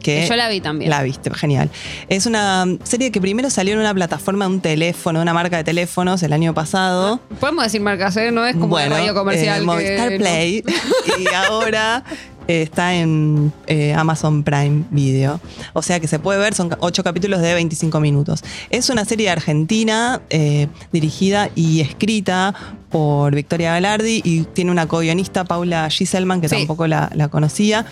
Que 0.02 0.26
yo 0.28 0.36
la 0.36 0.50
vi 0.50 0.60
también. 0.60 0.90
La 0.90 1.02
viste, 1.02 1.30
genial. 1.32 1.70
Es 2.10 2.26
una 2.26 2.66
serie 2.82 3.10
que 3.10 3.22
primero 3.22 3.48
salió 3.48 3.72
en 3.72 3.80
una 3.80 3.94
plataforma 3.94 4.44
de 4.46 4.50
un 4.52 4.60
teléfono, 4.60 5.22
una 5.22 5.32
marca 5.32 5.56
de 5.56 5.64
teléfonos 5.64 6.22
el 6.22 6.34
año 6.34 6.52
pasado. 6.52 7.20
Podemos 7.40 7.64
decir 7.64 7.80
marcas, 7.80 8.14
¿eh? 8.18 8.30
No 8.30 8.44
es 8.44 8.52
como 8.52 8.68
bueno, 8.68 8.96
radio 8.96 9.14
comercial. 9.14 9.56
eh, 9.56 9.60
que- 9.60 9.64
Movistar 9.64 10.12
no. 10.12 10.18
Play. 10.18 10.62
y 11.18 11.34
ahora 11.34 12.04
eh, 12.48 12.62
está 12.62 12.94
en 12.94 13.52
eh, 13.66 13.94
Amazon 13.94 14.42
Prime 14.42 14.84
Video. 14.90 15.40
O 15.72 15.82
sea 15.82 16.00
que 16.00 16.08
se 16.08 16.18
puede 16.18 16.38
ver, 16.38 16.54
son 16.54 16.70
ocho 16.80 17.02
capítulos 17.04 17.40
de 17.40 17.54
25 17.54 18.00
minutos. 18.00 18.42
Es 18.70 18.90
una 18.90 19.04
serie 19.04 19.30
argentina 19.30 20.20
eh, 20.30 20.68
dirigida 20.92 21.50
y 21.54 21.80
escrita 21.80 22.54
por 22.90 23.34
Victoria 23.34 23.72
Galardi 23.72 24.20
y 24.24 24.42
tiene 24.44 24.70
una 24.70 24.86
co-guionista, 24.86 25.44
Paula 25.44 25.90
Giselman, 25.90 26.40
que 26.40 26.48
Sí. 26.48 26.54
tampoco 26.58 26.86
la, 26.86 27.10
la 27.14 27.26
conocía. 27.26 27.86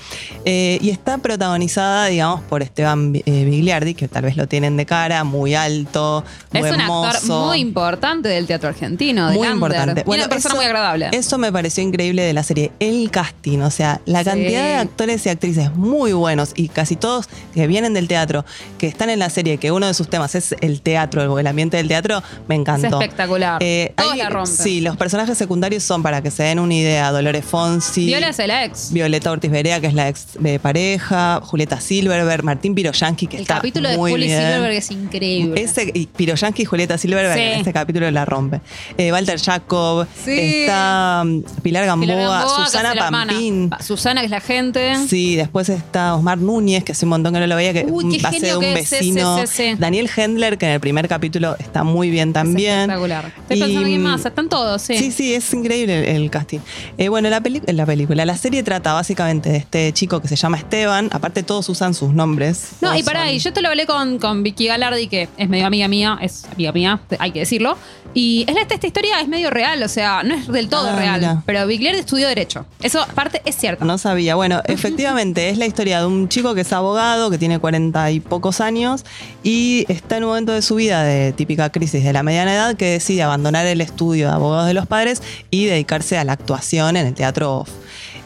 Y 0.44 0.90
está 0.90 1.18
protagonizada, 1.18 2.06
digamos, 2.06 2.42
por 2.42 2.62
Esteban 2.62 3.12
Bigliardi, 3.12 3.94
que 3.94 4.06
tal 4.06 4.22
vez 4.22 4.36
lo 4.36 4.46
tienen 4.46 4.76
de 4.76 4.86
cara, 4.86 5.24
muy 5.24 5.56
alto, 5.56 6.22
Es 6.52 6.60
buen 6.60 6.74
un 6.74 6.80
actor 6.82 7.16
muy 7.48 7.58
importante 7.58 8.28
del 8.28 8.46
teatro 8.46 8.68
argentino. 8.68 9.28
de 9.28 9.34
Muy 9.34 9.48
Lander. 9.48 9.54
importante. 9.72 10.04
Y 10.06 10.10
una 10.14 10.28
persona 10.28 10.52
eso- 10.52 10.56
muy 10.56 10.66
agradable. 10.66 11.08
Eso 11.12 11.36
me 11.36 11.50
pareció 11.50 11.82
increíble 11.82 12.22
de 12.22 12.32
la 12.32 12.44
serie. 12.44 12.70
El 12.78 13.10
casting, 13.10 13.58
o 13.58 13.70
sea, 13.72 14.00
la 14.06 14.20
Sí. 14.20 14.30
Cantidad 14.42 14.64
de 14.64 14.74
actores 14.76 15.26
y 15.26 15.28
actrices 15.28 15.74
muy 15.74 16.12
buenos 16.12 16.50
y 16.54 16.68
casi 16.68 16.96
todos 16.96 17.28
que 17.54 17.66
vienen 17.66 17.94
del 17.94 18.08
teatro, 18.08 18.44
que 18.78 18.86
están 18.86 19.10
en 19.10 19.18
la 19.18 19.30
serie, 19.30 19.58
que 19.58 19.70
uno 19.72 19.86
de 19.86 19.94
sus 19.94 20.08
temas 20.08 20.34
es 20.34 20.54
el 20.60 20.82
teatro, 20.82 21.38
el 21.38 21.46
ambiente 21.46 21.76
del 21.76 21.88
teatro, 21.88 22.22
me 22.48 22.54
es 22.56 22.60
encantó. 22.60 23.00
espectacular. 23.00 23.62
Eh, 23.62 23.92
Todos 23.96 24.12
hay- 24.12 24.18
la 24.18 24.30
rompen. 24.30 24.52
Sí, 24.54 24.80
los 24.80 24.96
personajes 24.96 25.36
secundarios 25.38 25.82
son, 25.82 26.02
para 26.02 26.22
que 26.22 26.30
se 26.30 26.42
den 26.42 26.58
una 26.58 26.74
idea, 26.74 27.10
Dolores 27.12 27.44
Fonsi. 27.44 28.06
Viola 28.06 28.28
es 28.28 28.38
el 28.38 28.50
ex. 28.50 28.92
Violeta 28.92 29.30
Ortiz 29.30 29.50
Berea, 29.50 29.80
que 29.80 29.86
es 29.88 29.94
la 29.94 30.08
ex 30.08 30.26
de 30.38 30.58
pareja, 30.58 31.40
Julieta 31.42 31.80
Silverberg, 31.80 32.44
Martín 32.44 32.74
Piroyanqui, 32.74 33.26
que 33.26 33.36
El 33.36 33.42
está 33.42 33.56
capítulo 33.56 33.88
de 33.88 33.96
Juli 33.96 34.26
bien. 34.26 34.40
Silverberg 34.40 34.72
es 34.74 34.90
increíble. 34.90 35.62
Ese, 35.62 35.90
y 35.94 36.06
Piroyanqui 36.06 36.62
y 36.62 36.64
Julieta 36.64 36.98
Silverberg 36.98 37.34
Sí. 37.34 37.40
en 37.40 37.58
este 37.58 37.72
capítulo 37.72 38.10
la 38.10 38.24
rompe. 38.24 38.60
Eh, 38.98 39.12
Walter 39.12 39.38
Jacob, 39.40 40.06
Sí. 40.24 40.38
está 40.62 41.22
mm, 41.24 41.42
Pilar 41.62 41.86
Gamboa, 41.86 42.06
Pilar 42.06 42.18
Gamboa, 42.18 42.56
que 42.58 42.64
Susana 42.64 42.94
la. 42.94 43.10
Pampín. 43.10 43.70
Pa- 43.70 43.82
Susana, 43.82 44.20
que 44.20 44.26
es 44.26 44.30
la 44.32 44.40
gente. 44.40 44.96
Sí, 45.06 45.36
después 45.36 45.68
está 45.68 46.16
Osmar 46.16 46.38
Núñez, 46.38 46.82
que 46.82 46.90
hace 46.92 47.04
un 47.04 47.10
montón 47.10 47.32
que 47.34 47.38
no 47.40 47.46
lo 47.46 47.54
veía, 47.54 47.72
que 47.72 47.84
Uy, 47.88 48.18
qué 48.18 48.26
hace 48.26 48.40
de 48.46 48.56
un 48.56 48.64
es, 48.64 48.88
sí, 48.88 48.96
vecino. 48.96 49.38
sí, 49.38 49.46
sí, 49.46 49.62
sí. 49.70 49.74
Daniel 49.78 50.10
Hendler, 50.14 50.58
que 50.58 50.66
en 50.66 50.72
el 50.72 50.80
primer 50.80 51.06
capítulo 51.06 51.54
está 51.58 51.84
muy 51.84 52.10
bien 52.10 52.30
Es 52.30 52.34
también. 52.34 52.80
espectacular. 52.80 53.32
Estoy 53.48 53.56
Y, 53.58 53.60
pensando 53.60 53.98
más. 53.98 54.24
Están 54.26 54.48
todos, 54.48 54.82
sí. 54.82 54.96
Sí, 54.98 55.12
sí, 55.12 55.34
es 55.34 55.52
increíble 55.54 56.10
el, 56.10 56.22
el 56.22 56.30
casting. 56.30 56.58
Eh, 56.98 57.08
bueno, 57.08 57.30
la, 57.30 57.40
peli- 57.40 57.62
la 57.66 57.86
película, 57.86 58.24
la 58.24 58.36
serie 58.36 58.62
trata 58.62 58.92
básicamente 58.94 59.50
de 59.50 59.56
este 59.58 59.92
chico 59.92 60.20
que 60.20 60.28
se 60.28 60.36
llama 60.36 60.56
Esteban. 60.58 61.08
Aparte, 61.12 61.42
todos 61.42 61.68
usan 61.68 61.94
sus 61.94 62.12
nombres. 62.12 62.70
No, 62.80 62.96
y 62.96 63.02
pará, 63.02 63.24
son- 63.26 63.34
y 63.34 63.38
yo 63.38 63.52
te 63.52 63.60
lo 63.62 63.68
hablé 63.68 63.86
con, 63.86 64.18
con 64.18 64.42
Vicky 64.42 64.66
Galardi, 64.66 65.06
que 65.08 65.28
es 65.36 65.48
medio 65.48 65.66
amiga 65.66 65.86
mía, 65.88 66.18
es 66.20 66.44
amiga 66.52 66.72
mía, 66.72 67.00
hay 67.18 67.30
que 67.32 67.40
decirlo. 67.40 67.76
Y 68.14 68.44
es, 68.48 68.56
esta, 68.56 68.74
esta 68.74 68.86
historia 68.86 69.20
es 69.20 69.28
medio 69.28 69.50
real, 69.50 69.82
o 69.82 69.88
sea, 69.88 70.22
no 70.22 70.34
es 70.34 70.46
del 70.48 70.68
todo 70.68 70.88
Ah, 70.90 70.96
real. 70.96 71.20
mira. 71.20 71.42
Pero 71.46 71.66
Vigliardi 71.66 71.98
estudió 72.00 72.28
Derecho. 72.28 72.66
Eso, 72.82 73.00
aparte, 73.00 73.40
es 73.44 73.56
cierto. 73.56 73.84
No 73.84 73.96
sabía. 73.98 74.21
Bueno, 74.30 74.62
efectivamente 74.66 75.50
es 75.50 75.58
la 75.58 75.66
historia 75.66 76.00
de 76.00 76.06
un 76.06 76.28
chico 76.28 76.54
que 76.54 76.60
es 76.62 76.72
abogado, 76.72 77.30
que 77.30 77.38
tiene 77.38 77.58
cuarenta 77.58 78.10
y 78.10 78.20
pocos 78.20 78.60
años 78.60 79.04
y 79.42 79.84
está 79.88 80.18
en 80.18 80.24
un 80.24 80.30
momento 80.30 80.52
de 80.52 80.62
su 80.62 80.76
vida 80.76 81.02
de 81.02 81.32
típica 81.32 81.70
crisis 81.70 82.04
de 82.04 82.12
la 82.12 82.22
mediana 82.22 82.54
edad 82.54 82.76
que 82.76 82.86
decide 82.92 83.22
abandonar 83.22 83.66
el 83.66 83.80
estudio 83.80 84.28
de 84.28 84.34
abogados 84.34 84.66
de 84.66 84.74
los 84.74 84.86
padres 84.86 85.22
y 85.50 85.66
dedicarse 85.66 86.16
a 86.18 86.24
la 86.24 86.32
actuación 86.32 86.96
en 86.96 87.06
el 87.06 87.14
teatro. 87.14 87.66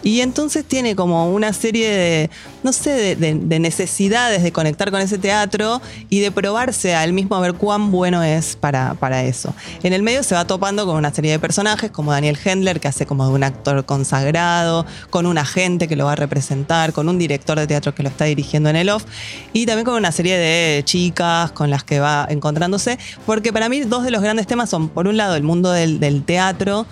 Y 0.02 0.20
entonces 0.20 0.64
tiene 0.64 0.94
como 0.94 1.32
una 1.32 1.52
serie 1.52 1.88
de, 1.88 2.30
no 2.62 2.72
sé, 2.72 2.90
de, 2.90 3.16
de- 3.16 3.34
de 3.34 3.58
necesidades 3.58 4.42
de 4.42 4.52
conectar 4.52 4.90
con 4.90 5.00
ese 5.00 5.18
teatro 5.18 5.80
y 6.10 6.20
de 6.20 6.30
probarse 6.30 6.94
a 6.94 7.02
él 7.02 7.12
mismo 7.12 7.34
a 7.34 7.40
ver 7.40 7.54
cuán 7.54 7.90
bueno 7.90 8.22
es 8.22 8.56
para, 8.56 8.94
para 8.94 9.24
eso. 9.24 9.52
En 9.82 9.92
el 9.92 10.02
medio 10.02 10.22
se 10.22 10.34
va 10.34 10.46
topando 10.46 10.86
con 10.86 10.96
una 10.96 11.12
serie 11.12 11.32
de 11.32 11.38
personajes 11.38 11.90
como 11.90 12.12
Daniel 12.12 12.38
Hendler, 12.42 12.78
que 12.78 12.88
hace 12.88 13.04
como 13.06 13.26
de 13.26 13.34
un 13.34 13.42
actor 13.42 13.84
consagrado, 13.84 14.86
con 15.10 15.26
un 15.26 15.38
agente 15.38 15.88
que 15.88 15.96
lo 15.96 16.04
va 16.04 16.12
a 16.12 16.16
representar, 16.16 16.92
con 16.92 17.08
un 17.08 17.18
director 17.18 17.58
de 17.58 17.66
teatro 17.66 17.94
que 17.94 18.02
lo 18.02 18.08
está 18.08 18.26
dirigiendo 18.26 18.70
en 18.70 18.76
el 18.76 18.88
off, 18.90 19.04
y 19.52 19.66
también 19.66 19.84
con 19.86 19.94
una 19.94 20.12
serie 20.12 20.36
de 20.38 20.82
chicas 20.84 21.50
con 21.52 21.68
las 21.70 21.82
que 21.82 21.98
va 22.00 22.26
encontrándose, 22.30 22.98
porque 23.24 23.52
para 23.52 23.68
mí 23.68 23.80
dos 23.80 24.04
de 24.04 24.10
los 24.12 24.22
grandes 24.22 24.46
temas 24.46 24.70
son, 24.70 24.88
por 24.88 25.08
un 25.08 25.16
lado, 25.16 25.34
el 25.34 25.42
mundo 25.42 25.70
del 25.72 26.22
teatro, 26.24 26.86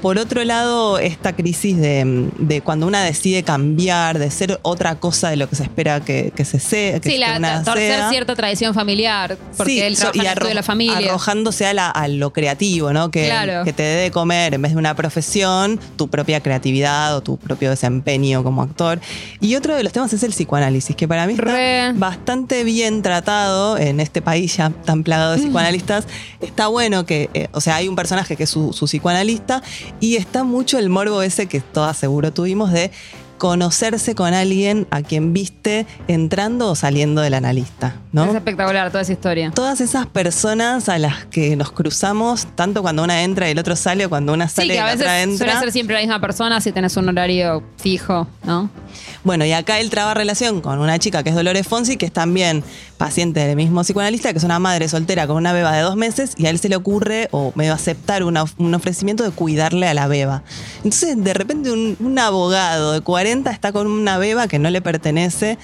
por 0.00 0.18
otro 0.18 0.44
lado, 0.44 0.98
esta 0.98 1.34
crisis 1.34 1.76
de, 1.76 2.28
de 2.38 2.60
cuando 2.60 2.86
una 2.86 3.02
decide 3.02 3.42
cambiar, 3.42 4.18
de 4.18 4.30
ser 4.30 4.58
otra 4.62 4.94
cosa 4.96 5.30
de 5.30 5.36
lo 5.36 5.48
que 5.48 5.56
se 5.56 5.62
espera 5.64 6.00
que, 6.00 6.32
que 6.34 6.44
se 6.44 6.58
sea, 6.60 7.00
que, 7.00 7.10
sí, 7.10 7.18
la, 7.18 7.36
una 7.36 7.62
torcer 7.64 7.94
sea. 7.96 8.10
cierta 8.10 8.34
tradición 8.34 8.74
familiar, 8.74 9.36
porque 9.56 9.72
Sí, 9.72 9.80
él 9.80 9.96
en 10.14 10.38
de 10.48 10.54
la 10.54 10.62
familia. 10.62 10.96
arrojándose 11.08 11.66
a, 11.66 11.74
la- 11.74 11.90
a 11.90 12.08
lo 12.08 12.32
creativo, 12.32 12.92
¿no? 12.92 13.10
Que, 13.10 13.26
Claro. 13.26 13.64
que 13.64 13.72
te 13.72 13.82
dé 13.82 14.02
de 14.02 14.10
comer 14.10 14.54
en 14.54 14.62
vez 14.62 14.72
de 14.72 14.78
una 14.78 14.94
profesión, 14.94 15.78
tu 15.96 16.08
propia 16.08 16.40
creatividad 16.40 17.16
o 17.16 17.20
tu 17.20 17.36
propio 17.36 17.70
desempeño 17.70 18.42
como 18.44 18.62
actor. 18.62 19.00
Y 19.40 19.54
otro 19.56 19.74
de 19.76 19.82
los 19.82 19.92
temas 19.92 20.12
es 20.12 20.22
el 20.22 20.30
psicoanálisis, 20.30 20.94
que 20.96 21.06
para 21.08 21.26
mí 21.26 21.32
está 21.34 21.44
Re. 21.44 21.92
bastante 21.94 22.64
bien 22.64 23.02
tratado 23.02 23.76
en 23.78 24.00
este 24.00 24.22
país 24.22 24.56
ya 24.56 24.70
tan 24.70 25.02
plagado 25.02 25.32
de 25.32 25.38
psicoanalistas. 25.42 26.06
Está 26.40 26.68
bueno 26.68 27.04
que, 27.06 27.28
eh, 27.34 27.48
o 27.52 27.60
sea, 27.60 27.76
hay 27.76 27.88
un 27.88 27.96
personaje 27.96 28.36
que 28.36 28.44
es 28.44 28.50
su, 28.50 28.72
su 28.72 28.86
psicoanalista 28.86 29.62
y 30.00 30.16
está 30.16 30.44
mucho 30.44 30.78
el 30.78 30.88
morbo 30.88 31.22
ese 31.22 31.46
que 31.46 31.60
todas 31.60 31.96
seguro 31.96 32.32
tuvimos 32.32 32.72
de 32.72 32.90
conocerse 33.38 34.16
con 34.16 34.34
alguien 34.34 34.88
a 34.90 35.02
quien 35.02 35.32
viste 35.32 35.86
entrando 36.08 36.70
o 36.70 36.74
saliendo 36.74 37.20
del 37.20 37.34
analista, 37.34 37.94
¿no? 38.10 38.24
Es 38.24 38.34
espectacular 38.34 38.90
toda 38.90 39.02
esa 39.02 39.12
historia. 39.12 39.52
todas 39.54 39.80
esas 39.80 40.06
personas 40.06 40.88
a 40.88 40.98
las 40.98 41.24
que 41.26 41.54
nos 41.54 41.70
cruzamos, 41.70 42.48
tanto 42.56 42.82
cuando 42.82 43.04
una 43.04 43.22
entra 43.22 43.46
y 43.48 43.52
el 43.52 43.58
otro 43.60 43.76
sale, 43.76 44.06
o 44.06 44.08
cuando 44.08 44.32
una 44.32 44.48
Sí, 44.48 44.56
sale 44.56 44.66
y 44.66 44.76
que 44.76 44.80
a 44.80 44.86
la 44.86 44.94
otra 44.94 45.12
veces 45.12 45.36
suele 45.38 45.52
entra. 45.52 45.60
ser 45.60 45.70
siempre 45.72 45.94
la 45.94 46.00
misma 46.00 46.20
persona 46.20 46.60
si 46.60 46.72
tenés 46.72 46.96
un 46.96 47.08
horario 47.08 47.62
fijo, 47.80 48.26
¿no? 48.42 48.70
Bueno, 49.22 49.44
y 49.44 49.52
acá 49.52 49.78
él 49.78 49.88
traba 49.88 50.14
relación 50.14 50.60
con 50.60 50.80
una 50.80 50.98
chica 50.98 51.22
que 51.22 51.30
es 51.30 51.36
Dolores 51.36 51.66
Fonsi, 51.66 51.96
que 51.96 52.06
es 52.06 52.12
también 52.12 52.64
paciente 52.98 53.40
del 53.40 53.56
mismo 53.56 53.80
psicoanalista, 53.82 54.32
que 54.32 54.38
es 54.38 54.44
una 54.44 54.58
madre 54.58 54.88
soltera 54.88 55.26
con 55.26 55.36
una 55.36 55.52
beba 55.52 55.72
de 55.72 55.82
dos 55.82 55.96
meses, 55.96 56.34
y 56.36 56.46
a 56.46 56.50
él 56.50 56.58
se 56.58 56.68
le 56.68 56.76
ocurre, 56.76 57.28
o 57.30 57.52
medio 57.54 57.72
aceptar 57.72 58.24
un 58.24 58.74
ofrecimiento 58.74 59.24
de 59.24 59.30
cuidarle 59.30 59.86
a 59.88 59.94
la 59.94 60.08
beba. 60.08 60.42
Entonces, 60.78 61.16
de 61.22 61.32
repente, 61.32 61.70
un, 61.70 62.18
abogado 62.18 62.92
de 62.92 63.00
40 63.00 63.50
está 63.50 63.72
con 63.72 63.86
una 63.86 64.18
beba 64.18 64.48
que 64.48 64.58
no 64.58 64.68
le 64.68 64.82
pertenece, 64.82 65.56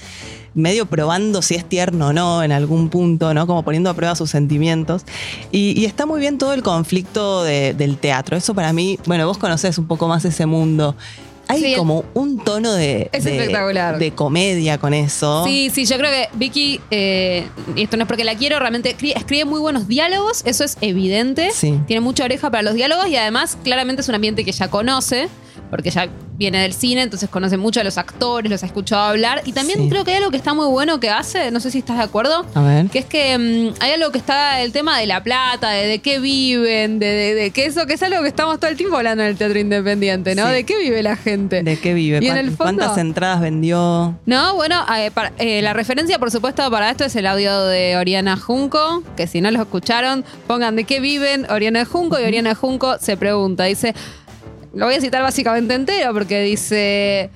medio 0.53 0.85
probando 0.85 1.41
si 1.41 1.55
es 1.55 1.67
tierno 1.67 2.07
o 2.07 2.13
no 2.13 2.41
en 2.41 2.53
algún 2.53 2.89
punto, 2.89 3.33
¿no? 3.33 3.45
Como 3.45 3.63
poniendo 3.63 3.89
a 3.89 3.93
prueba 3.93 4.15
sus 4.15 4.29
sentimientos. 4.31 5.03
Y, 5.51 5.83
está 5.83 6.05
muy 6.05 6.21
bien 6.21 6.37
todo 6.37 6.53
el 6.53 6.63
conflicto 6.63 7.43
de- 7.43 7.73
del 7.73 7.97
teatro. 7.97 8.37
Eso 8.37 8.55
para 8.55 8.71
mí, 8.71 8.97
bueno, 9.05 9.27
vos 9.27 9.37
conocés 9.37 9.77
un 9.77 9.85
poco 9.85 10.07
más 10.07 10.23
ese 10.23 10.45
mundo. 10.45 10.95
Hay 11.47 11.61
Sí, 11.61 11.73
como 11.75 12.03
un 12.13 12.39
tono 12.43 12.73
de, 12.73 13.09
es 13.11 13.23
de- 13.23 13.37
espectacular. 13.37 13.99
de 13.99 14.11
comedia 14.11 14.77
con 14.77 14.93
eso. 14.93 15.43
Sí, 15.45 15.69
sí, 15.73 15.85
yo 15.85 15.97
creo 15.97 16.09
que 16.11 16.29
Vicky, 16.33 16.81
eh, 16.91 17.47
y 17.75 17.83
esto 17.83 17.97
no 17.97 18.03
es 18.03 18.07
porque 18.07 18.23
la 18.23 18.35
quiero, 18.35 18.57
realmente 18.59 18.95
escri- 18.97 19.13
escribe 19.15 19.45
muy 19.45 19.59
buenos 19.59 19.87
diálogos, 19.87 20.41
eso 20.45 20.63
es 20.63 20.77
evidente. 20.81 21.51
Sí. 21.51 21.79
Tiene 21.87 22.01
mucha 22.01 22.23
oreja 22.23 22.49
para 22.49 22.63
los 22.63 22.73
diálogos 22.73 23.07
y 23.07 23.15
además 23.15 23.57
claramente 23.63 24.01
es 24.01 24.09
un 24.09 24.15
ambiente 24.15 24.43
que 24.43 24.51
ya 24.51 24.69
conoce. 24.69 25.27
Porque 25.69 25.89
ya 25.89 26.07
viene 26.37 26.61
del 26.61 26.73
cine, 26.73 27.01
entonces 27.03 27.29
conoce 27.29 27.55
mucho 27.57 27.79
a 27.79 27.83
los 27.83 27.97
actores, 27.97 28.51
los 28.51 28.61
ha 28.63 28.65
escuchado 28.65 29.01
hablar. 29.03 29.41
Y 29.45 29.53
también 29.53 29.79
Sí. 29.83 29.89
creo 29.89 30.03
que 30.03 30.11
hay 30.11 30.17
algo 30.17 30.31
que 30.31 30.37
está 30.37 30.53
muy 30.53 30.67
bueno 30.67 30.99
que 30.99 31.09
hace, 31.09 31.49
no 31.51 31.59
sé 31.61 31.71
si 31.71 31.79
estás 31.79 31.97
de 31.97 32.03
acuerdo, 32.03 32.45
A 32.53 32.61
ver. 32.61 32.87
que 32.87 32.99
es 32.99 33.05
que 33.05 33.37
mm, 33.37 33.75
hay 33.81 33.91
algo 33.91 34.11
que 34.11 34.17
está 34.17 34.61
el 34.61 34.71
tema 34.73 34.99
de 34.99 35.05
la 35.07 35.23
plata, 35.23 35.69
de, 35.69 35.87
de 35.87 35.99
qué 35.99 36.19
viven, 36.19 36.99
de, 36.99 37.05
de- 37.05 37.35
de 37.35 37.51
que 37.51 37.65
eso 37.65 37.85
que 37.85 37.93
es 37.93 38.03
algo 38.03 38.21
que 38.21 38.27
estamos 38.27 38.59
todo 38.59 38.69
el 38.69 38.75
tiempo 38.77 38.97
hablando 38.97 39.23
en 39.23 39.29
el 39.29 39.37
teatro 39.37 39.57
independiente, 39.59 40.35
¿no? 40.35 40.45
Sí. 40.47 40.51
De 40.53 40.63
qué 40.65 40.77
vive 40.77 41.01
la 41.03 41.15
gente. 41.15 41.63
¿De 41.63 41.79
qué 41.79 41.93
vive? 41.93 42.19
Y 42.21 42.27
en 42.27 42.33
¿Cuán- 42.33 42.37
el 42.37 42.45
fondo- 42.51 42.75
¿Cuántas 42.83 42.97
entradas 42.97 43.39
vendió? 43.41 44.17
No, 44.25 44.55
bueno, 44.55 44.83
eh, 44.97 45.11
para- 45.11 45.31
eh, 45.37 45.61
la 45.61 45.71
referencia, 45.73 46.19
por 46.19 46.31
supuesto, 46.31 46.69
para 46.69 46.89
esto 46.91 47.05
es 47.05 47.15
el 47.15 47.27
audio 47.27 47.65
de 47.65 47.95
Oriana 47.97 48.35
Junco, 48.35 49.03
que 49.15 49.27
si 49.27 49.39
no 49.39 49.49
lo 49.51 49.61
escucharon, 49.61 50.25
pongan 50.47 50.75
de 50.75 50.83
qué 50.83 50.99
viven 50.99 51.49
Oriana 51.49 51.85
Junco 51.85 52.19
y 52.19 52.23
Oriana 52.25 52.55
Junco 52.55 52.97
se 52.99 53.15
pregunta, 53.15 53.63
dice, 53.63 53.95
lo 54.75 54.85
voy 54.85 54.95
a 54.95 55.01
citar 55.01 55.21
básicamente 55.23 55.73
entero 55.73 56.13
porque 56.13 56.41
dice... 56.43 57.29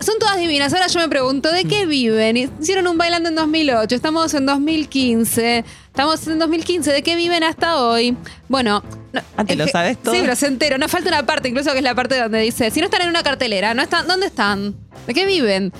Son 0.00 0.16
todas 0.20 0.38
divinas. 0.38 0.72
Ahora 0.72 0.86
yo 0.86 1.00
me 1.00 1.08
pregunto, 1.08 1.50
¿de 1.50 1.64
qué 1.64 1.84
viven? 1.84 2.36
Hicieron 2.60 2.86
un 2.86 2.96
bailando 2.98 3.30
en 3.30 3.34
2008, 3.34 3.96
estamos 3.96 4.32
en 4.34 4.46
2015, 4.46 5.64
estamos 5.88 6.24
en 6.28 6.38
2015, 6.38 6.92
¿de 6.92 7.02
qué 7.02 7.16
viven 7.16 7.42
hasta 7.42 7.78
hoy? 7.82 8.16
Bueno... 8.48 8.82
no- 9.12 9.20
Ah, 9.36 9.44
¿te 9.44 9.56
lo 9.56 9.66
sabes 9.66 9.98
todo? 10.00 10.14
Sí, 10.14 10.20
pero 10.22 10.36
se 10.36 10.46
entero. 10.46 10.78
No 10.78 10.86
falta 10.88 11.08
una 11.08 11.26
parte, 11.26 11.48
incluso 11.48 11.72
que 11.72 11.78
es 11.78 11.82
la 11.82 11.96
parte 11.96 12.16
donde 12.16 12.38
dice, 12.38 12.70
si 12.70 12.78
no 12.78 12.84
están 12.86 13.02
en 13.02 13.08
una 13.08 13.24
cartelera, 13.24 13.74
no 13.74 13.82
están, 13.82 14.06
¿dónde 14.06 14.26
están? 14.26 14.76
¿De 15.08 15.14
qué 15.14 15.26
viven? 15.26 15.72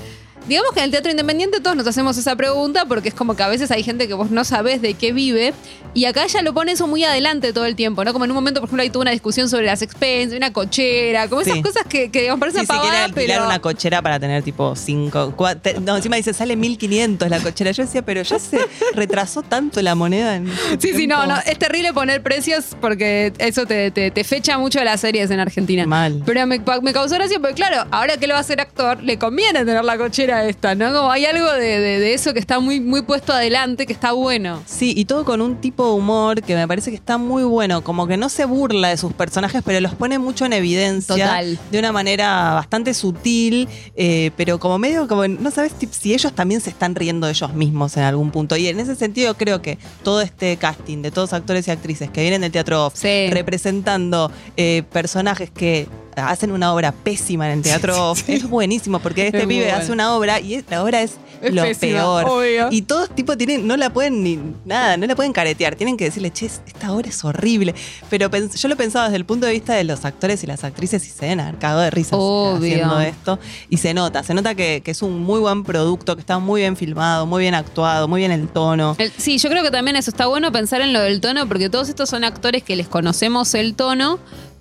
Digamos 0.48 0.72
que 0.72 0.80
en 0.80 0.84
el 0.86 0.90
teatro 0.90 1.10
independiente 1.10 1.60
todos 1.60 1.76
nos 1.76 1.86
hacemos 1.86 2.16
esa 2.16 2.34
pregunta 2.36 2.86
porque 2.86 3.08
es 3.10 3.14
como 3.14 3.36
que 3.36 3.42
a 3.42 3.48
veces 3.48 3.70
hay 3.70 3.82
gente 3.82 4.08
que 4.08 4.14
vos 4.14 4.30
no 4.30 4.44
sabés 4.44 4.80
de 4.80 4.94
qué 4.94 5.12
vive 5.12 5.52
y 5.94 6.04
acá 6.06 6.24
ella 6.24 6.42
lo 6.42 6.54
pone 6.54 6.72
eso 6.72 6.86
muy 6.86 7.04
adelante 7.04 7.52
todo 7.52 7.66
el 7.66 7.76
tiempo, 7.76 8.04
¿no? 8.04 8.12
Como 8.12 8.24
en 8.24 8.30
un 8.30 8.34
momento, 8.36 8.60
por 8.60 8.68
ejemplo, 8.68 8.82
ahí 8.82 8.90
tuvo 8.90 9.02
una 9.02 9.10
discusión 9.10 9.48
sobre 9.48 9.66
las 9.66 9.82
expensas, 9.82 10.36
una 10.36 10.52
cochera, 10.52 11.28
como 11.28 11.40
esas 11.42 11.54
Sí. 11.54 11.62
cosas 11.62 11.82
que, 11.88 12.10
que 12.10 12.20
digamos, 12.22 12.40
parecen 12.40 12.60
Sí, 12.60 12.66
si 12.66 12.72
quiere 12.72 12.86
pavadas, 12.88 13.04
alquilar 13.08 13.36
pero... 13.38 13.46
una 13.46 13.58
cochera 13.60 14.02
para 14.02 14.18
tener 14.20 14.42
tipo 14.42 14.74
cinco. 14.76 15.34
cua- 15.36 15.60
te- 15.60 15.80
no, 15.80 15.96
encima 15.96 16.16
dice, 16.16 16.32
sale 16.32 16.56
1500 16.56 17.28
la 17.28 17.40
cochera. 17.40 17.70
Yo 17.72 17.82
decía, 17.84 18.02
pero 18.02 18.22
ya 18.22 18.38
se 18.38 18.58
retrasó 18.94 19.42
tanto 19.42 19.82
la 19.82 19.94
moneda 19.94 20.36
en 20.36 20.48
este 20.48 20.88
Sí, 20.88 20.94
sí, 20.96 21.06
no, 21.06 21.26
no, 21.26 21.36
es 21.44 21.58
terrible 21.58 21.92
poner 21.92 22.22
precios 22.22 22.76
porque 22.80 23.32
eso 23.38 23.66
te, 23.66 23.90
te- 23.90 24.10
te 24.10 24.24
fecha 24.24 24.56
mucho 24.58 24.82
las 24.84 25.00
series 25.00 25.30
en 25.30 25.40
Argentina. 25.40 25.86
Mal. 25.86 26.22
Pero 26.24 26.46
me, 26.46 26.60
me 26.82 26.92
causó 26.92 27.14
gracia 27.16 27.38
porque, 27.38 27.54
claro, 27.54 27.86
ahora 27.90 28.16
que 28.16 28.26
lo 28.26 28.34
va 28.34 28.38
a 28.38 28.42
hacer 28.42 28.60
actor, 28.60 29.02
le 29.02 29.18
conviene 29.18 29.58
tener 29.64 29.84
la 29.84 29.96
cochera 29.98 30.37
esta, 30.44 30.74
¿no? 30.74 30.92
Como 30.92 31.10
hay 31.10 31.24
algo 31.26 31.50
de, 31.52 31.78
de- 31.80 31.98
de 32.00 32.14
eso 32.14 32.32
que 32.32 32.38
está 32.40 32.60
muy, 32.60 32.80
muy 32.80 33.02
puesto 33.02 33.32
adelante, 33.32 33.86
que 33.86 33.92
está 33.92 34.12
bueno. 34.12 34.62
Sí, 34.66 34.92
y 34.96 35.04
todo 35.04 35.24
con 35.24 35.40
un 35.40 35.56
tipo 35.60 35.86
de 35.86 35.92
humor 35.92 36.42
que 36.42 36.54
me 36.54 36.66
parece 36.68 36.90
que 36.90 36.96
está 36.96 37.18
muy 37.18 37.42
bueno, 37.44 37.82
como 37.82 38.06
que 38.06 38.16
no 38.16 38.28
se 38.28 38.44
burla 38.44 38.88
de 38.88 38.96
sus 38.96 39.12
personajes, 39.12 39.62
pero 39.64 39.80
los 39.80 39.94
pone 39.94 40.18
mucho 40.18 40.44
en 40.46 40.52
evidencia 40.52 41.14
Total. 41.26 41.58
de 41.70 41.78
una 41.78 41.92
manera 41.92 42.54
bastante 42.54 42.94
sutil, 42.94 43.68
eh, 43.96 44.30
pero 44.36 44.58
como 44.58 44.78
medio 44.78 45.06
como 45.08 45.26
no 45.28 45.50
sabes 45.50 45.72
si 45.90 46.14
ellos 46.14 46.32
también 46.34 46.60
se 46.60 46.70
están 46.70 46.94
riendo 46.94 47.26
de 47.26 47.32
ellos 47.32 47.52
mismos 47.54 47.96
en 47.96 48.02
algún 48.04 48.30
punto. 48.30 48.56
Y 48.56 48.68
en 48.68 48.80
ese 48.80 48.94
sentido 48.96 49.34
creo 49.36 49.62
que 49.62 49.78
todo 50.02 50.20
este 50.20 50.56
casting 50.56 51.02
de 51.02 51.10
todos 51.10 51.32
actores 51.32 51.66
y 51.68 51.70
actrices 51.70 52.10
que 52.10 52.20
vienen 52.22 52.40
del 52.42 52.52
teatro 52.52 52.86
off, 52.86 52.94
Sí. 52.96 53.28
representando 53.30 54.30
eh, 54.56 54.82
personajes 54.92 55.50
que 55.50 55.86
hacen 56.18 56.50
una 56.52 56.72
obra 56.74 56.92
pésima 56.92 57.46
en 57.50 57.58
el 57.58 57.62
teatro 57.62 58.10
off, 58.10 58.28
es 58.28 58.48
buenísimo 58.48 58.98
porque 58.98 59.26
este 59.26 59.38
Es 59.40 59.46
pibe 59.46 59.64
bueno. 59.64 59.78
hace 59.78 59.92
una 59.92 60.14
obra 60.16 60.40
y 60.40 60.64
la 60.68 60.82
obra 60.82 61.02
es, 61.02 61.12
Es 61.40 61.54
lo 61.54 61.62
pésima, 61.62 61.98
peor. 62.00 62.24
obvio. 62.28 62.68
Y 62.70 62.82
todos 62.82 63.10
tipo 63.14 63.36
tienen, 63.36 63.66
no 63.66 63.76
la 63.76 63.90
pueden 63.90 64.22
ni 64.22 64.38
nada, 64.64 64.96
no 64.96 65.06
la 65.06 65.14
pueden 65.14 65.32
caretear. 65.32 65.76
Tienen 65.76 65.96
que 65.96 66.04
decirle, 66.04 66.30
che, 66.32 66.46
esta 66.46 66.92
obra 66.92 67.08
es 67.08 67.24
horrible. 67.24 67.74
Pero 68.10 68.30
yo 68.30 68.68
lo 68.68 68.76
pensaba 68.76 69.04
desde 69.06 69.16
el 69.16 69.24
punto 69.24 69.46
de 69.46 69.52
vista 69.52 69.74
de 69.74 69.84
los 69.84 70.04
actores 70.04 70.42
y 70.42 70.46
las 70.46 70.64
actrices 70.64 71.06
y 71.06 71.10
se 71.10 71.28
haber 71.32 71.56
cagado 71.58 71.80
de 71.80 71.90
risas 71.90 72.14
Obvio. 72.14 72.72
haciendo 72.72 73.00
esto. 73.00 73.38
Y 73.68 73.76
se 73.76 73.94
nota, 73.94 74.22
se 74.22 74.34
nota 74.34 74.54
que, 74.54 74.82
que 74.84 74.90
es 74.90 75.02
un 75.02 75.20
muy 75.22 75.40
buen 75.40 75.62
producto, 75.64 76.14
que 76.16 76.20
está 76.20 76.38
muy 76.38 76.62
bien 76.62 76.76
filmado, 76.76 77.26
muy 77.26 77.42
bien 77.42 77.54
actuado, 77.54 78.08
muy 78.08 78.20
bien 78.20 78.32
el 78.32 78.48
tono. 78.48 78.94
El- 78.98 79.12
sí, 79.16 79.38
yo 79.38 79.48
creo 79.50 79.62
que 79.62 79.70
también 79.70 79.96
eso 79.96 80.10
está 80.10 80.26
bueno 80.26 80.50
pensar 80.52 80.80
en 80.80 80.92
lo 80.92 81.00
del 81.00 81.20
tono, 81.20 81.46
porque 81.46 81.68
todos 81.68 81.88
estos 81.88 82.08
son 82.08 82.24
actores 82.24 82.62
que 82.62 82.76
les 82.76 82.88
conocemos 82.88 83.54
el 83.54 83.74
tono, 83.74 84.18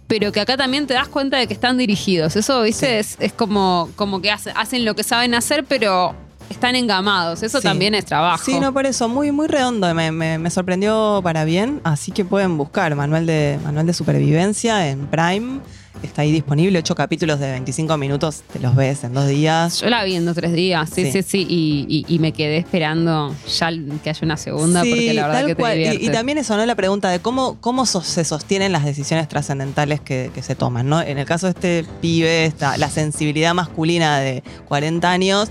pero 0.07 0.31
que 0.31 0.39
acá 0.39 0.55
también 0.57 0.87
te 0.87 0.93
das 0.93 1.07
cuenta 1.09 1.37
de 1.37 1.47
que 1.47 1.53
están 1.53 1.77
dirigidos. 1.77 2.35
Eso, 2.35 2.61
viste, 2.61 2.99
es, 2.99 3.17
es 3.19 3.33
como, 3.33 3.89
como 3.95 4.21
que 4.21 4.31
hace- 4.31 4.51
hacen 4.55 4.85
lo 4.85 4.95
que 4.95 5.03
saben 5.03 5.33
hacer, 5.35 5.63
pero 5.65 6.15
están 6.49 6.75
engamados. 6.75 7.43
Eso 7.43 7.59
Sí. 7.59 7.63
también 7.63 7.93
es 7.95 8.05
trabajo. 8.05 8.43
Sí, 8.45 8.59
no, 8.59 8.73
por 8.73 8.85
eso, 8.85 9.07
muy, 9.09 9.31
muy 9.31 9.47
redondo, 9.47 9.93
me, 9.93 10.11
me- 10.11 10.37
me 10.39 10.49
sorprendió 10.49 11.19
para 11.23 11.45
bien, 11.45 11.81
así 11.83 12.11
que 12.11 12.25
pueden 12.25 12.57
buscar 12.57 12.95
Manual 12.95 13.25
de, 13.25 13.59
Manual 13.63 13.85
de 13.85 13.93
Supervivencia 13.93 14.89
en 14.89 15.07
Prime, 15.07 15.59
está 16.03 16.21
ahí 16.21 16.31
disponible, 16.31 16.77
ocho 16.79 16.93
capítulos 16.93 17.39
de 17.39 17.49
25 17.51 17.97
minutos, 17.97 18.43
te 18.53 18.59
los 18.59 18.75
ves 18.75 19.03
en 19.03 19.13
dos 19.13 19.27
días. 19.27 19.81
Yo 19.81 19.89
la 19.89 20.03
vi 20.03 20.15
en 20.15 20.25
dos 20.25 20.35
tres 20.35 20.53
días, 20.53 20.89
sí, 20.93 21.05
sí, 21.05 21.11
Sí. 21.11 21.23
sí, 21.23 21.47
y, 21.49 22.05
y- 22.07 22.15
y 22.15 22.19
me 22.19 22.31
quedé 22.33 22.57
esperando 22.57 23.33
ya 23.57 23.71
que 24.03 24.09
haya 24.11 24.19
una 24.21 24.37
segunda, 24.37 24.83
Sí, 24.83 24.89
porque 24.91 25.13
la 25.15 25.23
verdad 25.23 25.39
tal 25.39 25.47
que 25.47 25.55
te 25.55 25.59
cual. 25.61 25.79
Y- 26.01 26.09
también 26.09 26.37
eso, 26.37 26.55
¿no? 26.55 26.65
La 26.67 26.75
pregunta 26.75 27.09
de 27.09 27.19
cómo, 27.19 27.57
cómo 27.61 27.85
so- 27.87 28.01
se 28.03 28.23
sostienen 28.23 28.71
las 28.71 28.85
decisiones 28.85 29.27
trascendentales 29.27 29.99
que, 29.99 30.29
que 30.35 30.43
se 30.43 30.53
toman, 30.55 30.87
¿no? 30.87 31.01
En 31.01 31.17
el 31.17 31.25
caso 31.25 31.47
de 31.47 31.51
este 31.53 31.85
pibe, 31.99 32.45
esta, 32.45 32.77
la 32.77 32.89
sensibilidad 32.89 33.53
masculina 33.55 34.19
de 34.19 34.43
40 34.67 35.11
años. 35.11 35.49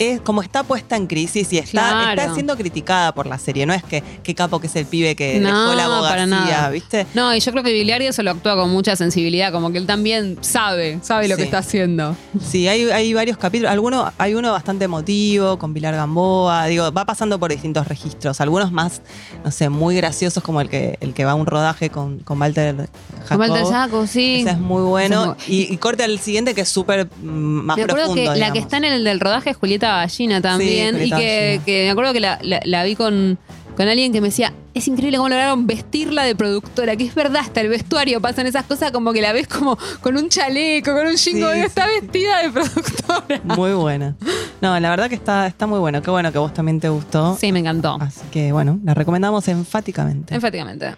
Es 0.00 0.18
como 0.22 0.40
está 0.40 0.62
puesta 0.64 0.96
en 0.96 1.06
crisis 1.06 1.52
y 1.52 1.58
está, 1.58 1.70
Claro. 1.72 2.20
está 2.22 2.34
siendo 2.34 2.56
criticada 2.56 3.12
por 3.14 3.26
la 3.26 3.38
serie. 3.38 3.66
No 3.66 3.74
es 3.74 3.84
que 3.84 4.02
qué 4.22 4.34
capo 4.34 4.58
que 4.58 4.66
es 4.66 4.74
el 4.76 4.86
pibe 4.86 5.14
que 5.14 5.38
No, 5.40 5.48
dejó 5.48 5.74
la 5.74 6.00
para 6.08 6.24
nada. 6.26 6.42
abogacía, 6.42 6.70
¿viste? 6.70 7.06
No, 7.12 7.34
y 7.34 7.40
yo 7.40 7.52
creo 7.52 7.62
que 7.62 7.70
Biliardi 7.72 8.06
eso 8.06 8.22
lo 8.22 8.30
actúa 8.30 8.56
con 8.56 8.70
mucha 8.70 8.96
sensibilidad, 8.96 9.52
como 9.52 9.70
que 9.72 9.76
él 9.76 9.86
también 9.86 10.38
sabe, 10.40 10.98
sabe 11.02 11.28
lo 11.28 11.34
Sí. 11.34 11.40
que 11.40 11.44
está 11.44 11.58
haciendo. 11.58 12.16
Sí, 12.42 12.66
hay, 12.66 12.84
hay 12.90 13.12
varios 13.12 13.36
capítulos. 13.36 13.70
Alguno, 13.70 14.10
hay 14.16 14.32
uno 14.34 14.52
bastante 14.52 14.86
emotivo, 14.86 15.58
con 15.58 15.74
Pilar 15.74 15.94
Gamboa. 15.94 16.64
Digo, 16.66 16.90
va 16.92 17.04
pasando 17.04 17.38
por 17.38 17.50
distintos 17.50 17.86
registros. 17.86 18.40
Algunos 18.40 18.72
más, 18.72 19.02
no 19.44 19.50
sé, 19.50 19.68
muy 19.68 19.96
graciosos, 19.96 20.42
como 20.42 20.62
el 20.62 20.70
que, 20.70 20.96
el 21.02 21.12
que 21.12 21.26
va 21.26 21.32
a 21.32 21.34
un 21.34 21.44
rodaje 21.44 21.90
con, 21.90 22.20
con 22.20 22.40
Walter 22.40 22.74
Jacob. 22.74 23.28
Con 23.28 23.40
Walter 23.40 23.66
Jaco, 23.66 24.06
sí. 24.06 24.40
Ese 24.40 24.50
es 24.52 24.58
muy 24.58 24.82
bueno. 24.82 25.36
Y, 25.46 25.70
y 25.70 25.76
corte 25.76 26.04
al 26.04 26.18
siguiente 26.20 26.54
que 26.54 26.62
es 26.62 26.68
súper 26.70 27.06
mm, 27.22 27.26
más 27.28 27.76
me 27.76 27.82
acuerdo 27.82 28.04
profundo. 28.06 28.32
que 28.32 28.38
la 28.38 28.50
que 28.50 28.58
está 28.60 28.78
en 28.78 28.84
el 28.84 29.04
del 29.04 29.20
rodaje 29.20 29.50
es 29.50 29.56
Julieta 29.58 29.89
Gallina 29.98 30.40
también. 30.40 30.96
Y 30.96 31.10
que, 31.10 31.16
Gallina. 31.56 31.64
que 31.64 31.82
me 31.84 31.90
acuerdo 31.90 32.12
que 32.12 32.20
la, 32.20 32.38
la- 32.42 32.60
la 32.64 32.84
vi 32.84 32.96
con, 32.96 33.38
con 33.76 33.88
alguien 33.88 34.12
que 34.12 34.20
me 34.20 34.28
decía, 34.28 34.52
es 34.72 34.86
increíble 34.86 35.16
cómo 35.18 35.28
lograron 35.28 35.66
vestirla 35.66 36.22
de 36.24 36.34
productora, 36.36 36.94
que 36.96 37.04
es 37.04 37.14
verdad, 37.14 37.42
hasta 37.42 37.60
el 37.60 37.68
vestuario 37.68 38.20
pasan 38.20 38.46
esas 38.46 38.64
cosas 38.64 38.92
como 38.92 39.12
que 39.12 39.20
la 39.20 39.32
ves 39.32 39.48
como 39.48 39.76
con 40.00 40.16
un 40.16 40.28
chaleco, 40.28 40.92
con 40.92 41.06
un 41.08 41.16
jingo, 41.16 41.48
Sí, 41.50 41.54
sí. 41.58 41.60
está 41.66 41.86
vestida 41.86 42.42
de 42.42 42.50
productora. 42.50 43.40
Muy 43.44 43.72
buena. 43.72 44.16
No, 44.60 44.78
la 44.78 44.90
verdad 44.90 45.08
que 45.08 45.14
está, 45.16 45.46
está 45.46 45.66
muy 45.66 45.78
bueno. 45.80 46.02
Qué 46.02 46.10
bueno 46.10 46.30
que 46.30 46.38
a 46.38 46.40
vos 46.42 46.54
también 46.54 46.78
te 46.80 46.88
gustó. 46.88 47.36
Sí, 47.40 47.50
me 47.50 47.58
encantó. 47.60 47.96
Así 48.00 48.20
que 48.30 48.52
bueno, 48.52 48.78
la 48.84 48.94
recomendamos 48.94 49.48
enfáticamente. 49.48 50.34
Enfáticamente. 50.34 50.94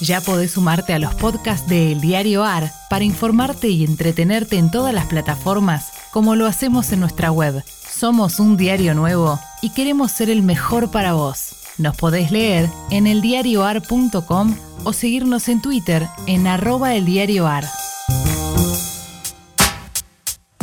Ya 0.00 0.22
podés 0.22 0.52
sumarte 0.52 0.94
a 0.94 0.98
los 0.98 1.14
podcasts 1.16 1.68
de 1.68 1.92
El 1.92 2.00
Diario 2.00 2.42
AR 2.44 2.70
para 2.88 3.04
informarte 3.04 3.68
y 3.68 3.84
entretenerte 3.84 4.56
en 4.56 4.70
todas 4.70 4.94
las 4.94 5.04
plataformas, 5.06 5.92
como 6.10 6.34
lo 6.36 6.46
hacemos 6.46 6.90
en 6.92 7.00
nuestra 7.00 7.30
web. 7.30 7.62
Somos 8.00 8.40
un 8.40 8.56
diario 8.56 8.94
nuevo 8.94 9.38
y 9.60 9.74
queremos 9.74 10.10
ser 10.10 10.30
el 10.30 10.40
mejor 10.40 10.90
para 10.90 11.12
vos. 11.12 11.56
Nos 11.76 11.94
podés 11.98 12.30
leer 12.30 12.66
en 12.90 13.06
eldiarioar.com 13.06 14.56
o 14.84 14.92
seguirnos 14.94 15.50
en 15.50 15.60
Twitter 15.60 16.08
en 16.26 16.46
arroba 16.46 16.94
eldiarioar. 16.94 17.66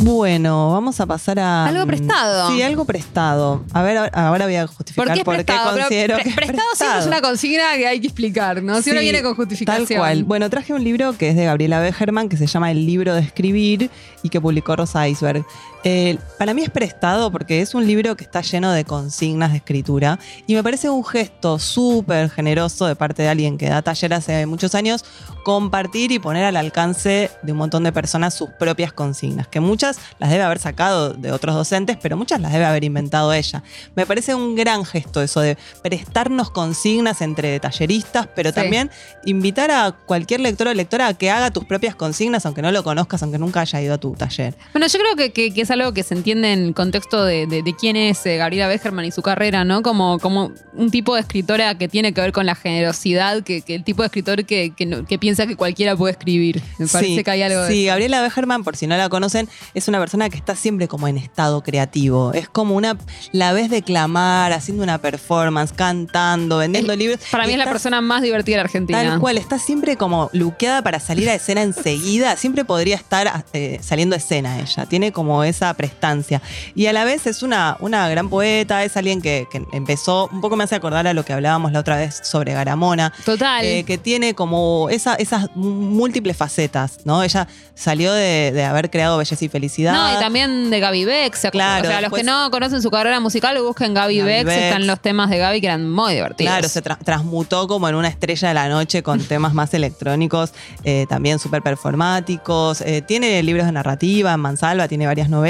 Bueno, 0.00 0.70
vamos 0.70 1.00
a 1.00 1.06
pasar 1.06 1.40
a. 1.40 1.66
Algo 1.66 1.84
mm, 1.84 1.88
prestado. 1.88 2.50
Sí, 2.50 2.62
algo 2.62 2.84
prestado. 2.84 3.64
A 3.72 3.82
ver, 3.82 4.10
ahora- 4.12 4.46
voy 4.46 4.54
a 4.54 4.66
justificar 4.68 5.06
¿Por 5.06 5.12
qué 5.14 5.20
es 5.20 5.24
prestado? 5.24 5.70
Pero 5.74 5.82
considero 5.82 6.14
pre- 6.14 6.22
que 6.22 6.30
es 6.30 6.36
prestado 6.36 6.68
siempre 6.76 6.98
es 7.00 7.06
una 7.06 7.20
consigna 7.20 7.62
que 7.76 7.86
hay 7.88 8.00
que 8.00 8.06
explicar, 8.06 8.62
¿no? 8.62 8.80
Siempre 8.80 9.00
Sí, 9.02 9.10
viene 9.10 9.22
con 9.22 9.34
justificación. 9.34 9.86
Tal 9.86 9.96
cual. 9.96 10.24
Bueno, 10.24 10.48
traje 10.50 10.72
un 10.72 10.84
libro 10.84 11.18
que 11.18 11.30
es 11.30 11.36
de 11.36 11.46
Gabriela 11.46 11.80
Begerman, 11.80 12.28
que 12.28 12.36
se 12.36 12.46
llama 12.46 12.70
El 12.70 12.86
libro 12.86 13.12
de 13.14 13.22
escribir 13.22 13.90
y 14.22 14.28
que 14.28 14.40
publicó 14.40 14.76
Rosa 14.76 15.08
Iceberg. 15.08 15.44
Eh, 15.84 16.18
para 16.38 16.54
mí 16.54 16.62
es 16.62 16.70
prestado 16.70 17.30
porque 17.30 17.60
es 17.60 17.72
un 17.72 17.86
libro 17.86 18.16
que 18.16 18.24
está 18.24 18.40
lleno 18.40 18.72
de 18.72 18.84
consignas 18.84 19.52
de 19.52 19.58
escritura 19.58 20.18
y 20.46 20.54
me 20.54 20.62
parece 20.64 20.90
un 20.90 21.04
gesto 21.04 21.60
súper 21.60 22.30
generoso 22.30 22.86
de 22.86 22.96
parte 22.96 23.22
de 23.22 23.28
alguien 23.28 23.56
que 23.56 23.68
da 23.68 23.80
taller 23.80 24.12
hace 24.12 24.44
muchos 24.46 24.74
años 24.74 25.04
compartir 25.44 26.10
y 26.10 26.18
poner 26.18 26.44
al 26.44 26.56
alcance 26.56 27.30
de 27.42 27.52
un 27.52 27.58
montón 27.58 27.84
de 27.84 27.92
personas 27.92 28.34
sus 28.34 28.50
propias 28.50 28.92
consignas, 28.92 29.46
que 29.48 29.60
muchas 29.60 29.98
las 30.18 30.30
debe 30.30 30.42
haber 30.42 30.58
sacado 30.58 31.14
de 31.14 31.30
otros 31.32 31.54
docentes, 31.54 31.96
pero 32.02 32.16
muchas 32.16 32.40
las 32.40 32.52
debe 32.52 32.64
haber 32.66 32.82
inventado 32.84 33.32
ella. 33.32 33.62
Me 33.94 34.04
parece 34.04 34.34
un 34.34 34.56
gran 34.56 34.84
gesto 34.84 35.22
eso 35.22 35.40
de 35.40 35.56
prestarnos 35.82 36.50
consignas 36.50 37.22
entre 37.22 37.60
talleristas, 37.60 38.26
pero 38.34 38.50
Sí. 38.50 38.56
también 38.56 38.90
invitar 39.24 39.70
a 39.70 39.92
cualquier 39.92 40.40
lector 40.40 40.68
o 40.68 40.74
lectora 40.74 41.06
a 41.06 41.14
que 41.14 41.30
haga 41.30 41.50
tus 41.50 41.64
propias 41.64 41.94
consignas, 41.94 42.44
aunque 42.44 42.62
no 42.62 42.72
lo 42.72 42.82
conozcas, 42.82 43.22
aunque 43.22 43.38
nunca 43.38 43.60
haya 43.60 43.80
ido 43.80 43.94
a 43.94 43.98
tu 43.98 44.12
taller. 44.14 44.54
Bueno, 44.72 44.86
yo 44.88 44.98
creo 44.98 45.16
que, 45.16 45.32
que- 45.32 45.54
que 45.54 45.64
es 45.68 45.70
algo 45.72 45.92
que 45.92 46.02
se 46.02 46.14
entiende 46.14 46.52
en 46.52 46.64
el 46.66 46.74
contexto 46.74 47.24
de, 47.24 47.46
de- 47.46 47.62
de 47.62 47.74
quién 47.76 47.96
es 47.96 48.24
eh, 48.26 48.36
Gabriela 48.36 48.68
Becherman 48.68 49.04
y 49.04 49.10
su 49.10 49.22
carrera, 49.22 49.64
¿no? 49.64 49.82
Como, 49.82 50.18
como 50.18 50.52
un 50.72 50.90
tipo 50.90 51.14
de 51.14 51.20
escritora 51.20 51.76
que 51.76 51.88
tiene 51.88 52.12
que 52.14 52.20
ver 52.20 52.32
con 52.32 52.46
la 52.46 52.54
generosidad, 52.54 53.42
que, 53.42 53.62
que 53.62 53.74
el 53.74 53.84
tipo 53.84 54.02
de 54.02 54.06
escritor 54.06 54.44
que, 54.44 54.72
que 54.74 54.86
no- 54.86 55.04
que 55.04 55.18
piensa 55.18 55.46
que 55.46 55.56
cualquiera 55.56 55.96
puede 55.96 56.12
escribir. 56.12 56.62
Me 56.78 56.86
parece 56.86 57.16
Sí, 57.16 57.24
que 57.24 57.30
hay 57.30 57.42
algo 57.42 57.66
Sí. 57.66 57.84
Gabriela 57.86 58.22
Becherman, 58.22 58.64
por 58.64 58.76
si 58.76 58.86
no 58.86 58.96
la 58.96 59.08
conocen, 59.08 59.48
es 59.74 59.88
una 59.88 59.98
persona 59.98 60.28
que 60.30 60.36
está 60.36 60.56
siempre 60.56 60.88
como 60.88 61.08
en 61.08 61.18
estado 61.18 61.62
creativo. 61.62 62.32
Es 62.32 62.48
como 62.48 62.74
una. 62.76 62.96
La 63.32 63.52
ves 63.52 63.68
declamar, 63.70 64.52
haciendo 64.52 64.82
una 64.82 64.98
performance, 64.98 65.72
cantando, 65.72 66.58
vendiendo 66.58 66.94
libros. 66.96 67.20
Para 67.30 67.46
mí 67.46 67.52
es 67.52 67.58
la 67.58 67.66
persona 67.70 68.00
más 68.00 68.22
divertida 68.22 68.56
de 68.56 68.58
la 68.58 68.64
Argentina. 68.64 69.02
Tal 69.02 69.20
cual, 69.20 69.38
está 69.38 69.58
siempre 69.58 69.96
como 69.96 70.30
luqueada 70.32 70.82
para 70.82 71.00
salir 71.00 71.28
a 71.28 71.34
escena 71.34 71.62
enseguida. 71.62 72.36
Siempre 72.36 72.64
podría 72.64 72.96
estar 72.96 73.44
eh, 73.52 73.78
saliendo 73.82 74.14
a 74.14 74.18
escena 74.18 74.60
ella. 74.60 74.86
Tiene 74.86 75.12
como 75.12 75.44
esa 75.58 75.74
prestancia. 75.74 76.40
Y 76.74 76.86
a 76.86 76.92
la 76.92 77.04
vez 77.04 77.26
es 77.26 77.42
una, 77.42 77.76
una 77.80 78.08
gran 78.08 78.28
poeta, 78.28 78.84
es 78.84 78.96
alguien 78.96 79.20
que, 79.20 79.46
que 79.50 79.62
empezó, 79.72 80.28
un 80.32 80.40
poco 80.40 80.56
me 80.56 80.64
hace 80.64 80.74
acordar 80.76 81.06
a 81.06 81.12
lo 81.14 81.24
que 81.24 81.32
hablábamos 81.32 81.72
la 81.72 81.80
otra 81.80 81.96
vez 81.96 82.20
sobre 82.22 82.52
Garamona. 82.52 83.12
Total. 83.24 83.64
eh, 83.64 83.84
que 83.84 83.98
tiene 83.98 84.34
como 84.34 84.88
esa- 84.90 85.14
esas 85.16 85.48
múltiples 85.56 86.36
facetas, 86.36 86.98
¿no? 87.04 87.22
Ella 87.22 87.48
salió 87.74 88.12
de, 88.12 88.52
de 88.52 88.64
haber 88.64 88.90
creado 88.90 89.18
Belleza 89.18 89.44
y 89.44 89.48
Felicidad. 89.48 89.92
No, 89.92 90.12
y 90.16 90.20
también 90.22 90.70
de 90.70 90.80
Gaby 90.80 91.04
Bex. 91.04 91.46
Claro, 91.52 91.84
o 91.86 91.90
sea, 91.90 92.00
los 92.00 92.12
que 92.12 92.22
no 92.24 92.50
conocen 92.50 92.82
su 92.82 92.90
carrera 92.90 93.20
musical, 93.20 93.60
busquen 93.62 93.94
Gaby, 93.94 94.18
Gaby 94.18 94.28
Bex. 94.30 94.44
Bex. 94.46 94.56
Están 94.62 94.86
los 94.86 95.00
temas 95.00 95.30
de 95.30 95.38
Gaby 95.38 95.60
que 95.60 95.66
eran 95.66 95.90
muy 95.90 96.14
divertidos. 96.14 96.52
Claro, 96.52 96.68
se 96.68 96.82
tra- 96.82 96.98
transmutó 97.04 97.66
como 97.68 97.88
en 97.88 97.94
una 97.94 98.08
estrella 98.08 98.48
de 98.48 98.54
la 98.54 98.68
noche 98.68 99.02
con 99.02 99.18
temas 99.24 99.54
más 99.54 99.74
electrónicos, 99.74 100.52
eh, 100.84 101.06
también 101.08 101.38
súper 101.38 101.62
performáticos. 101.62 102.80
Eh, 102.82 103.02
tiene 103.02 103.42
libros 103.42 103.66
de 103.66 103.72
narrativa 103.72 104.32
en 104.32 104.40
Mansalva, 104.40 104.88
tiene 104.88 105.06
varias 105.06 105.28
novelas 105.28 105.47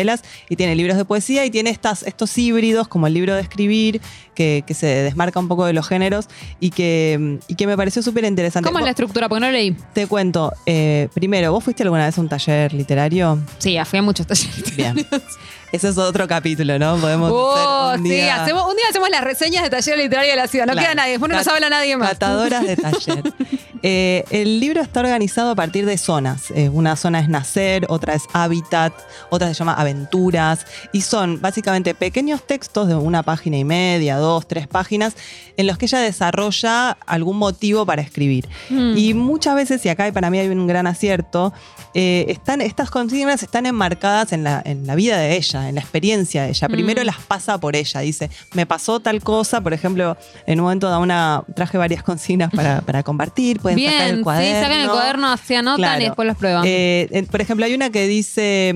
y 0.48 0.56
tiene 0.56 0.74
libros 0.74 0.96
de 0.96 1.04
poesía 1.04 1.44
y 1.44 1.50
tiene 1.50 1.70
estas, 1.70 2.02
estos 2.02 2.36
híbridos 2.38 2.88
como 2.88 3.06
el 3.06 3.14
libro 3.14 3.34
de 3.34 3.40
escribir, 3.40 4.00
que, 4.34 4.62
que 4.66 4.74
se 4.74 4.86
desmarca 4.86 5.40
un 5.40 5.48
poco 5.48 5.64
de 5.64 5.72
los 5.72 5.86
géneros 5.88 6.28
y 6.60 6.70
que, 6.70 7.38
y 7.48 7.54
que 7.54 7.66
me 7.66 7.76
pareció 7.76 8.02
súper 8.02 8.24
interesante. 8.24 8.66
¿Cómo 8.66 8.78
es 8.78 8.84
la 8.84 8.90
estructura? 8.90 9.28
Porque 9.28 9.40
no 9.40 9.50
leí. 9.50 9.76
Te 9.92 10.06
cuento, 10.06 10.52
eh, 10.66 11.08
primero, 11.14 11.52
¿vos 11.52 11.64
fuiste 11.64 11.82
alguna 11.82 12.06
vez 12.06 12.16
a 12.16 12.20
un 12.20 12.28
taller 12.28 12.72
literario? 12.72 13.42
Sí, 13.58 13.76
fui 13.84 13.98
a 13.98 14.02
muchos 14.02 14.26
talleres. 14.26 14.76
Bien. 14.76 15.06
Ese 15.70 15.88
es 15.88 15.98
otro 15.98 16.26
capítulo, 16.26 16.78
¿no? 16.78 16.96
Podemos 16.96 17.30
Oh, 17.32 17.88
hacer 17.90 18.00
un 18.00 18.06
sí, 18.06 18.12
día- 18.12 18.42
hacemos, 18.42 18.64
un 18.70 18.74
día 18.76 18.86
hacemos 18.88 19.10
las 19.10 19.22
reseñas 19.22 19.62
de 19.62 19.70
taller 19.70 19.98
literario 19.98 20.30
de 20.30 20.36
la 20.36 20.46
ciudad. 20.48 20.64
No 20.66 20.72
Claro. 20.72 20.86
queda 20.86 20.94
nadie, 20.94 21.10
después 21.12 21.30
no 21.30 21.36
nos 21.36 21.46
habla 21.46 21.68
nadie 21.68 21.96
más. 21.96 22.10
Catadoras 22.10 22.62
de 22.66 22.76
taller. 22.76 23.22
Eh, 23.84 24.24
el 24.30 24.58
libro 24.58 24.80
está 24.82 24.98
organizado 24.98 25.52
a 25.52 25.54
partir 25.54 25.86
de 25.86 25.96
zonas. 25.98 26.50
Eh, 26.50 26.68
una 26.68 26.96
zona 26.96 27.20
es 27.20 27.28
nacer, 27.28 27.86
otra 27.88 28.14
es 28.14 28.24
hábitat, 28.32 28.92
otra 29.30 29.46
se 29.46 29.54
llama 29.54 29.72
aventuras. 29.74 30.66
Y 30.92 31.02
son 31.02 31.40
básicamente 31.40 31.94
pequeños 31.94 32.44
textos 32.44 32.88
de 32.88 32.96
una 32.96 33.22
página 33.22 33.56
y 33.56 33.62
media, 33.62 34.16
dos, 34.16 34.48
tres 34.48 34.66
páginas, 34.66 35.14
en 35.56 35.68
los 35.68 35.78
que 35.78 35.86
ella 35.86 36.00
desarrolla 36.00 36.98
algún 37.06 37.36
motivo 37.36 37.86
para 37.86 38.02
escribir. 38.02 38.48
Mm. 38.68 38.96
Y 38.96 39.14
muchas 39.14 39.54
veces, 39.54 39.86
y 39.86 39.90
acá 39.90 40.10
para 40.12 40.28
mí 40.28 40.40
hay 40.40 40.48
un 40.48 40.66
gran 40.66 40.88
acierto, 40.88 41.52
eh, 41.94 42.24
están, 42.28 42.60
estas 42.60 42.90
consignas 42.90 43.44
están 43.44 43.64
enmarcadas 43.64 44.32
en 44.32 44.42
la, 44.42 44.60
en 44.64 44.88
la 44.88 44.96
vida 44.96 45.18
de 45.18 45.36
ella, 45.36 45.57
en 45.66 45.76
la 45.76 45.80
experiencia 45.80 46.42
de 46.42 46.50
ella. 46.50 46.68
Primero 46.68 47.02
las 47.04 47.16
pasa 47.20 47.58
por 47.58 47.74
ella. 47.74 48.00
Dice, 48.00 48.30
me 48.52 48.66
pasó 48.66 49.00
tal 49.00 49.22
cosa, 49.22 49.60
por 49.62 49.72
ejemplo, 49.72 50.16
en 50.46 50.60
un 50.60 50.64
momento 50.64 50.90
da 50.90 50.98
una, 50.98 51.42
traje 51.56 51.78
varias 51.78 52.02
consignas 52.02 52.50
para, 52.52 52.82
para 52.82 53.02
compartir, 53.02 53.60
pueden 53.60 53.78
sacar 53.78 53.92
Bien, 53.98 54.08
el 54.10 54.16
sí, 54.18 54.22
cuaderno. 54.22 54.60
sacan 54.62 54.80
el 54.82 54.88
cuaderno, 54.90 55.36
se 55.38 55.56
anotan 55.56 55.76
Claro. 55.78 56.00
y 56.02 56.04
después 56.04 56.28
los 56.28 56.36
prueban. 56.36 56.62
Eh, 56.66 57.26
por 57.30 57.40
ejemplo, 57.40 57.64
hay 57.64 57.74
una 57.74 57.88
que 57.90 58.06
dice 58.06 58.74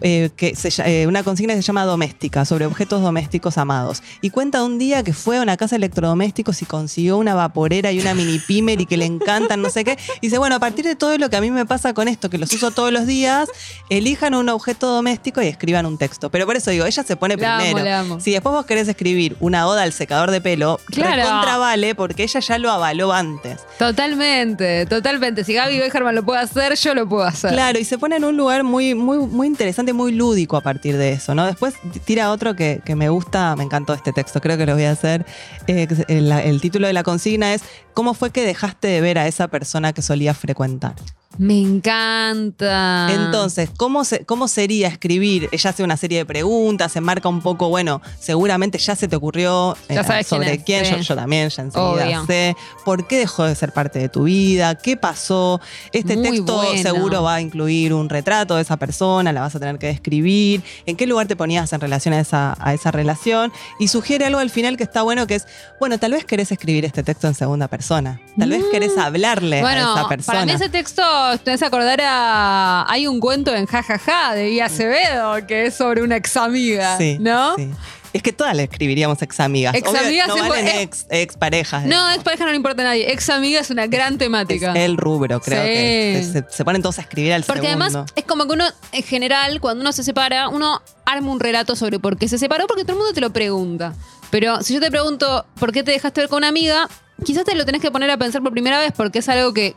eh, 0.00 0.30
que 0.36 0.54
se 0.56 0.70
eh, 0.84 1.06
una 1.06 1.22
consigna 1.22 1.54
que 1.54 1.62
se 1.62 1.66
llama 1.66 1.84
doméstica, 1.84 2.44
sobre 2.44 2.66
objetos 2.66 3.02
domésticos 3.02 3.58
amados. 3.58 4.02
Y 4.20 4.30
cuenta 4.30 4.62
un 4.62 4.78
día 4.78 5.02
que 5.02 5.12
fue 5.12 5.38
a 5.38 5.42
una 5.42 5.56
casa 5.56 5.74
de 5.74 5.78
electrodomésticos 5.78 6.62
y 6.62 6.66
consiguió 6.66 7.16
una 7.18 7.34
vaporera 7.34 7.92
y 7.92 8.00
una 8.00 8.14
mini 8.14 8.38
pimer 8.38 8.80
y 8.80 8.86
que 8.86 8.96
le 8.96 9.04
encantan, 9.06 9.62
no 9.62 9.70
sé 9.70 9.84
qué. 9.84 9.96
Y 10.20 10.26
dice, 10.28 10.38
bueno, 10.38 10.56
a 10.56 10.60
partir 10.60 10.84
de 10.84 10.96
todo 10.96 11.16
lo 11.18 11.30
que 11.30 11.36
a 11.36 11.40
mí 11.40 11.50
me 11.50 11.66
pasa 11.66 11.94
con 11.94 12.08
esto, 12.08 12.30
que 12.30 12.38
los 12.38 12.52
uso 12.52 12.70
todos 12.70 12.92
los 12.92 13.06
días, 13.06 13.48
elijan 13.88 14.34
un 14.34 14.48
objeto 14.48 14.88
doméstico 14.88 15.42
y 15.42 15.46
escriban 15.46 15.86
un 15.86 15.98
texto. 15.98 16.30
Pero 16.30 16.46
por 16.46 16.56
eso 16.56 16.70
digo, 16.70 16.84
ella 16.86 17.02
se 17.02 17.16
pone 17.16 17.36
La 17.36 17.56
amo, 17.56 17.64
primero. 17.64 17.84
la 17.84 18.00
amo. 18.00 18.20
Si 18.20 18.32
después 18.32 18.52
vos 18.54 18.66
querés 18.66 18.88
escribir 18.88 19.36
una 19.40 19.66
oda 19.66 19.82
al 19.82 19.92
secador 19.92 20.30
de 20.30 20.40
pelo, 20.40 20.80
Claro. 20.86 21.16
recontra 21.16 21.56
vale 21.58 21.94
porque 21.94 22.22
ella 22.24 22.40
ya 22.40 22.58
lo 22.58 22.70
avaló 22.70 23.12
antes. 23.12 23.60
Totalmente, 23.78 24.86
totalmente. 24.86 25.44
Si 25.44 25.54
Gaby 25.54 25.78
Becherman 25.78 26.14
lo 26.14 26.24
puede 26.24 26.40
hacer, 26.40 26.76
yo 26.76 26.94
lo 26.94 27.08
puedo 27.08 27.24
hacer. 27.24 27.52
Claro, 27.52 27.78
y 27.78 27.84
se 27.84 27.98
pone 27.98 28.16
en 28.16 28.24
un 28.24 28.36
lugar 28.36 28.62
muy, 28.64 28.94
muy, 28.94 29.18
muy 29.18 29.46
interesante, 29.46 29.83
muy 29.92 30.12
lúdico 30.12 30.56
a 30.56 30.60
partir 30.62 30.96
de 30.96 31.12
eso, 31.12 31.34
¿no? 31.34 31.44
Después 31.46 31.74
tira 32.04 32.30
otro 32.30 32.56
que, 32.56 32.80
que 32.84 32.94
me 32.96 33.08
gusta, 33.08 33.54
me 33.56 33.64
encantó 33.64 33.92
este 33.94 34.12
texto, 34.12 34.40
creo 34.40 34.56
que 34.56 34.66
lo 34.66 34.74
voy 34.74 34.84
a 34.84 34.92
hacer. 34.92 35.26
eh, 35.66 35.86
que 35.86 35.94
se- 35.96 36.04
el, 36.08 36.30
el 36.32 36.60
título 36.60 36.86
de 36.86 36.92
la 36.92 37.02
consigna 37.02 37.54
es 37.54 37.62
¿Cómo 37.92 38.14
fue 38.14 38.30
que 38.30 38.42
dejaste 38.44 38.88
de 38.88 39.00
ver 39.00 39.18
a 39.18 39.26
esa 39.28 39.48
persona 39.48 39.92
que 39.92 40.02
solías 40.02 40.36
frecuentar? 40.36 40.94
Me 41.38 41.60
encanta. 41.60 43.08
Entonces, 43.12 43.70
¿cómo, 43.76 44.04
se- 44.04 44.24
¿cómo 44.24 44.48
sería 44.48 44.88
escribir? 44.88 45.48
Ella 45.52 45.70
hace 45.70 45.82
una 45.82 45.96
serie 45.96 46.18
de 46.18 46.26
preguntas, 46.26 46.92
se 46.92 47.00
marca 47.00 47.28
un 47.28 47.40
poco, 47.40 47.68
bueno, 47.68 48.00
seguramente 48.20 48.78
ya 48.78 48.94
se 48.96 49.08
te 49.08 49.16
ocurrió 49.16 49.76
eh, 49.88 49.94
Ya 49.94 50.04
sabes 50.04 50.26
quién 50.28 50.40
sobre 50.42 50.54
es, 50.54 50.62
quién, 50.64 50.84
sí. 50.84 50.92
yo, 50.92 50.98
yo 50.98 51.14
también 51.16 51.48
ya 51.48 51.62
enseguida 51.62 51.90
Obvio. 51.90 52.26
sé, 52.26 52.56
por 52.84 53.06
qué 53.06 53.18
dejó 53.18 53.44
de 53.44 53.54
ser 53.54 53.72
parte 53.72 53.98
de 53.98 54.08
tu 54.08 54.24
vida, 54.24 54.76
qué 54.76 54.96
pasó. 54.96 55.60
Este 55.92 56.16
Muy 56.16 56.28
texto 56.30 56.56
bueno. 56.56 56.82
seguro 56.82 57.22
va 57.22 57.34
a 57.36 57.40
incluir 57.40 57.92
un 57.94 58.08
retrato 58.08 58.56
de 58.56 58.62
esa 58.62 58.76
persona, 58.76 59.32
la 59.32 59.40
vas 59.40 59.54
a 59.54 59.60
tener 59.60 59.78
que 59.78 59.86
describir, 59.88 60.62
en 60.86 60.96
qué 60.96 61.06
lugar 61.06 61.26
te 61.26 61.36
ponías 61.36 61.72
en 61.72 61.80
relación 61.80 62.14
a 62.14 62.20
esa, 62.20 62.56
a 62.60 62.74
esa 62.74 62.90
relación, 62.90 63.52
y 63.78 63.88
sugiere 63.88 64.24
algo 64.26 64.38
al 64.40 64.50
final 64.50 64.76
que 64.76 64.84
está 64.84 65.02
bueno, 65.02 65.26
que 65.26 65.36
es, 65.36 65.46
bueno, 65.80 65.98
tal 65.98 66.12
vez 66.12 66.24
querés 66.24 66.52
escribir 66.52 66.84
este 66.84 67.02
texto 67.02 67.26
en 67.26 67.34
segunda 67.34 67.68
persona, 67.68 68.20
tal 68.38 68.50
vez 68.50 68.62
querés 68.70 68.96
hablarle 68.98 69.60
Bueno, 69.60 69.94
a 69.94 69.98
esa 70.00 70.08
persona. 70.08 70.38
para 70.40 70.46
mí 70.46 70.52
ese 70.52 70.68
texto, 70.68 71.02
te 71.42 71.50
vas 71.50 71.62
a 71.62 71.66
acordar 71.66 72.00
a... 72.02 72.84
Hay 72.88 73.06
un 73.06 73.20
cuento 73.20 73.54
en 73.54 73.66
Jajaja 73.66 74.34
de 74.34 74.50
Guía 74.50 74.66
Acevedo 74.66 75.46
que 75.46 75.66
es 75.66 75.74
sobre 75.74 76.02
una 76.02 76.16
ex 76.16 76.36
amiga, 76.36 76.96
Sí, 76.98 77.18
¿no? 77.20 77.56
sí. 77.56 77.70
Es 78.12 78.22
que 78.22 78.32
todas 78.32 78.54
le 78.54 78.62
escribiríamos 78.62 79.20
ex 79.22 79.40
amigas. 79.40 79.74
Ex 79.74 79.88
amigas 79.92 80.28
no 80.28 80.36
es 80.36 80.48
valen 80.48 80.68
ex, 80.78 81.04
ex 81.10 81.36
parejas. 81.36 81.84
No, 81.84 82.12
ex 82.12 82.22
pareja 82.22 82.44
no 82.44 82.50
le 82.50 82.56
importa 82.56 82.82
a 82.82 82.84
nadie. 82.84 83.10
Ex 83.12 83.28
amiga 83.28 83.58
es 83.60 83.70
una 83.70 83.88
gran 83.88 84.12
es 84.12 84.18
temática. 84.20 84.72
el 84.74 84.96
rubro, 84.96 85.40
creo 85.40 85.62
Sí. 85.62 85.68
que 85.68 86.22
se, 86.32 86.44
se 86.48 86.64
ponen 86.64 86.80
todos 86.80 86.98
a 86.98 87.02
escribir 87.02 87.32
al 87.32 87.42
Porque 87.42 87.66
segundo. 87.66 87.84
además 87.86 88.12
es 88.14 88.24
como 88.24 88.46
que 88.46 88.52
uno, 88.52 88.66
en 88.92 89.02
general, 89.02 89.60
cuando 89.60 89.80
uno 89.80 89.92
se 89.92 90.04
separa, 90.04 90.48
uno 90.48 90.80
arma 91.04 91.32
un 91.32 91.40
relato 91.40 91.74
sobre 91.74 91.98
por 91.98 92.16
qué 92.16 92.28
se 92.28 92.38
separó, 92.38 92.68
porque 92.68 92.84
todo 92.84 92.92
el 92.92 92.98
mundo 92.98 93.12
te 93.14 93.20
lo 93.20 93.32
pregunta. 93.32 93.94
Pero 94.30 94.62
si 94.62 94.74
yo 94.74 94.80
te 94.80 94.92
pregunto 94.92 95.44
por 95.58 95.72
qué 95.72 95.82
te 95.82 95.90
dejaste 95.90 96.20
ver 96.20 96.30
con 96.30 96.36
una 96.38 96.48
amiga, 96.48 96.88
quizás 97.24 97.44
te 97.44 97.56
lo 97.56 97.64
tenés 97.64 97.82
que 97.82 97.90
poner 97.90 98.12
a 98.12 98.16
pensar 98.16 98.42
por 98.42 98.52
primera 98.52 98.78
vez 98.78 98.92
porque 98.96 99.18
es 99.18 99.28
algo 99.28 99.52
que 99.52 99.74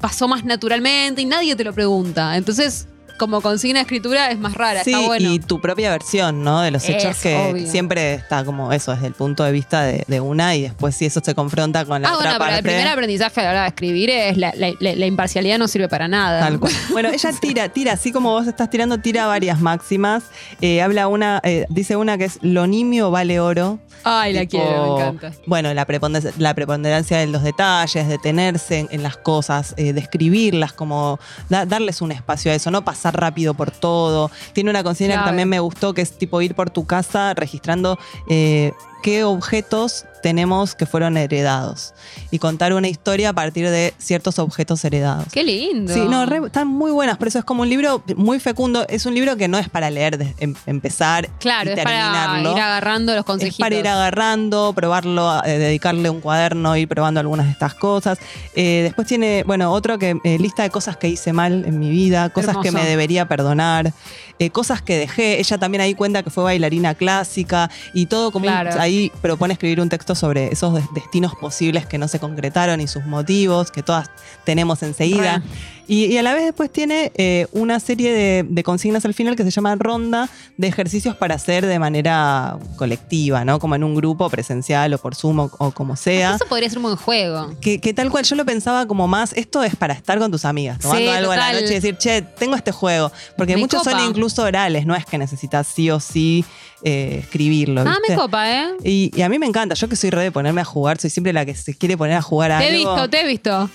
pasó 0.00 0.28
más 0.28 0.44
naturalmente 0.44 1.22
y 1.22 1.24
nadie 1.24 1.56
te 1.56 1.64
lo 1.64 1.72
pregunta. 1.72 2.36
Entonces, 2.36 2.88
como 3.18 3.40
consigna 3.40 3.78
de 3.80 3.82
escritura 3.82 4.30
es 4.30 4.38
más 4.38 4.54
rara, 4.54 4.84
Sí, 4.84 4.92
está 4.92 5.06
bueno. 5.06 5.32
y 5.32 5.38
tu 5.38 5.60
propia 5.60 5.90
versión, 5.90 6.42
¿no? 6.44 6.60
De 6.60 6.70
los 6.70 6.88
hechos 6.88 7.16
Es 7.16 7.22
que 7.22 7.36
obvio. 7.36 7.66
siempre 7.70 8.14
está 8.14 8.44
como 8.44 8.72
eso, 8.72 8.92
desde 8.92 9.06
el 9.06 9.14
punto 9.14 9.44
de 9.44 9.52
vista 9.52 9.82
de, 9.82 10.04
de 10.06 10.20
una, 10.20 10.54
y 10.54 10.62
después 10.62 10.94
si 10.94 11.06
eso 11.06 11.20
se 11.24 11.34
confronta 11.34 11.84
con 11.84 12.02
la 12.02 12.08
ah, 12.08 12.14
otra 12.16 12.24
bueno, 12.30 12.38
pero 12.38 12.50
parte. 12.52 12.56
el 12.58 12.62
primer 12.76 12.88
aprendizaje 12.88 13.40
a 13.40 13.44
la 13.44 13.50
hora 13.50 13.62
de 13.62 13.68
escribir 13.68 14.10
es 14.10 14.36
la, 14.36 14.52
la- 14.56 14.72
la- 14.80 14.94
la 14.94 15.06
imparcialidad 15.06 15.58
no 15.58 15.68
sirve 15.68 15.88
para 15.88 16.08
nada. 16.08 16.40
Tal 16.40 16.58
cual. 16.60 16.72
Bueno, 16.92 17.10
ella 17.10 17.30
tira, 17.40 17.68
tira, 17.68 17.92
así 17.92 18.10
como 18.12 18.30
vos 18.30 18.46
estás 18.46 18.70
tirando, 18.70 18.98
tira 18.98 19.26
varias 19.26 19.60
máximas. 19.60 20.24
Eh, 20.60 20.80
habla 20.82 21.08
una, 21.08 21.40
eh, 21.44 21.66
dice 21.68 21.96
una 21.96 22.16
que 22.18 22.24
es 22.24 22.38
lo 22.42 22.66
nimio 22.66 23.10
vale 23.10 23.38
oro. 23.40 23.78
Ay, 24.08 24.32
la 24.32 24.46
quiero, 24.46 24.96
me 24.96 25.02
encanta. 25.02 25.32
Bueno, 25.46 25.74
la 25.74 25.84
preponderancia, 25.84 26.32
la 26.40 26.54
preponderancia 26.54 27.18
de 27.18 27.26
los 27.26 27.42
detalles, 27.42 28.06
detenerse 28.08 28.78
en, 28.80 28.88
en 28.92 29.02
las 29.02 29.16
cosas, 29.16 29.74
eh, 29.76 29.92
describirlas, 29.92 30.72
como 30.72 31.18
da- 31.48 31.66
darles 31.66 32.00
un 32.00 32.12
espacio 32.12 32.52
a 32.52 32.54
eso, 32.54 32.70
no 32.70 32.84
pasar 32.84 33.05
rápido 33.10 33.54
por 33.54 33.70
todo. 33.70 34.30
Tiene 34.52 34.70
una 34.70 34.82
consigna 34.82 35.18
que 35.18 35.24
también 35.24 35.48
me 35.48 35.60
gustó, 35.60 35.94
que 35.94 36.02
es 36.02 36.16
tipo 36.18 36.40
ir 36.42 36.54
por 36.54 36.70
tu 36.70 36.86
casa 36.86 37.34
registrando 37.34 37.98
eh, 38.28 38.72
qué 39.02 39.24
objetos 39.24 40.04
tenemos 40.22 40.74
que 40.74 40.86
fueron 40.86 41.16
heredados 41.16 41.94
y 42.32 42.40
contar 42.40 42.72
una 42.72 42.88
historia 42.88 43.28
a 43.28 43.32
partir 43.32 43.70
de 43.70 43.94
ciertos 43.98 44.40
objetos 44.40 44.84
heredados. 44.84 45.26
Qué 45.30 45.44
lindo. 45.44 45.94
Sí, 45.94 46.00
no, 46.00 46.26
re- 46.26 46.44
están 46.46 46.66
muy 46.66 46.90
buenas, 46.90 47.16
por 47.16 47.28
eso 47.28 47.38
es 47.38 47.44
como 47.44 47.62
un 47.62 47.68
libro 47.68 48.02
muy 48.16 48.40
fecundo. 48.40 48.84
Es 48.88 49.06
un 49.06 49.14
libro 49.14 49.36
que 49.36 49.46
no 49.46 49.56
es 49.56 49.68
para 49.68 49.88
leer, 49.88 50.18
de- 50.18 50.34
em- 50.38 50.54
empezar 50.66 51.28
Claro, 51.38 51.70
y 51.70 51.74
es 51.74 51.84
para 51.84 51.96
terminarlo. 52.00 52.52
ir 52.56 52.60
agarrando 52.60 53.12
los 53.12 53.20
es 53.20 53.24
consejitos. 53.26 53.60
para 53.60 53.76
ir 53.76 53.86
agarrando, 53.86 54.72
probarlo, 54.74 55.44
eh, 55.44 55.58
dedicarle 55.58 56.10
un 56.10 56.20
cuaderno, 56.20 56.76
ir 56.76 56.88
probando 56.88 57.20
algunas 57.20 57.46
de 57.46 57.52
estas 57.52 57.74
cosas. 57.74 58.18
Eh, 58.56 58.80
después 58.82 59.06
tiene, 59.06 59.44
bueno, 59.46 59.70
otro 59.70 59.96
que 59.98 60.18
eh, 60.24 60.38
lista 60.40 60.64
de 60.64 60.70
cosas 60.70 60.96
que 60.96 61.06
hice 61.08 61.32
mal 61.32 61.64
en 61.66 61.78
mi 61.78 61.90
vida, 61.90 62.30
cosas 62.30 62.56
que 62.62 62.72
me 62.72 62.84
debería 62.84 63.28
perdonar, 63.28 63.92
eh, 64.38 64.50
cosas 64.50 64.82
que 64.82 64.96
dejé. 64.98 65.38
Ella 65.40 65.58
también 65.58 65.80
ahí 65.80 65.94
cuenta 65.94 66.22
que 66.22 66.30
fue 66.30 66.44
bailarina 66.44 66.94
clásica 66.94 67.70
y 67.94 68.06
todo 68.06 68.30
como 68.32 68.46
un- 68.46 68.52
Claro. 68.52 68.80
ahí 68.80 69.10
propone 69.22 69.54
escribir 69.54 69.80
un 69.80 69.88
texto 69.88 70.14
sobre 70.14 70.52
esos 70.52 70.74
des- 70.74 70.84
destinos 70.94 71.34
posibles 71.34 71.86
que 71.86 71.98
no 71.98 72.06
se 72.08 72.18
concretaron 72.20 72.80
y 72.80 72.86
sus 72.86 73.04
motivos, 73.06 73.70
que 73.70 73.82
todas 73.82 74.10
tenemos 74.44 74.82
enseguida. 74.82 75.42
Y, 75.88 76.06
y 76.06 76.18
a 76.18 76.22
la 76.22 76.34
vez 76.34 76.44
después 76.44 76.70
tiene 76.72 77.12
eh, 77.16 77.46
una 77.52 77.78
serie 77.80 78.12
de, 78.12 78.44
de 78.48 78.62
consignas 78.64 79.04
al 79.04 79.14
final 79.14 79.36
que 79.36 79.44
se 79.44 79.50
llama 79.50 79.74
ronda 79.76 80.28
de 80.56 80.66
ejercicios 80.68 81.14
para 81.16 81.36
hacer 81.36 81.64
de 81.66 81.78
manera 81.78 82.58
colectiva, 82.76 83.44
¿no? 83.44 83.58
Como 83.58 83.74
en 83.76 83.84
un 83.84 83.94
grupo 83.94 84.28
presencial 84.30 84.92
o 84.94 84.98
por 84.98 85.14
Zoom 85.14 85.38
o, 85.40 85.50
o 85.58 85.70
como 85.70 85.96
sea. 85.96 86.34
Eso 86.36 86.46
podría 86.46 86.68
ser 86.68 86.78
un 86.78 86.84
buen 86.84 86.96
juego. 86.96 87.54
Que, 87.60 87.80
que 87.80 87.94
tal 87.94 88.10
cual 88.10 88.24
yo 88.24 88.34
lo 88.36 88.44
pensaba 88.44 88.86
como 88.86 89.06
más, 89.06 89.32
esto 89.34 89.62
es 89.62 89.76
para 89.76 89.94
estar 89.94 90.18
con 90.18 90.30
tus 90.30 90.44
amigas, 90.44 90.78
tomando 90.78 91.04
Sí, 91.10 91.16
algo 91.16 91.32
a 91.32 91.36
la 91.36 91.42
total. 91.46 91.60
noche 91.62 91.72
y 91.72 91.74
decir, 91.76 91.96
che, 91.98 92.22
tengo 92.22 92.56
este 92.56 92.72
juego. 92.72 93.12
Porque 93.36 93.54
Me 93.54 93.60
muchos 93.60 93.82
son 93.84 93.98
incluso 94.00 94.42
orales, 94.42 94.86
no 94.86 94.94
es 94.96 95.04
que 95.06 95.18
necesitas 95.18 95.66
sí 95.66 95.90
o 95.90 96.00
sí 96.00 96.44
eh, 96.82 97.20
escribirlo. 97.22 97.82
Ah, 97.82 97.96
¿viste? 97.98 98.10
me 98.12 98.16
copa, 98.16 98.50
¿eh? 98.50 98.68
Y, 98.84 99.10
y 99.14 99.22
a 99.22 99.28
mí 99.28 99.38
me 99.38 99.46
encanta, 99.46 99.74
yo 99.74 99.88
que 99.88 99.96
soy 99.96 100.10
re 100.10 100.22
de 100.24 100.32
ponerme 100.32 100.60
a 100.60 100.64
jugar, 100.64 100.98
soy 100.98 101.10
siempre 101.10 101.32
la 101.32 101.44
que 101.46 101.54
se 101.54 101.74
quiere 101.76 101.96
poner 101.96 102.16
a 102.16 102.22
jugar 102.22 102.52
a 102.52 102.58
Te 102.58 102.64
he 102.68 102.76
algo. 102.76 102.94
visto, 102.94 103.10
te 103.10 103.20
he 103.20 103.26
visto. 103.26 103.70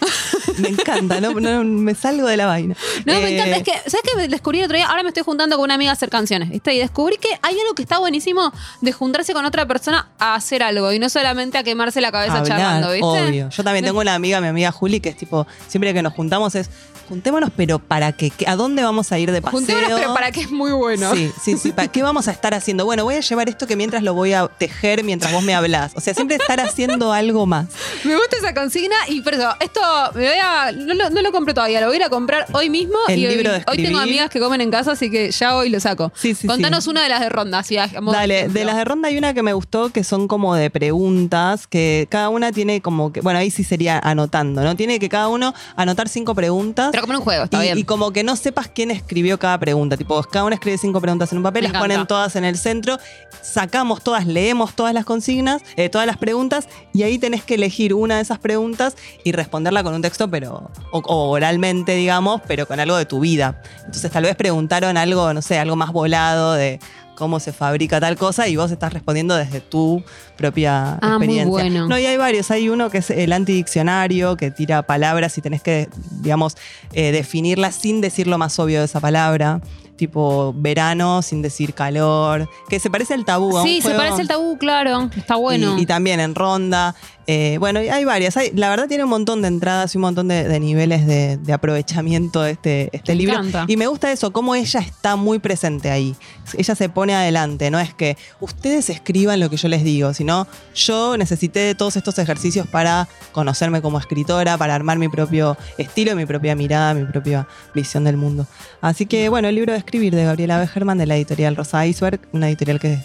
Me 0.58 0.69
encanta, 0.69 1.19
no, 1.21 1.32
no, 1.39 1.63
me 1.63 1.95
salgo 2.02 2.28
de 2.28 2.38
la 2.38 2.46
vaina. 2.48 2.76
No, 3.06 3.14
me 3.14 3.30
Eh, 3.30 3.36
encanta. 3.38 3.58
Es 3.58 3.64
que, 3.64 3.90
¿sabes 3.90 4.02
qué? 4.16 4.28
Descubrí 4.28 4.60
el 4.60 4.66
otro 4.66 4.78
día, 4.78 4.88
ahora 4.88 5.04
me 5.04 5.10
estoy 5.10 5.24
juntando 5.24 5.56
con 5.58 5.66
una 5.66 5.76
amiga 5.76 5.92
a 5.92 5.94
hacer 5.94 6.10
canciones, 6.10 6.50
¿viste? 6.50 6.74
Y 6.74 6.80
descubrí 6.80 7.18
que 7.18 7.30
hay 7.42 7.60
algo 7.60 7.74
que 7.76 7.84
está 7.84 8.00
buenísimo 8.00 8.52
de 8.82 8.92
juntarse 8.92 9.34
con 9.34 9.46
otra 9.46 9.66
persona 9.68 10.10
a 10.20 10.36
hacer 10.36 10.64
algo 10.64 10.92
y 10.94 11.00
no 11.00 11.10
solamente 11.10 11.58
a 11.58 11.64
quemarse 11.64 12.02
la 12.02 12.12
cabeza 12.12 12.40
hablar, 12.40 12.48
charlando, 12.48 12.92
¿viste? 12.92 13.06
Obvio. 13.06 13.50
Yo 13.50 13.64
también 13.64 13.86
tengo 13.86 14.00
una 14.00 14.16
amiga, 14.16 14.42
mi 14.42 14.48
amiga 14.48 14.72
Juli, 14.72 15.00
que 15.00 15.10
es 15.10 15.18
tipo, 15.18 15.46
siempre 15.68 15.94
que 15.94 16.02
nos 16.02 16.14
juntamos 16.14 16.56
es, 16.56 16.70
juntémonos, 17.10 17.50
pero 17.56 17.80
¿para 17.80 18.14
qué? 18.14 18.30
¿Qué- 18.30 18.48
¿A 18.48 18.56
dónde 18.56 18.84
vamos 18.84 19.12
a 19.12 19.20
ir 19.20 19.32
de 19.32 19.42
paseo? 19.42 19.60
Juntémonos, 19.60 20.00
pero 20.00 20.14
para 20.14 20.32
que 20.32 20.42
es 20.42 20.52
muy 20.52 20.72
bueno. 20.72 21.14
Sí, 21.14 21.30
sí, 21.44 21.58
sí. 21.58 21.72
¿Para 21.74 21.90
qué 21.90 22.02
vamos 22.04 22.28
a 22.30 22.32
estar 22.32 22.54
haciendo? 22.54 22.86
Bueno, 22.86 23.04
voy 23.04 23.16
a 23.16 23.20
llevar 23.20 23.50
esto 23.50 23.68
que 23.68 23.76
mientras 23.76 24.02
lo 24.04 24.14
voy 24.14 24.32
a 24.34 24.48
tejer 24.48 25.04
mientras 25.04 25.32
vos 25.34 25.44
me 25.44 25.54
hablás. 25.54 25.92
O 25.96 26.00
sea, 26.00 26.14
siempre 26.14 26.38
estar 26.38 26.60
haciendo 26.62 27.12
algo 27.12 27.46
más. 27.46 27.68
Me 28.06 28.16
gusta 28.16 28.38
esa 28.38 28.54
consigna 28.54 28.96
y 29.10 29.22
por 29.22 29.34
eso, 29.34 29.54
esto 29.60 29.82
me 30.16 30.26
voy 30.28 30.38
a. 30.42 30.72
No 30.72 30.94
lo, 30.94 31.10
no 31.10 31.22
lo 31.22 31.32
compré 31.32 31.54
todavía, 31.54 31.82
lo 31.82 31.90
voy 31.91 31.95
a 31.97 31.99
ir 31.99 32.04
a 32.06 32.10
comprar 32.10 32.47
hoy 32.54 32.69
mismo. 32.69 32.95
El 33.08 33.19
y 33.19 33.27
hoy- 33.27 33.36
libro 33.36 33.51
de 33.51 33.58
hoy, 33.58 33.63
tengo 33.77 33.82
escribir. 33.82 34.01
amigas 34.01 34.30
que 34.30 34.39
comen 34.39 34.62
en 34.62 34.71
casa, 34.71 34.91
así 34.93 35.10
que 35.12 35.32
ya 35.32 35.56
hoy 35.56 35.69
lo 35.69 35.80
saco. 35.80 36.12
Sí, 36.15 36.34
sí, 36.34 36.47
Contanos 36.47 36.86
sí. 36.86 36.89
una 36.89 37.04
de 37.04 37.10
las 37.10 37.19
de 37.19 37.30
ronda, 37.30 37.60
así 37.60 37.75
Dale, 37.75 37.86
ejemplo. 37.86 38.13
de 38.60 38.65
las 38.65 38.75
de 38.77 38.86
ronda 38.86 39.08
hay 39.10 39.17
una 39.17 39.34
que 39.34 39.43
me 39.43 39.54
gustó 39.54 39.89
que 39.91 40.04
son 40.04 40.27
como 40.27 40.56
de 40.56 40.69
preguntas, 40.69 41.67
que 41.67 42.08
cada 42.10 42.30
una 42.30 42.51
tiene 42.51 42.82
como 42.82 43.12
que, 43.12 43.21
bueno, 43.21 43.39
ahí 43.39 43.51
sí 43.51 43.63
sería 43.63 43.99
anotando, 43.99 44.63
¿no? 44.63 44.75
Tiene 44.75 44.99
que 44.99 45.10
cada 45.10 45.27
uno 45.27 45.54
anotar 45.75 46.08
cinco 46.10 46.34
preguntas. 46.36 46.89
Pero 46.91 47.01
como 47.01 47.13
en 47.13 47.19
un 47.19 47.23
juego, 47.23 47.43
está 47.45 47.58
y, 47.60 47.62
bien. 47.67 47.77
y 47.77 47.84
como 47.84 48.12
que 48.12 48.23
no 48.23 48.36
sepas 48.36 48.67
quién 48.67 48.91
escribió 48.91 49.38
cada 49.39 49.58
pregunta. 49.60 49.97
Tipo, 49.97 50.21
cada 50.23 50.45
uno 50.45 50.54
escribe 50.56 50.77
cinco 50.77 51.01
preguntas 51.01 51.32
en 51.32 51.38
un 51.39 51.43
papel, 51.43 51.63
Me 51.63 51.69
las 51.69 51.82
ponen 51.82 52.08
todas 52.08 52.36
en 52.36 52.45
el 52.45 52.58
centro, 52.58 52.97
sacamos 53.41 54.04
todas, 54.04 54.25
leemos 54.27 54.73
todas 54.75 54.93
las 54.93 55.06
consignas, 55.06 55.62
eh, 55.75 55.89
todas 55.89 56.08
las 56.08 56.17
preguntas, 56.17 56.67
y 56.93 57.04
ahí 57.04 57.17
tenés 57.17 57.43
que 57.43 57.56
elegir 57.56 57.93
una 57.93 58.17
de 58.17 58.21
esas 58.21 58.39
preguntas 58.39 58.95
y 59.23 59.32
responderla 59.32 59.84
con 59.84 59.93
un 59.93 60.01
texto, 60.01 60.30
pero. 60.30 60.69
O, 60.91 60.99
o 60.99 61.30
oralmente, 61.32 61.81
digamos, 61.86 62.41
pero 62.48 62.65
con 62.67 62.80
algo 62.80 62.96
de 62.98 63.06
tu 63.06 63.20
vida. 63.20 63.62
Entonces, 63.86 64.10
tal 64.12 64.24
vez 64.24 64.36
preguntaron 64.36 64.98
algo, 64.98 65.34
no 65.34 65.41
sé, 65.41 65.60
algo 65.60 65.76
más 65.76 65.91
volado 65.91 66.54
de 66.54 66.80
cómo 67.15 67.39
se 67.39 67.52
fabrica 67.54 68.00
tal 68.00 68.15
cosa 68.17 68.48
y 68.48 68.56
vos 68.56 68.72
estás 68.72 68.94
respondiendo 68.94 69.36
desde 69.36 69.60
tu 69.62 70.04
propia 70.38 70.94
Ah, 71.02 71.17
muy 71.20 71.26
experiencia. 71.39 71.46
bueno. 71.52 71.88
No, 71.88 72.00
y 72.00 72.06
hay 72.06 72.17
varios. 72.17 72.50
Hay 72.52 72.67
uno 72.70 72.89
que 72.89 72.98
es 73.00 73.10
el 73.12 73.32
antidiccionario, 73.32 74.38
que 74.38 74.50
tira 74.52 74.82
palabras 74.84 75.38
y 75.38 75.41
tenés 75.41 75.62
que, 75.62 75.88
digamos, 76.22 76.58
eh, 76.94 77.12
definirlas 77.12 77.76
sin 77.76 78.02
decir 78.02 78.26
lo 78.28 78.38
más 78.38 78.58
obvio 78.60 78.80
de 78.80 78.86
esa 78.86 79.00
palabra. 79.00 79.62
Tipo 79.98 80.52
verano 80.58 81.22
sin 81.22 81.44
decir 81.44 81.76
calor. 81.76 82.50
Que 82.70 82.80
se 82.80 82.89
parece 82.89 83.13
al 83.13 83.24
tabú. 83.24 83.62
Sí, 83.62 83.82
se 83.84 83.91
parece 83.94 84.22
al 84.22 84.28
tabú, 84.28 84.58
claro. 84.58 85.12
Está 85.15 85.36
bueno. 85.36 85.78
Y, 85.78 85.84
y 85.84 85.86
también 85.86 86.20
en 86.20 86.34
ronda. 86.34 86.96
Eh, 87.28 87.58
bueno, 87.60 87.80
hay 87.80 88.04
varias. 88.04 88.36
Hay- 88.38 88.52
la 88.56 88.70
verdad 88.70 88.88
tiene 88.88 89.04
un 89.04 89.10
montón 89.10 89.42
de 89.42 89.48
entradas 89.48 89.94
y 89.94 89.98
un 89.98 90.02
montón 90.02 90.28
de, 90.28 90.44
de 90.48 90.60
niveles 90.60 91.06
de, 91.06 91.38
de 91.38 91.54
aprovechamiento 91.54 92.42
de 92.42 92.52
este, 92.52 92.90
este 92.94 93.12
Me 93.14 93.16
libro. 93.18 93.36
encanta. 93.36 93.66
Y 93.68 93.78
me 93.78 93.88
gusta 93.88 94.12
eso, 94.12 94.32
cómo 94.34 94.56
ella 94.56 94.80
está 94.80 95.16
muy 95.16 95.40
presente 95.40 95.92
ahí. 95.92 96.16
Ella 96.58 96.76
se 96.76 96.90
pone 96.90 97.14
adelante. 97.16 97.70
No 97.72 97.80
es 97.80 97.94
que 97.94 98.18
ustedes 98.40 98.90
escriban 98.90 99.40
lo 99.40 99.50
que 99.50 99.58
yo 99.58 99.68
les 99.68 99.84
digo, 99.84 100.14
sino 100.14 100.48
yo 100.76 101.16
necesité 101.18 101.74
todos 101.76 101.96
estos 101.96 102.18
ejercicios 102.20 102.68
para 102.68 103.08
conocerme 103.32 103.82
como 103.82 104.00
escritora, 104.00 104.58
para 104.58 104.76
armar 104.76 104.98
mi 104.98 105.08
propio 105.08 105.58
estilo, 105.78 106.16
mi 106.16 106.26
propia 106.26 106.56
mirada, 106.56 106.94
mi 106.94 107.06
propia 107.06 107.48
visión 107.76 108.04
del 108.04 108.18
mundo. 108.18 108.48
Así 108.82 109.06
que, 109.06 109.30
bueno, 109.30 109.48
el 109.48 109.56
libro 109.56 109.74
de 109.74 109.80
escribir 109.80 110.16
de 110.16 110.26
Gabriela 110.26 110.60
Begerman 110.60 110.98
de 110.98 111.06
la 111.06 111.16
editorial 111.16 111.56
Rosa 111.56 111.86
Iceberg, 111.86 112.20
una 112.34 112.48
editorial 112.50 112.80
que 112.80 113.00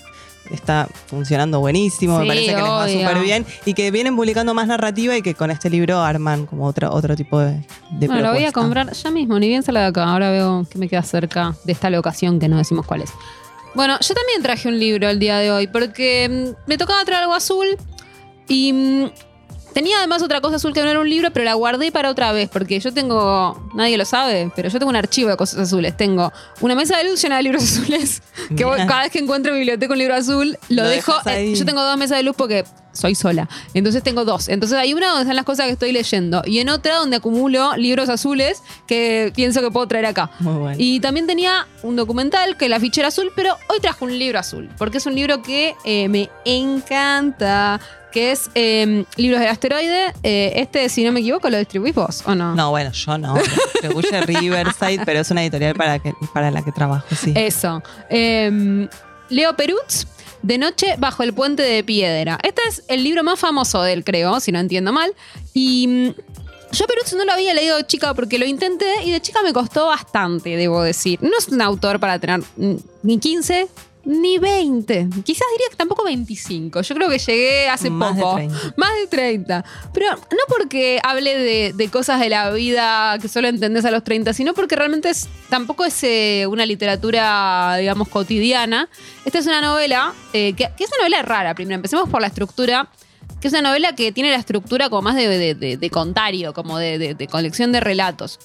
está 0.51 0.89
funcionando 1.07 1.61
buenísimo, 1.61 2.17
Sí, 2.17 2.23
me 2.23 2.29
parece 2.29 2.55
que 2.55 2.63
les 2.63 2.71
va 2.71 2.89
súper 2.89 3.19
bien 3.21 3.47
y 3.65 3.75
que 3.75 3.91
vienen 3.91 4.17
publicando 4.17 4.55
más 4.55 4.67
narrativa 4.67 5.17
y 5.17 5.23
que 5.23 5.35
con 5.35 5.51
este 5.51 5.71
libro 5.71 6.01
arman 6.01 6.47
como 6.47 6.67
otro, 6.67 6.93
otro 6.93 7.17
tipo 7.17 7.39
de, 7.39 7.61
de 7.93 8.07
Bueno, 8.07 8.23
lo 8.23 8.33
voy 8.33 8.45
a 8.45 8.53
comprar 8.53 8.93
ya 8.93 9.11
mismo, 9.11 9.39
ni 9.39 9.49
bien 9.49 9.63
sale 9.63 9.81
de 9.81 9.87
acá. 9.87 10.05
Ahora 10.05 10.31
veo 10.31 10.67
que 10.71 10.79
me 10.79 10.89
queda 10.89 11.03
cerca 11.03 11.55
de 11.65 11.73
esta 11.73 11.91
locación 11.91 12.39
que 12.39 12.49
no 12.49 12.57
decimos 12.57 12.87
cuál 12.87 13.03
es. 13.03 13.11
Bueno, 13.75 13.99
yo 14.01 14.15
también 14.15 14.43
traje 14.43 14.69
un 14.69 14.79
libro 14.79 15.09
el 15.09 15.19
día 15.19 15.37
de 15.39 15.51
hoy 15.51 15.67
porque 15.67 16.29
mm, 16.29 16.69
me 16.69 16.79
tocaba 16.79 17.05
traer 17.05 17.25
algo 17.25 17.35
azul 17.35 17.67
y 18.49 18.73
mm, 18.73 19.11
tenía 19.77 19.99
además 19.99 20.23
otra 20.23 20.41
cosa 20.41 20.57
azul 20.57 20.73
que 20.73 20.81
no 20.83 20.89
era 20.89 21.01
un 21.01 21.11
libro, 21.11 21.31
pero 21.35 21.45
la 21.45 21.53
guardé 21.53 21.93
para 21.93 22.09
otra 22.11 22.33
vez 22.33 22.49
porque 22.49 22.81
yo 22.81 22.95
tengo, 22.95 23.63
nadie 23.75 23.99
lo 23.99 24.07
sabe, 24.07 24.51
pero 24.57 24.71
yo 24.71 24.79
tengo 24.79 24.89
un 24.89 24.97
archivo 24.97 25.29
de 25.29 25.37
cosas 25.37 25.61
azules. 25.61 25.95
Tengo 25.95 26.33
una 26.63 26.75
mesa 26.75 26.97
de 26.97 27.05
luz 27.05 27.21
llena 27.21 27.37
de 27.37 27.43
libros 27.43 27.63
azules 27.79 28.23
que 28.57 28.65
voy- 28.65 28.79
cada 28.87 29.03
vez 29.03 29.13
que 29.13 29.19
encuentro 29.19 29.53
biblioteca 29.53 29.93
un 29.93 29.99
libro 29.99 30.15
azul 30.15 30.57
lo, 30.71 30.83
Lo 30.83 30.89
dejo. 30.89 31.13
dejas 31.25 31.27
eh, 31.27 31.55
yo 31.55 31.67
tengo 31.67 31.83
dos 31.83 31.99
mesas 31.99 32.17
de 32.17 32.23
luz 32.23 32.35
porque 32.35 32.65
soy 32.93 33.15
sola. 33.15 33.47
Entonces 33.75 34.03
tengo 34.03 34.25
dos. 34.25 34.49
Entonces 34.49 34.79
hay 34.79 34.95
una 34.95 35.09
donde 35.09 35.25
están 35.25 35.37
las 35.37 35.45
cosas 35.45 35.67
que 35.67 35.73
estoy 35.73 35.93
leyendo 35.93 36.41
y 36.47 36.61
en 36.61 36.71
otra 36.71 36.95
donde 36.97 37.17
acumulo 37.17 37.77
libros 37.77 38.09
azules 38.09 38.63
que 38.87 39.31
pienso 39.37 39.61
que 39.61 39.71
puedo 39.71 39.87
traer 39.87 40.07
acá. 40.07 40.31
Muy 40.41 40.55
bueno. 40.55 40.77
Y 40.81 41.01
también 41.01 41.27
tenía 41.27 41.67
un 41.83 41.95
documental 41.97 42.57
que 42.57 42.71
la 42.71 42.81
fichera 42.81 43.09
azul, 43.09 43.31
pero 43.37 43.55
hoy 43.69 43.81
trajo 43.81 44.07
un 44.07 44.19
libro 44.19 44.39
azul, 44.39 44.71
porque 44.79 44.97
es 44.97 45.05
un 45.05 45.15
libro 45.15 45.43
que 45.43 45.75
eh, 45.85 46.09
me 46.09 46.31
encanta, 46.47 47.79
que 48.17 48.33
es 48.33 48.49
eh, 48.55 49.05
Libros 49.17 49.41
del 49.41 49.51
Asteroide. 49.51 50.15
Eh, 50.23 50.55
este, 50.57 50.89
si 50.89 51.05
no 51.05 51.13
me 51.13 51.21
equivoco, 51.21 51.51
lo 51.51 51.59
distribuís 51.59 51.95
vos, 51.95 52.23
¿o 52.25 52.35
no? 52.35 52.55
No, 52.55 52.71
bueno, 52.71 52.91
yo 52.91 53.19
no. 53.19 53.35
Distribuye 53.35 54.23
Riverside, 54.23 55.03
pero 55.05 55.21
es 55.21 55.31
una 55.31 55.43
editorial 55.43 55.75
para, 55.75 55.99
que, 55.99 56.15
para 56.33 56.51
la 56.51 56.63
que 56.63 56.73
trabajo, 56.73 57.05
sí. 57.15 57.35
Eso. 57.37 57.83
Eh, 58.09 58.89
Leo 59.29 59.55
Perutz, 59.55 60.07
De 60.41 60.57
noche 60.57 60.95
bajo 60.97 61.25
el 61.25 61.35
puente 61.35 61.63
de 61.63 61.85
piedra. 61.85 62.39
Este 62.43 62.63
es 62.67 62.85
el 62.89 63.05
libro 63.05 63.23
más 63.23 63.39
famoso 63.39 63.83
de 63.83 63.93
él, 63.93 64.03
creo, 64.03 64.41
si 64.41 64.51
no 64.51 64.61
entiendo 64.61 64.95
mal. 64.95 65.13
Y 65.53 65.87
mm, 65.87 66.15
yo 66.73 66.87
Perutz 66.87 67.13
no 67.13 67.27
lo 67.27 67.33
había 67.33 67.53
leído 67.53 67.77
de 67.77 67.87
chica 67.87 68.15
porque 68.15 68.39
lo 68.39 68.47
intenté 68.47 69.05
y 69.05 69.11
de 69.11 69.21
chica 69.21 69.43
me 69.43 69.53
costó 69.53 69.89
bastante, 69.89 70.57
debo 70.57 70.81
decir. 70.81 71.19
No 71.21 71.33
es 71.39 71.49
un 71.49 71.61
autor 71.61 72.01
para 72.01 72.19
tener 72.19 72.41
mm, 72.57 72.77
ni 73.03 73.19
15 73.19 73.69
ni 74.07 74.39
20. 74.39 75.09
Quizás 75.25 75.47
diría 75.53 75.67
que 75.69 75.77
tampoco 75.77 76.05
25. 76.05 76.81
Yo 76.83 76.95
creo 76.95 77.09
que 77.11 77.19
llegué 77.19 77.69
hace 77.69 77.91
Más 77.91 78.15
de 78.17 78.23
poco. 78.23 78.37
30. 78.37 78.57
Más 78.77 78.91
de 78.95 79.07
30. 79.09 79.65
Pero 79.93 80.07
no 80.15 80.39
porque 80.49 81.01
hable 81.03 81.37
de, 81.37 81.73
de 81.75 81.89
cosas 81.91 82.21
de 82.21 82.29
la 82.31 82.51
vida 82.53 83.19
que 83.21 83.27
solo 83.29 83.49
entendés 83.49 83.85
a 83.85 83.91
los 83.91 84.05
30, 84.05 84.33
sino 84.33 84.55
porque 84.55 84.77
realmente 84.77 85.11
es, 85.11 85.29
tampoco 85.51 85.85
es 85.85 86.03
eh, 86.05 86.47
una 86.49 86.65
literatura, 86.67 87.77
digamos, 87.79 88.09
cotidiana. 88.09 88.89
Esta 89.25 89.41
es 89.41 89.47
una 89.47 89.61
novela, 89.61 90.15
eh, 90.33 90.53
que, 90.55 90.71
que 90.77 90.85
es 90.85 90.91
una 90.91 90.99
novela 90.99 91.23
rara. 91.23 91.55
Primero, 91.55 91.75
empecemos 91.75 92.09
por 92.09 92.21
la 92.21 92.29
estructura. 92.29 92.89
Que 93.41 93.49
es 93.49 93.53
una 93.53 93.63
novela 93.69 93.95
que 93.95 94.13
tiene 94.13 94.31
la 94.31 94.39
estructura 94.39 94.89
como 94.89 95.03
más 95.03 95.15
de, 95.17 95.29
de- 95.55 95.77
de- 95.77 95.91
contario, 95.91 96.55
como 96.55 96.79
de, 96.79 96.97
de- 96.99 97.15
de 97.15 97.27
colección 97.27 97.71
de 97.71 97.81
relatos. 97.81 98.39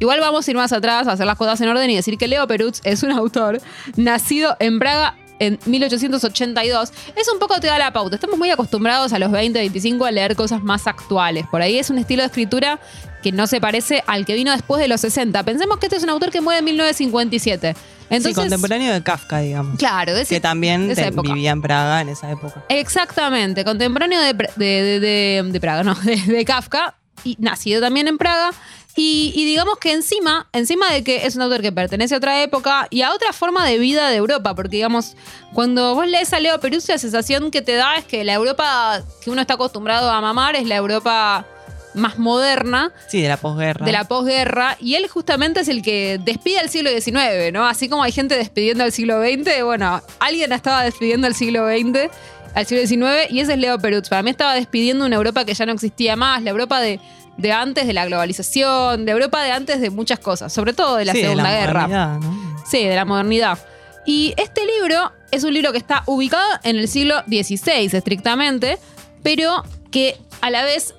Igual 0.00 0.18
vamos 0.20 0.48
a 0.48 0.50
ir 0.50 0.56
más 0.56 0.72
atrás, 0.72 1.06
a 1.06 1.12
hacer 1.12 1.26
las 1.26 1.36
cosas 1.36 1.60
en 1.60 1.68
orden 1.68 1.88
y 1.90 1.94
decir 1.96 2.18
que 2.18 2.26
Leo 2.26 2.46
Perutz 2.48 2.80
es 2.84 3.02
un 3.04 3.12
autor 3.12 3.60
nacido 3.96 4.56
en 4.58 4.78
Praga 4.80 5.14
en 5.38 5.58
1882. 5.66 6.92
Es 7.16 7.28
un 7.32 7.38
poco 7.38 7.60
te 7.60 7.66
da 7.68 7.78
la 7.78 7.92
pauta. 7.92 8.16
Estamos 8.16 8.38
muy 8.38 8.50
acostumbrados 8.50 9.12
a 9.12 9.18
los 9.18 9.30
20, 9.30 9.58
25 9.58 10.04
a 10.04 10.10
leer 10.10 10.36
cosas 10.36 10.62
más 10.62 10.86
actuales. 10.86 11.46
Por 11.50 11.62
ahí 11.62 11.78
es 11.78 11.88
un 11.90 11.98
estilo 11.98 12.22
de 12.22 12.26
escritura 12.26 12.78
que 13.22 13.32
no 13.32 13.46
se 13.46 13.60
parece 13.60 14.02
al 14.06 14.24
que 14.26 14.34
vino 14.34 14.50
después 14.52 14.80
de 14.80 14.88
los 14.88 15.00
60. 15.02 15.42
Pensemos 15.44 15.78
que 15.78 15.86
este 15.86 15.96
es 15.96 16.02
un 16.02 16.10
autor 16.10 16.30
que 16.30 16.40
muere 16.40 16.58
en 16.60 16.64
1957. 16.66 17.74
Entonces, 18.10 18.30
sí, 18.34 18.40
contemporáneo 18.40 18.92
de 18.92 19.02
Kafka, 19.02 19.38
digamos. 19.40 19.78
claro, 19.78 20.12
de 20.14 20.22
ese- 20.22 20.34
que 20.34 20.40
también 20.40 20.88
de 20.88 20.94
esa 20.94 21.10
te- 21.10 21.20
vivía 21.20 21.52
en 21.52 21.62
Praga 21.62 22.00
en 22.00 22.08
esa 22.08 22.30
época. 22.30 22.64
Exactamente, 22.68 23.64
contemporáneo 23.64 24.20
de, 24.20 24.34
de, 24.56 25.00
de- 25.00 25.60
Praga, 25.60 25.84
no, 25.84 25.94
de 26.26 26.44
Kafka, 26.44 26.96
y 27.24 27.36
nacido 27.38 27.80
también 27.80 28.08
en 28.08 28.18
Praga. 28.18 28.50
Y, 28.96 29.32
y 29.36 29.44
digamos 29.44 29.78
que 29.78 29.92
encima, 29.92 30.48
encima 30.52 30.90
de 30.92 31.04
que 31.04 31.24
es 31.24 31.36
un 31.36 31.42
autor 31.42 31.62
que 31.62 31.70
pertenece 31.70 32.14
a 32.14 32.18
otra 32.18 32.42
época 32.42 32.88
y 32.90 33.02
a 33.02 33.12
otra 33.14 33.32
forma 33.32 33.64
de 33.64 33.78
vida 33.78 34.08
de 34.10 34.16
Europa, 34.16 34.54
porque 34.54 34.76
digamos, 34.78 35.14
cuando 35.54 35.94
vos 35.94 36.06
lees 36.08 36.32
a 36.32 36.40
Leo 36.40 36.58
Peruzzi, 36.58 36.90
la 36.92 36.98
sensación 36.98 37.50
que 37.52 37.62
te 37.62 37.76
da 37.76 37.96
es 37.96 38.04
que 38.04 38.24
la 38.24 38.34
Europa 38.34 39.00
que 39.22 39.30
uno 39.30 39.40
está 39.42 39.54
acostumbrado 39.54 40.10
a 40.10 40.20
mamar 40.20 40.56
es 40.56 40.66
la 40.66 40.74
Europa 40.76 41.46
más 41.94 42.18
moderna, 42.18 42.92
Sí, 43.08 43.20
de 43.22 43.28
la 43.28 43.36
posguerra. 43.36 43.84
de 43.86 43.92
la 43.92 44.04
posguerra, 44.04 44.76
y 44.80 44.94
él 44.96 45.08
justamente 45.08 45.60
es 45.60 45.68
el 45.68 45.82
que 45.82 46.20
despide 46.24 46.58
al 46.58 46.68
siglo 46.68 46.90
XIX, 46.90 47.52
¿no? 47.52 47.66
Así 47.66 47.88
como 47.88 48.02
hay 48.02 48.12
gente 48.12 48.36
despidiendo 48.36 48.84
al 48.84 48.92
siglo 48.92 49.20
XX, 49.22 49.62
bueno, 49.64 50.02
alguien 50.18 50.52
estaba 50.52 50.82
despidiendo 50.84 51.26
al 51.26 51.34
siglo 51.34 51.66
XX, 51.68 52.10
al 52.54 52.66
siglo 52.66 52.86
XIX, 52.86 53.30
y 53.30 53.40
ese 53.40 53.52
es 53.52 53.58
Leo 53.58 53.78
Perutz. 53.78 54.08
Para 54.08 54.22
mí 54.22 54.30
estaba 54.30 54.54
despidiendo 54.54 55.06
una 55.06 55.16
Europa 55.16 55.44
que 55.44 55.54
ya 55.54 55.66
no 55.66 55.72
existía 55.72 56.16
más, 56.16 56.42
la 56.42 56.50
Europa 56.50 56.80
de, 56.80 57.00
de 57.36 57.52
antes 57.52 57.86
de 57.86 57.92
la 57.92 58.06
globalización, 58.06 59.06
de 59.06 59.12
Europa 59.12 59.42
de 59.42 59.52
antes 59.52 59.80
de 59.80 59.90
muchas 59.90 60.18
cosas, 60.18 60.52
sobre 60.52 60.72
todo 60.72 60.96
de 60.96 61.04
la 61.04 61.12
Sí, 61.12 61.18
de 61.18 61.24
Segunda 61.24 61.50
Guerra. 61.50 62.18
¿no? 62.18 62.62
Sí, 62.66 62.84
de 62.84 62.94
la 62.94 63.04
modernidad. 63.04 63.58
Y 64.06 64.34
este 64.36 64.62
libro 64.64 65.12
es 65.30 65.44
un 65.44 65.54
libro 65.54 65.72
que 65.72 65.78
está 65.78 66.02
ubicado 66.06 66.48
en 66.62 66.76
el 66.76 66.88
siglo 66.88 67.22
XVI, 67.26 67.90
estrictamente, 67.92 68.78
pero 69.22 69.62
que 69.90 70.16
a 70.40 70.50
la 70.50 70.64
vez 70.64 70.94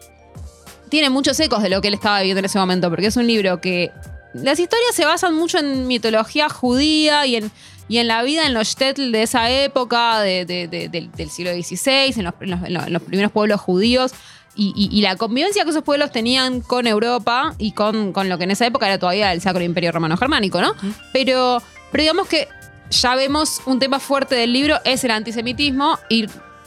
tiene 0.90 1.10
muchos 1.10 1.40
ecos 1.40 1.64
de 1.64 1.70
lo 1.70 1.82
que 1.82 1.88
él 1.88 1.94
estaba 1.94 2.20
viviendo 2.20 2.40
en 2.40 2.46
ese 2.46 2.60
momento, 2.60 2.90
porque 2.90 3.08
es 3.08 3.18
un 3.18 3.28
libro 3.28 3.62
que 3.62 3.92
las 4.34 4.60
historias 4.60 4.94
se 4.94 5.06
basan 5.06 5.36
mucho 5.36 5.58
en 5.58 5.88
mitología 5.88 6.50
judía 6.50 7.26
y 7.26 7.38
en, 7.38 7.52
y 7.88 7.98
en 7.98 8.08
la 8.08 8.24
vida 8.24 8.46
en 8.46 8.54
los 8.54 8.70
shtetl 8.70 9.12
de 9.12 9.24
esa 9.24 9.50
época, 9.50 10.20
de- 10.22 10.46
de- 10.46 10.68
de- 10.68 10.90
del, 10.90 11.12
del 11.12 11.30
siglo 11.30 11.52
XVI, 11.52 12.14
en 12.18 12.24
los, 12.26 12.34
en 12.42 12.50
los- 12.52 12.64
en 12.88 12.94
los- 12.94 13.02
primeros 13.04 13.32
pueblos 13.32 13.60
judíos. 13.62 14.12
Y, 14.56 14.74
y- 14.76 14.90
y 14.98 15.02
la 15.02 15.16
convivencia 15.16 15.64
que 15.64 15.70
esos 15.70 15.84
pueblos 15.84 16.12
tenían 16.12 16.60
con 16.62 16.86
Europa 16.86 17.54
y 17.58 17.72
con, 17.72 18.12
con 18.12 18.28
lo 18.28 18.38
que 18.38 18.44
en 18.44 18.52
esa 18.52 18.66
época 18.66 18.86
era 18.86 19.00
todavía 19.00 19.32
el 19.32 19.40
Sacro 19.42 19.64
Imperio 19.64 19.92
Romano 19.94 20.18
Germánico, 20.18 20.60
¿no? 20.62 20.74
Pero, 21.14 21.62
pero 21.92 22.02
digamos 22.02 22.28
que 22.28 22.50
ya 22.90 23.16
vemos 23.16 23.62
un 23.66 23.80
tema 23.80 24.00
fuerte 24.00 24.36
del 24.36 24.52
libro, 24.52 24.78
es 24.84 25.04
el 25.06 25.12
antisemitismo, 25.12 25.98
y 26.10 26.26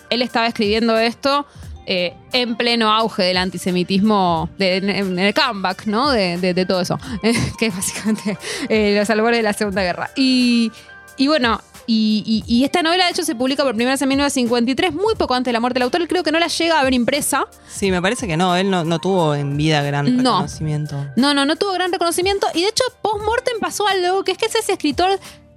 él 0.09 0.23
estaba 0.23 0.47
escribiendo 0.47 0.97
esto 0.99 1.47
eh, 1.87 2.15
en 2.33 2.57
pleno 2.57 2.91
auge 2.91 3.23
del 3.25 3.37
antisemitismo, 3.37 4.49
de- 4.57 4.77
en, 4.77 4.89
en 4.89 5.19
el 5.19 5.35
comeback, 5.35 5.85
¿no? 5.85 6.11
De, 6.11 6.39
de- 6.39 6.55
de 6.55 6.65
todo 6.65 6.81
eso, 6.81 6.99
que 7.59 7.67
es 7.67 7.75
básicamente 7.77 8.39
eh, 8.71 8.97
los 8.99 9.11
albores 9.11 9.39
de 9.39 9.43
la 9.43 9.53
Segunda 9.53 9.83
Guerra. 9.83 10.11
Y, 10.17 10.73
y 11.17 11.27
bueno, 11.29 11.61
y, 11.87 12.43
y- 12.47 12.55
y 12.61 12.65
esta 12.65 12.83
novela 12.83 13.05
de 13.05 13.11
hecho 13.11 13.25
se 13.25 13.35
publica 13.35 13.63
por 13.63 13.73
primera 13.75 13.93
vez 13.93 14.01
en 14.03 14.09
1953, 14.09 14.95
muy 14.95 15.15
poco 15.17 15.35
antes 15.35 15.47
de 15.51 15.53
la 15.53 15.61
muerte 15.61 15.75
del 15.79 15.83
autor, 15.85 16.09
creo 16.09 16.23
que 16.23 16.33
no 16.33 16.39
la 16.39 16.47
llega 16.49 16.81
a 16.81 16.85
ver 16.85 16.95
impresa. 16.95 17.47
Sí, 17.69 17.91
me 17.91 18.01
parece 18.01 18.27
que 18.27 18.37
no, 18.39 18.57
él 18.57 18.71
no, 18.71 18.85
no 18.85 18.99
tuvo 19.01 19.35
en 19.35 19.57
vida 19.59 19.83
gran 19.83 20.17
No. 20.17 20.33
reconocimiento. 20.41 20.97
No, 21.17 21.35
no, 21.35 21.45
no 21.45 21.57
tuvo 21.57 21.73
gran 21.73 21.93
reconocimiento. 21.93 22.47
Y 22.55 22.63
de 22.63 22.69
hecho, 22.69 22.85
post-mortem 23.03 23.61
pasó 23.61 23.87
algo 23.87 24.25
que 24.25 24.33
es 24.33 24.39
que 24.39 24.47
es 24.47 24.55
ese 24.55 24.73
escritor 24.73 25.11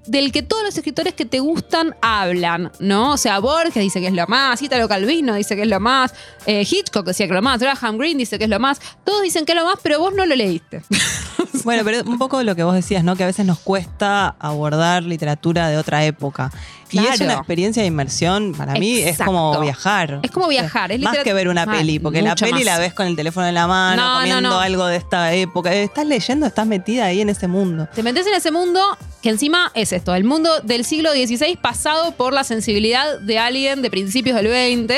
del 0.08 0.32
que 0.32 0.42
todos 0.42 0.64
los 0.64 0.78
escritores 0.78 1.14
que 1.14 1.26
te 1.26 1.40
gustan 1.40 1.96
hablan, 2.02 2.72
¿no? 2.80 3.14
O 3.14 3.18
sea, 3.18 3.40
Borges 3.40 3.84
dice 3.84 4.00
que 4.00 4.08
es 4.08 4.14
lo 4.14 4.26
más, 4.28 4.62
Italo 4.62 4.88
Calvino 4.88 5.36
dice 5.36 5.56
que 5.56 5.64
es 5.64 5.68
lo 5.68 5.80
más, 5.80 6.14
eh, 6.46 6.66
Hitchcock 6.70 7.06
decía 7.06 7.28
que 7.28 7.34
es 7.34 7.36
lo 7.36 7.42
más, 7.42 7.60
Graham 7.60 7.98
Greene 7.98 8.20
dice 8.20 8.38
que 8.38 8.46
es 8.46 8.50
lo 8.50 8.60
más. 8.60 8.80
Todos 9.04 9.22
dicen 9.22 9.46
que 9.46 9.52
es 9.52 9.58
lo 9.58 9.66
más, 9.66 9.80
pero 9.84 10.00
vos 10.00 10.14
no 10.14 10.26
lo 10.26 10.36
leíste. 10.36 10.82
Bueno, 11.64 11.84
pero 11.84 12.02
un 12.10 12.18
poco 12.18 12.42
lo 12.44 12.56
que 12.56 12.64
vos 12.64 12.76
decías, 12.76 13.04
¿no? 13.04 13.18
Que 13.18 13.24
a 13.24 13.26
veces 13.26 13.46
nos 13.46 13.60
cuesta 13.60 14.36
abordar 14.40 15.04
literatura 15.04 15.68
de 15.68 15.76
otra 15.76 16.06
época. 16.06 16.50
Y 16.92 17.00
es 17.00 17.20
una 17.20 17.34
experiencia 17.34 17.82
de 17.82 17.88
inmersión, 17.88 18.54
para 18.58 18.74
mí 18.74 19.00
es 19.00 19.18
como 19.18 19.60
viajar. 19.60 20.20
Es 20.24 20.32
como 20.32 20.48
viajar, 20.48 20.92
es 20.92 21.00
Más 21.02 21.18
que 21.20 21.34
ver 21.34 21.48
una 21.48 21.66
Mal, 21.66 21.78
peli, 21.78 22.00
porque 22.00 22.22
la 22.22 22.36
peli 22.36 22.52
más. 22.54 22.64
la 22.66 22.80
ves 22.80 22.94
con 22.94 23.08
el 23.08 23.16
teléfono 23.16 23.48
en 23.48 23.54
la 23.56 23.68
mano, 23.68 24.02
No, 24.02 24.20
comiendo 24.20 24.50
no. 24.50 24.60
algo 24.60 24.86
de 24.88 24.98
esta 24.98 25.34
época. 25.34 25.74
Estás 25.74 26.06
leyendo, 26.06 26.46
estás 26.46 26.66
metida 26.68 27.06
ahí 27.06 27.22
en 27.22 27.30
ese 27.30 27.48
mundo. 27.48 27.88
Te 27.94 28.04
metes 28.04 28.26
en 28.28 28.34
ese 28.34 28.52
mundo 28.52 28.80
que 29.22 29.30
encima 29.30 29.72
es 29.74 29.92
esto, 29.92 30.14
el 30.16 30.24
mundo 30.24 30.62
del 30.62 30.86
siglo 30.86 31.12
XVI 31.12 31.58
pasado 31.58 32.12
por 32.14 32.34
la 32.34 32.44
sensibilidad 32.44 33.20
de 33.20 33.40
alguien 33.40 33.82
de 33.82 33.90
principios 33.90 34.36
del 34.42 34.48
XX 34.48 34.94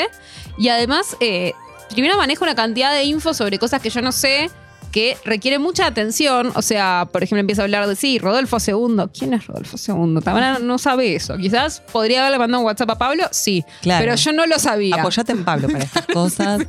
y 0.58 0.68
además 0.68 1.16
eh, 1.20 1.52
primero 1.90 2.16
maneja 2.18 2.44
una 2.44 2.54
cantidad 2.54 2.92
de 2.92 3.04
info 3.04 3.34
sobre 3.34 3.58
cosas 3.58 3.80
que 3.80 3.90
yo 3.90 4.02
no 4.02 4.12
sé 4.12 4.50
que 4.92 5.16
requiere 5.24 5.58
mucha 5.58 5.86
atención, 5.86 6.52
o 6.54 6.62
sea, 6.62 7.08
por 7.12 7.22
ejemplo 7.22 7.40
empieza 7.40 7.62
a 7.62 7.64
hablar 7.64 7.86
de, 7.86 7.94
sí, 7.96 8.18
Rodolfo 8.18 8.56
II, 8.64 9.04
¿quién 9.16 9.34
es 9.34 9.46
Rodolfo 9.46 9.76
II? 9.76 10.20
Tamara 10.22 10.58
no 10.58 10.78
sabe 10.78 11.14
eso, 11.14 11.36
quizás 11.36 11.80
podría 11.92 12.20
haberle 12.20 12.38
mandado 12.38 12.60
un 12.60 12.66
WhatsApp 12.66 12.90
a 12.90 12.98
Pablo, 12.98 13.24
sí, 13.30 13.64
Claro. 13.82 14.04
pero 14.04 14.16
yo 14.16 14.32
no 14.32 14.46
lo 14.46 14.58
sabía. 14.58 14.96
Apoyate 14.96 15.32
en 15.32 15.44
Pablo 15.44 15.68
para 15.68 15.84
estas 15.84 16.06
cosas. 16.12 16.62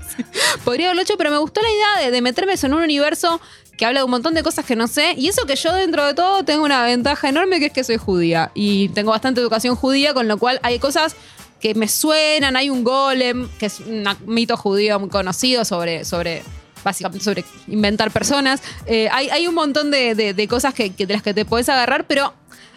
Podría 0.63 0.87
haberlo 0.87 1.01
hecho, 1.01 1.15
pero 1.17 1.31
me 1.31 1.37
gustó 1.37 1.61
la 1.61 1.69
idea 1.69 2.05
de, 2.05 2.11
de 2.11 2.21
meterme 2.21 2.53
en 2.61 2.73
un 2.73 2.81
universo 2.83 3.41
que 3.77 3.85
habla 3.85 4.01
de 4.01 4.03
un 4.03 4.11
montón 4.11 4.33
de 4.35 4.43
cosas 4.43 4.63
que 4.65 4.75
no 4.75 4.87
sé. 4.87 5.15
Y 5.17 5.27
eso 5.27 5.45
que 5.47 5.55
yo 5.55 5.73
dentro 5.73 6.05
de 6.05 6.13
todo 6.13 6.43
tengo 6.43 6.63
una 6.63 6.83
ventaja 6.83 7.29
enorme 7.29 7.59
que 7.59 7.67
es 7.67 7.73
que 7.73 7.83
soy 7.83 7.97
judía. 7.97 8.51
Y 8.53 8.89
tengo 8.89 9.09
bastante 9.11 9.41
educación 9.41 9.75
judía, 9.75 10.13
con 10.13 10.27
lo 10.27 10.37
cual 10.37 10.59
hay 10.61 10.77
cosas 10.77 11.15
que 11.59 11.73
me 11.73 11.87
suenan. 11.87 12.55
Hay 12.55 12.69
un 12.69 12.83
golem, 12.83 13.49
que 13.57 13.65
es 13.67 13.79
un 13.79 14.03
mito 14.27 14.55
judío 14.57 14.99
muy 14.99 15.09
conocido 15.09 15.65
sobre... 15.65 16.05
sobre 16.05 16.43
básicamente 16.83 17.23
sobre 17.23 17.43
inventar 17.67 18.11
personas. 18.11 18.61
Eh, 18.85 19.07
hay, 19.11 19.29
hay 19.29 19.47
un 19.47 19.55
montón 19.55 19.91
de, 19.91 20.15
de- 20.15 20.47
cosas 20.47 20.73
que, 20.73 20.89
de 20.89 21.05
las 21.13 21.21
que 21.21 21.33
te 21.33 21.45
podés 21.45 21.69
agarrar, 21.69 22.05
pero 22.07 22.33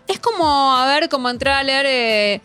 es 0.06 0.18
como, 0.18 0.76
a 0.76 0.86
ver, 0.86 1.08
como 1.08 1.28
entrar 1.30 1.54
a 1.58 1.62
leer 1.62 1.86
eh, 1.88 2.40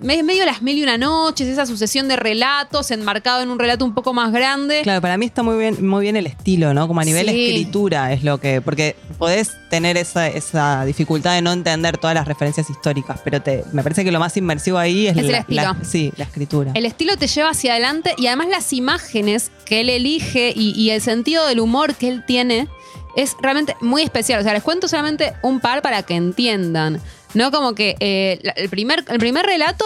medio 0.00 0.44
las 0.44 0.60
mil 0.62 0.76
y 0.76 0.82
una 0.82 0.98
noches, 0.98 1.46
esa 1.48 1.66
sucesión 1.66 2.08
de 2.08 2.16
relatos 2.16 2.90
enmarcado 2.90 3.42
en 3.42 3.48
un 3.50 3.58
relato 3.58 3.84
un 3.84 3.94
poco 3.94 4.12
más 4.12 4.32
grande. 4.32 4.82
Claro, 4.82 5.00
para 5.00 5.16
mí 5.16 5.24
está 5.26 5.42
muy 5.42 5.56
bien, 5.56 5.86
muy 5.86 6.02
bien 6.02 6.16
el 6.16 6.26
estilo, 6.26 6.74
¿no? 6.74 6.88
Como 6.88 7.00
a 7.00 7.04
nivel 7.04 7.28
Sí. 7.28 7.46
escritura 7.50 8.12
es 8.12 8.24
lo 8.24 8.38
que. 8.38 8.60
Porque 8.60 8.96
podés 9.18 9.52
tener 9.70 9.96
esa, 9.96 10.26
esa 10.28 10.84
dificultad 10.84 11.34
de 11.34 11.42
no 11.42 11.52
entender 11.52 11.96
todas 11.98 12.14
las 12.14 12.26
referencias 12.28 12.68
históricas, 12.70 13.20
pero 13.24 13.40
te, 13.40 13.64
me 13.72 13.82
parece 13.82 14.04
que 14.04 14.12
lo 14.12 14.18
más 14.20 14.36
inmersivo 14.36 14.78
ahí 14.78 15.06
es, 15.06 15.16
Es 15.16 15.26
la, 15.28 15.44
la- 15.48 15.76
sí, 15.84 16.12
la 16.16 16.24
escritura. 16.24 16.72
El 16.74 16.86
estilo 16.86 17.16
te 17.16 17.26
lleva 17.26 17.50
hacia 17.50 17.72
adelante 17.72 18.14
y 18.18 18.26
además 18.26 18.48
las 18.48 18.72
imágenes 18.72 19.50
que 19.64 19.80
él 19.80 19.88
elige 19.90 20.52
y, 20.54 20.70
y 20.72 20.90
el 20.90 21.00
sentido 21.00 21.46
del 21.46 21.60
humor 21.60 21.94
que 21.94 22.08
él 22.08 22.24
tiene 22.26 22.68
es 23.16 23.36
realmente 23.40 23.76
muy 23.80 24.02
especial. 24.02 24.40
O 24.40 24.42
sea, 24.42 24.52
les 24.52 24.62
cuento 24.62 24.88
solamente 24.88 25.34
un 25.42 25.60
par 25.60 25.82
para 25.82 26.02
que 26.02 26.14
entiendan. 26.16 27.00
No 27.34 27.50
como 27.50 27.74
que 27.74 27.96
eh, 28.00 28.40
el, 28.56 28.68
primer, 28.68 29.04
el 29.08 29.18
primer 29.18 29.44
relato 29.44 29.84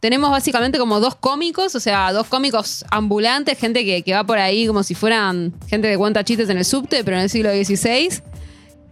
tenemos 0.00 0.30
básicamente 0.30 0.78
como 0.78 1.00
dos 1.00 1.14
cómicos, 1.14 1.74
o 1.74 1.80
sea, 1.80 2.12
dos 2.12 2.26
cómicos 2.26 2.84
ambulantes, 2.90 3.58
gente 3.58 3.84
que, 3.84 4.02
que 4.02 4.12
va 4.12 4.24
por 4.24 4.38
ahí 4.38 4.66
como 4.66 4.82
si 4.82 4.94
fueran 4.94 5.54
gente 5.68 5.88
que 5.88 5.96
cuenta 5.96 6.24
chistes 6.24 6.48
en 6.48 6.58
el 6.58 6.64
subte, 6.64 7.04
pero 7.04 7.16
en 7.16 7.22
el 7.22 7.30
siglo 7.30 7.50
XVI. 7.50 8.22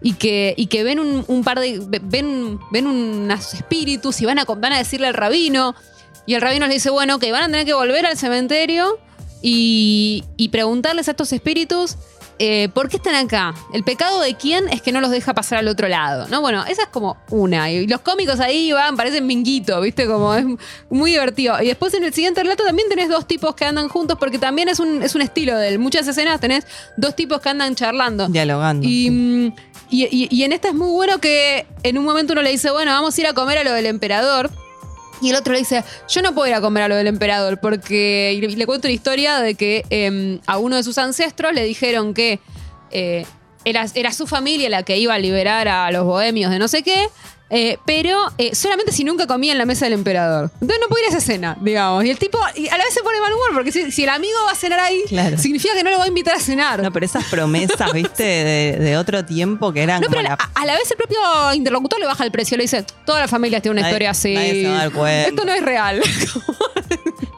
Y 0.02 0.14
que, 0.14 0.54
y 0.56 0.66
que 0.68 0.82
ven 0.82 0.98
un, 0.98 1.24
un 1.26 1.44
par 1.44 1.60
de. 1.60 1.78
ven, 2.02 2.58
ven 2.70 2.86
unos 2.86 3.52
espíritus 3.52 4.22
y 4.22 4.24
van 4.24 4.38
a, 4.38 4.44
van 4.44 4.72
a 4.72 4.78
decirle 4.78 5.08
al 5.08 5.14
rabino. 5.14 5.74
Y 6.26 6.34
el 6.34 6.40
rabino 6.40 6.66
les 6.66 6.76
dice, 6.76 6.90
bueno, 6.90 7.18
que 7.18 7.32
van 7.32 7.42
a 7.42 7.46
tener 7.46 7.66
que 7.66 7.74
volver 7.74 8.06
al 8.06 8.16
cementerio 8.16 8.98
y, 9.42 10.24
y 10.36 10.48
preguntarles 10.48 11.08
a 11.08 11.10
estos 11.10 11.32
espíritus 11.32 11.96
eh, 12.42 12.70
por 12.72 12.88
qué 12.88 12.96
están 12.96 13.14
acá. 13.14 13.54
El 13.74 13.84
pecado 13.84 14.20
de 14.22 14.34
quién 14.34 14.66
es 14.70 14.80
que 14.80 14.92
no 14.92 15.00
los 15.02 15.10
deja 15.10 15.34
pasar 15.34 15.58
al 15.58 15.68
otro 15.68 15.86
lado. 15.88 16.26
¿no? 16.28 16.40
Bueno, 16.40 16.64
esa 16.66 16.82
es 16.84 16.88
como 16.88 17.18
una. 17.28 17.70
Y 17.70 17.86
los 17.86 18.00
cómicos 18.00 18.40
ahí 18.40 18.72
van, 18.72 18.96
parecen 18.96 19.26
minguito, 19.26 19.78
¿viste? 19.82 20.06
Como 20.06 20.34
es 20.34 20.44
muy 20.88 21.10
divertido. 21.10 21.62
Y 21.62 21.66
después 21.66 21.92
en 21.94 22.02
el 22.04 22.14
siguiente 22.14 22.42
relato 22.42 22.64
también 22.64 22.88
tenés 22.88 23.10
dos 23.10 23.26
tipos 23.28 23.54
que 23.54 23.66
andan 23.66 23.88
juntos 23.90 24.16
porque 24.18 24.38
también 24.38 24.68
es 24.70 24.80
un, 24.80 25.02
es 25.02 25.14
un 25.14 25.20
estilo 25.22 25.56
de 25.58 25.68
él. 25.68 25.78
Muchas 25.78 26.08
escenas 26.08 26.40
tenés 26.40 26.66
dos 26.96 27.14
tipos 27.14 27.40
que 27.40 27.50
andan 27.50 27.74
charlando. 27.74 28.26
Dialogando. 28.28 28.88
Y, 28.88 29.04
sí. 29.04 29.10
mm, 29.10 29.46
y, 29.90 30.04
y- 30.10 30.28
y 30.30 30.44
en 30.44 30.52
esta 30.52 30.68
es 30.68 30.74
muy 30.74 30.88
bueno 30.90 31.18
que 31.20 31.66
en 31.82 31.98
un 31.98 32.04
momento 32.04 32.32
uno 32.32 32.40
le 32.42 32.50
dice, 32.50 32.70
bueno, 32.70 32.90
vamos 32.92 33.16
a 33.16 33.20
ir 33.20 33.26
a 33.26 33.34
comer 33.34 33.58
a 33.58 33.64
lo 33.64 33.72
del 33.72 33.84
emperador. 33.86 34.50
Y 35.20 35.30
el 35.30 35.36
otro 35.36 35.52
le 35.52 35.58
dice, 35.58 35.84
yo 36.08 36.22
no 36.22 36.34
puedo 36.34 36.48
ir 36.48 36.54
a 36.54 36.60
comer 36.60 36.84
a 36.84 36.88
lo 36.88 36.96
del 36.96 37.06
emperador 37.06 37.58
porque... 37.60 38.38
Le, 38.40 38.66
cuento 38.66 38.88
la 38.88 38.94
historia 38.94 39.40
de 39.40 39.54
que 39.54 39.84
eh, 39.90 40.38
a 40.46 40.58
uno 40.58 40.76
de 40.76 40.82
sus 40.82 40.98
ancestros 40.98 41.52
le 41.52 41.64
dijeron 41.64 42.14
que 42.14 42.40
eh, 42.90 43.26
era, 43.64 43.86
era 43.94 44.12
su 44.12 44.26
familia 44.26 44.68
la 44.68 44.82
que 44.82 44.98
iba 44.98 45.14
a 45.14 45.18
liberar 45.18 45.68
a 45.68 45.90
los 45.90 46.04
bohemios 46.04 46.50
de 46.50 46.58
no 46.58 46.68
sé 46.68 46.82
qué, 46.82 47.08
eh, 47.50 47.78
pero 47.84 48.16
eh, 48.38 48.54
solamente 48.54 48.92
si 48.92 49.04
nunca 49.04 49.26
comía 49.26 49.52
en 49.52 49.58
la 49.58 49.66
mesa 49.66 49.84
del 49.86 49.94
emperador. 49.94 50.50
Entonces 50.54 50.78
no 50.80 50.88
puede 50.88 51.02
ir 51.04 51.06
a 51.06 51.08
esa 51.10 51.18
escena, 51.18 51.56
digamos. 51.60 52.04
Y 52.04 52.10
el 52.10 52.18
tipo 52.18 52.38
y 52.54 52.68
a 52.68 52.78
la 52.78 52.84
vez 52.84 52.94
se 52.94 53.02
pone 53.02 53.20
mal 53.20 53.32
humor 53.32 53.48
porque 53.52 53.72
si, 53.72 53.90
si 53.90 54.04
el 54.04 54.08
amigo 54.08 54.36
va 54.46 54.52
a 54.52 54.54
cenar 54.54 54.78
ahí, 54.80 55.02
Claro. 55.08 55.36
significa 55.38 55.74
que 55.74 55.82
no 55.82 55.90
lo 55.90 55.98
va 55.98 56.04
a 56.04 56.08
invitar 56.08 56.34
a 56.36 56.40
cenar. 56.40 56.82
No, 56.82 56.92
pero 56.92 57.04
esas 57.06 57.24
promesas, 57.26 57.92
viste, 57.92 58.22
de, 58.24 58.76
de 58.78 58.96
otro 58.96 59.24
tiempo 59.24 59.72
que 59.72 59.82
eran 59.82 60.00
No, 60.00 60.06
como 60.06 60.16
pero 60.18 60.28
la. 60.30 60.34
a, 60.34 60.60
a 60.62 60.66
la 60.66 60.74
vez 60.74 60.90
el 60.90 60.96
propio 60.96 61.18
interlocutor 61.54 61.98
le 62.00 62.06
baja 62.06 62.24
el 62.24 62.30
precio, 62.30 62.56
le 62.56 62.62
dice, 62.64 62.84
todas 63.04 63.20
las 63.22 63.30
familias 63.30 63.62
tienen 63.62 63.78
una 63.78 63.82
Nadie- 63.88 63.90
historia 63.92 64.10
así. 64.10 64.34
nadie 64.34 64.62
se 64.62 64.68
va 64.68 64.74
a 64.74 64.78
dar 64.78 64.92
cuenta. 64.92 65.28
Esto 65.28 65.44
no 65.44 65.52
es 65.52 65.62
real. 65.62 66.00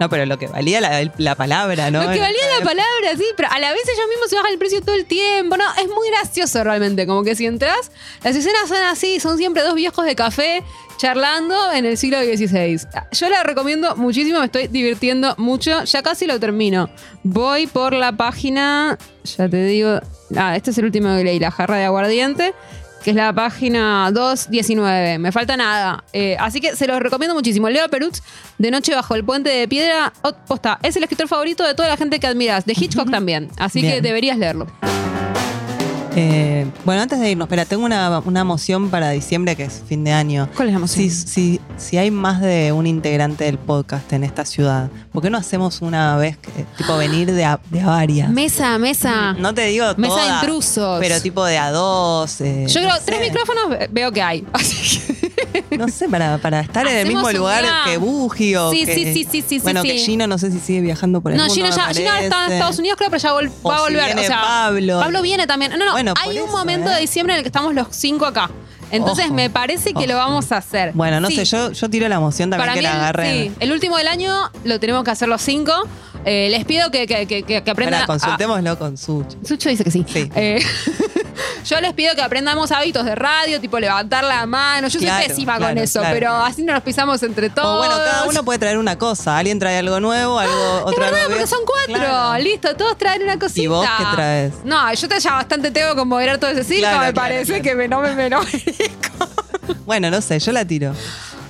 No, 0.02 0.08
pero 0.08 0.26
lo 0.26 0.36
que 0.36 0.48
valía 0.48 0.80
la, 0.80 1.08
la 1.16 1.36
palabra, 1.36 1.88
¿no? 1.92 2.02
Lo 2.02 2.10
que 2.10 2.18
valía 2.18 2.58
la 2.58 2.64
palabra, 2.64 3.16
sí, 3.16 3.24
pero 3.36 3.48
a 3.52 3.60
la 3.60 3.70
vez 3.70 3.82
ellos 3.84 4.08
mismos 4.08 4.30
se 4.30 4.34
bajan 4.34 4.52
el 4.52 4.58
precio 4.58 4.80
todo 4.80 4.96
el 4.96 5.06
tiempo. 5.06 5.56
No, 5.56 5.62
es 5.80 5.86
muy 5.86 6.10
gracioso 6.10 6.64
realmente. 6.64 7.06
Como 7.06 7.22
que 7.22 7.36
si 7.36 7.46
entras, 7.46 7.92
las 8.24 8.34
escenas 8.34 8.66
son 8.66 8.78
así, 8.78 9.20
son 9.20 9.38
siempre 9.38 9.62
dos 9.62 9.76
viejos 9.76 10.04
de 10.04 10.16
café 10.16 10.64
charlando 10.96 11.72
en 11.72 11.86
el 11.86 11.96
siglo 11.96 12.18
XVI. 12.20 12.80
Yo 13.12 13.28
la 13.28 13.44
recomiendo 13.44 13.94
muchísimo, 13.94 14.40
me 14.40 14.46
estoy 14.46 14.66
divirtiendo 14.66 15.36
mucho. 15.38 15.84
Ya 15.84 16.02
casi 16.02 16.26
lo 16.26 16.40
termino. 16.40 16.90
Voy 17.22 17.68
por 17.68 17.92
la 17.92 18.10
página, 18.10 18.98
ya 19.22 19.48
te 19.48 19.64
digo, 19.64 20.00
ah, 20.36 20.56
este 20.56 20.72
es 20.72 20.78
el 20.78 20.86
último 20.86 21.16
que 21.16 21.22
leí, 21.22 21.38
la 21.38 21.52
jarra 21.52 21.76
de 21.76 21.84
aguardiente 21.84 22.54
que 23.02 23.10
es 23.10 23.16
la 23.16 23.32
página 23.32 24.10
219. 24.12 25.18
Me 25.18 25.32
falta 25.32 25.56
nada. 25.56 26.04
Eh, 26.12 26.36
así 26.38 26.60
que 26.60 26.76
se 26.76 26.86
los 26.86 27.00
recomiendo 27.00 27.34
muchísimo. 27.34 27.68
Leo 27.68 27.88
Perutz, 27.88 28.22
De 28.58 28.70
Noche 28.70 28.94
Bajo 28.94 29.14
el 29.14 29.24
Puente 29.24 29.50
de 29.50 29.68
Piedra. 29.68 30.12
Posta, 30.46 30.78
es 30.82 30.96
el 30.96 31.02
escritor 31.02 31.28
favorito 31.28 31.64
de 31.64 31.74
toda 31.74 31.88
la 31.88 31.96
gente 31.96 32.20
que 32.20 32.26
admiras. 32.26 32.64
De 32.64 32.74
Hitchcock 32.74 33.10
también. 33.10 33.50
Así 33.58 33.82
que 33.82 34.00
deberías 34.00 34.38
leerlo. 34.38 34.66
Eh, 36.14 36.66
bueno, 36.84 37.00
antes 37.02 37.18
de 37.20 37.30
irnos, 37.30 37.46
espera, 37.46 37.64
tengo 37.64 37.84
una, 37.86 38.18
una 38.20 38.44
moción 38.44 38.90
para 38.90 39.10
diciembre 39.10 39.56
que 39.56 39.64
es 39.64 39.82
fin 39.88 40.04
de 40.04 40.12
año. 40.12 40.46
¿Cuál 40.54 40.68
es 40.68 40.74
la 40.74 40.80
moción? 40.80 41.08
Si, 41.08 41.10
si, 41.10 41.60
si 41.78 41.96
hay 41.96 42.10
más 42.10 42.40
de 42.42 42.70
un 42.72 42.86
integrante 42.86 43.44
del 43.44 43.56
podcast 43.56 44.12
en 44.12 44.22
esta 44.22 44.44
ciudad, 44.44 44.90
¿por 45.10 45.22
qué 45.22 45.30
no 45.30 45.38
hacemos 45.38 45.80
una 45.80 46.16
vez, 46.16 46.36
que, 46.36 46.50
tipo, 46.76 46.96
venir 46.98 47.32
de 47.32 47.44
a, 47.46 47.60
de 47.70 47.80
a 47.80 47.86
varias? 47.86 48.28
Mesa, 48.28 48.76
mesa. 48.78 49.32
no 49.38 49.54
te 49.54 49.66
digo 49.66 49.86
Mesa 49.96 50.16
de 50.22 50.28
intrusos. 50.34 51.00
pero 51.00 51.18
tipo 51.22 51.44
de 51.46 51.56
a 51.56 51.70
dos. 51.70 52.40
eh, 52.42 52.66
Yo 52.68 52.80
no 52.82 52.88
creo, 52.88 53.00
tres 53.06 53.20
micrófonos 53.20 53.70
ve- 53.70 53.88
veo 53.90 54.12
que 54.12 54.20
hay. 54.22 54.44
Así 54.52 54.98
que- 55.00 55.76
No 55.78 55.88
sé, 55.88 56.08
para, 56.10 56.36
para 56.38 56.60
estar 56.60 56.86
en 56.86 56.96
el 56.98 57.08
mismo 57.08 57.30
lugar 57.32 57.62
día. 57.62 57.80
que 57.86 57.96
Buji 57.96 58.54
o 58.56 58.70
Sí, 58.70 58.84
que- 58.84 58.94
sí, 58.94 59.14
sí, 59.14 59.28
sí, 59.30 59.44
sí, 59.48 59.58
Bueno, 59.60 59.80
sí, 59.80 59.88
que. 59.88 59.98
Gino 59.98 60.26
no 60.26 60.36
sé 60.36 60.50
si 60.50 60.58
sigue 60.60 60.82
viajando 60.82 61.22
por 61.22 61.32
el 61.32 61.38
No, 61.38 61.44
mundo, 61.46 61.54
Gino 61.54 61.70
ya, 61.74 61.88
Gino 61.94 62.10
está 62.16 62.46
en. 62.48 62.52
Estados 62.52 62.78
Unidos, 62.78 62.98
creo, 62.98 63.08
pero 63.10 63.22
ya 63.22 63.32
va 63.32 63.38
a 63.40 63.42
si 63.78 63.82
volver. 63.84 64.04
viene 64.04 64.20
o 64.20 64.24
sea, 64.24 64.40
Pablo. 64.42 65.22
viene 65.22 65.46
también. 65.46 65.72
No, 65.78 65.84
no, 65.86 65.92
Bueno, 65.92 66.01
hay 66.10 66.24
por 66.36 66.42
un 66.42 66.48
eso, 66.48 66.56
momento 66.58 66.90
¿eh? 66.90 66.94
de 66.94 67.00
diciembre 67.00 67.34
en 67.34 67.38
el 67.38 67.42
que 67.44 67.48
estamos 67.48 67.74
los 67.74 67.86
cinco 67.90 68.26
acá. 68.26 68.50
Entonces 68.90 69.24
Ojo, 69.26 69.34
me 69.34 69.48
parece 69.48 69.94
que 69.94 70.06
lo 70.06 70.16
vamos 70.16 70.52
a 70.52 70.58
hacer. 70.58 70.92
Bueno, 70.92 71.18
no 71.18 71.28
Sí. 71.28 71.36
sé, 71.36 71.44
yo, 71.46 71.72
yo 71.72 71.88
tiro 71.88 72.06
la 72.10 72.20
moción 72.20 72.50
también 72.50 72.66
Para 72.68 72.74
que 72.74 72.80
mí, 72.80 72.82
la 72.82 72.94
agarren. 72.94 73.48
sí, 73.48 73.52
el 73.60 73.72
último 73.72 73.96
del 73.96 74.06
año 74.08 74.50
lo 74.64 74.78
tenemos 74.80 75.02
que 75.04 75.10
hacer 75.12 75.28
los 75.28 75.40
cinco. 75.40 75.72
Eh, 76.26 76.48
les 76.50 76.64
pido 76.66 76.90
que, 76.90 77.06
que, 77.06 77.26
que, 77.26 77.42
que- 77.42 77.70
aprendan. 77.70 78.02
A- 78.02 78.06
consultémoslo 78.06 78.78
con 78.78 78.98
Such. 78.98 79.34
Sucho 79.46 79.70
dice 79.70 79.82
que 79.82 79.90
sí. 79.90 80.04
Sí. 80.06 80.30
Eh, 80.34 80.62
yo 81.64 81.80
les 81.80 81.92
pido 81.94 82.14
que 82.14 82.22
aprendamos 82.22 82.70
hábitos 82.72 83.04
de 83.04 83.14
radio, 83.14 83.60
tipo 83.60 83.78
levantar 83.78 84.24
la 84.24 84.46
mano. 84.46 84.88
Yo 84.88 84.98
Claro, 85.00 85.18
soy 85.20 85.28
pésima 85.28 85.58
con 85.58 85.76
eso, 85.78 86.00
claro. 86.00 86.14
pero 86.14 86.36
así 86.36 86.62
no 86.62 86.72
nos 86.72 86.82
pisamos 86.82 87.22
entre 87.22 87.50
todos. 87.50 87.74
O 87.76 87.78
bueno, 87.78 87.94
cada 88.04 88.24
uno 88.26 88.44
puede 88.44 88.58
traer 88.58 88.78
una 88.78 88.96
cosa. 88.98 89.38
Alguien 89.38 89.58
trae 89.58 89.78
algo 89.78 90.00
nuevo, 90.00 90.38
algo 90.38 90.78
Es 90.78 90.84
otra 90.86 91.10
verdad, 91.10 91.26
porque 91.28 91.46
son 91.46 91.60
cuatro. 91.66 92.38
Listo, 92.38 92.76
todos 92.76 92.96
traen 92.98 93.22
una 93.22 93.38
cosita. 93.38 93.60
¿Y 93.62 93.66
vos 93.66 93.86
qué 93.98 94.04
traes? 94.14 94.52
No, 94.64 94.92
yo 94.94 95.08
te 95.08 95.20
ya 95.20 95.32
bastante 95.34 95.70
tengo 95.70 95.94
con 95.94 96.08
moderar 96.08 96.38
todo 96.38 96.50
ese 96.50 96.64
circo. 96.64 96.98
Me 96.98 97.12
parece 97.12 97.62
que 97.62 97.74
me, 97.74 97.88
no 97.88 98.00
me, 98.00 98.14
me- 98.14 98.30
no 98.30 98.40
me- 98.42 98.64
Bueno, 99.84 100.10
no 100.10 100.20
sé, 100.20 100.38
yo 100.38 100.52
la 100.52 100.64
tiro. 100.64 100.94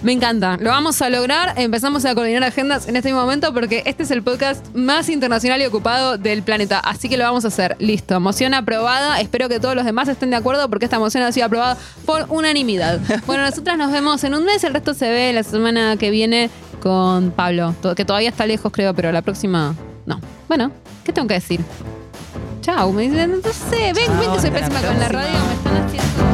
Me 0.03 0.11
encanta, 0.11 0.57
lo 0.57 0.71
vamos 0.71 1.01
a 1.01 1.11
lograr. 1.11 1.55
Empezamos 1.57 2.05
a 2.05 2.15
coordinar 2.17 2.43
agendas 2.43 2.89
en 2.89 2.97
este 2.97 3.15
momento 3.15 3.55
porque 3.55 3.85
este 3.87 4.03
es 4.03 4.11
el 4.11 4.25
podcast 4.25 4.67
más 4.75 5.09
internacional 5.09 5.63
y 5.63 5.67
ocupado 5.67 6.19
del 6.19 6.43
planeta. 6.43 6.81
Así 6.81 7.09
que 7.09 7.17
lo 7.17 7.23
vamos 7.23 7.45
a 7.45 7.49
hacer. 7.49 7.77
Listo, 7.79 8.19
moción 8.19 8.53
aprobada. 8.53 9.21
Espero 9.21 9.49
que 9.49 9.61
todos 9.61 9.77
los 9.77 9.85
demás 9.85 10.09
estén 10.09 10.31
de 10.31 10.37
acuerdo 10.37 10.69
porque 10.69 10.87
esta 10.87 10.99
moción 10.99 11.23
ha 11.23 11.31
sido 11.31 11.47
aprobada 11.47 11.77
por 12.05 12.27
unanimidad. 12.29 12.99
Bueno, 13.27 13.45
nosotras 13.45 13.79
nos 13.79 13.93
vemos 13.93 14.25
en 14.25 14.35
un 14.35 14.45
mes. 14.45 14.65
El 14.65 14.75
resto 14.75 14.95
se 14.95 15.09
ve 15.09 15.33
la 15.33 15.45
semana 15.45 15.97
que 15.97 16.11
viene 16.11 16.51
con 16.83 17.31
Pablo, 17.31 17.75
que 17.97 18.05
todavía 18.05 18.31
está 18.31 18.47
lejos, 18.47 18.73
creo, 18.73 18.95
pero 18.95 19.13
la 19.13 19.23
próxima 19.23 19.75
no. 20.07 20.21
Bueno, 20.49 20.73
¿qué 21.05 21.13
tengo 21.13 21.29
que 21.29 21.35
decir? 21.35 21.61
Chau, 22.61 22.93
me 22.93 23.03
dicen, 23.03 23.41
no 23.43 23.53
sé, 23.53 23.93
ven, 23.93 24.07
Chau, 24.07 24.19
ven 24.19 24.33
que 24.33 24.41
soy 24.41 24.51
pésima 24.51 24.81
con 24.81 24.99
la 24.99 25.09
radio, 25.09 25.39
me 25.47 25.55
están 25.55 25.77
haciendo. 25.87 26.32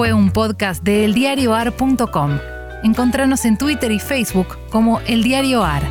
Fue 0.00 0.14
un 0.14 0.30
podcast 0.30 0.82
de 0.82 1.04
eldiarioar.com. 1.04 2.38
Encontranos 2.82 3.44
en 3.44 3.58
Twitter 3.58 3.92
y 3.92 3.98
Facebook 3.98 4.56
como 4.70 4.98
El 5.00 5.30
Ar. 5.34 5.82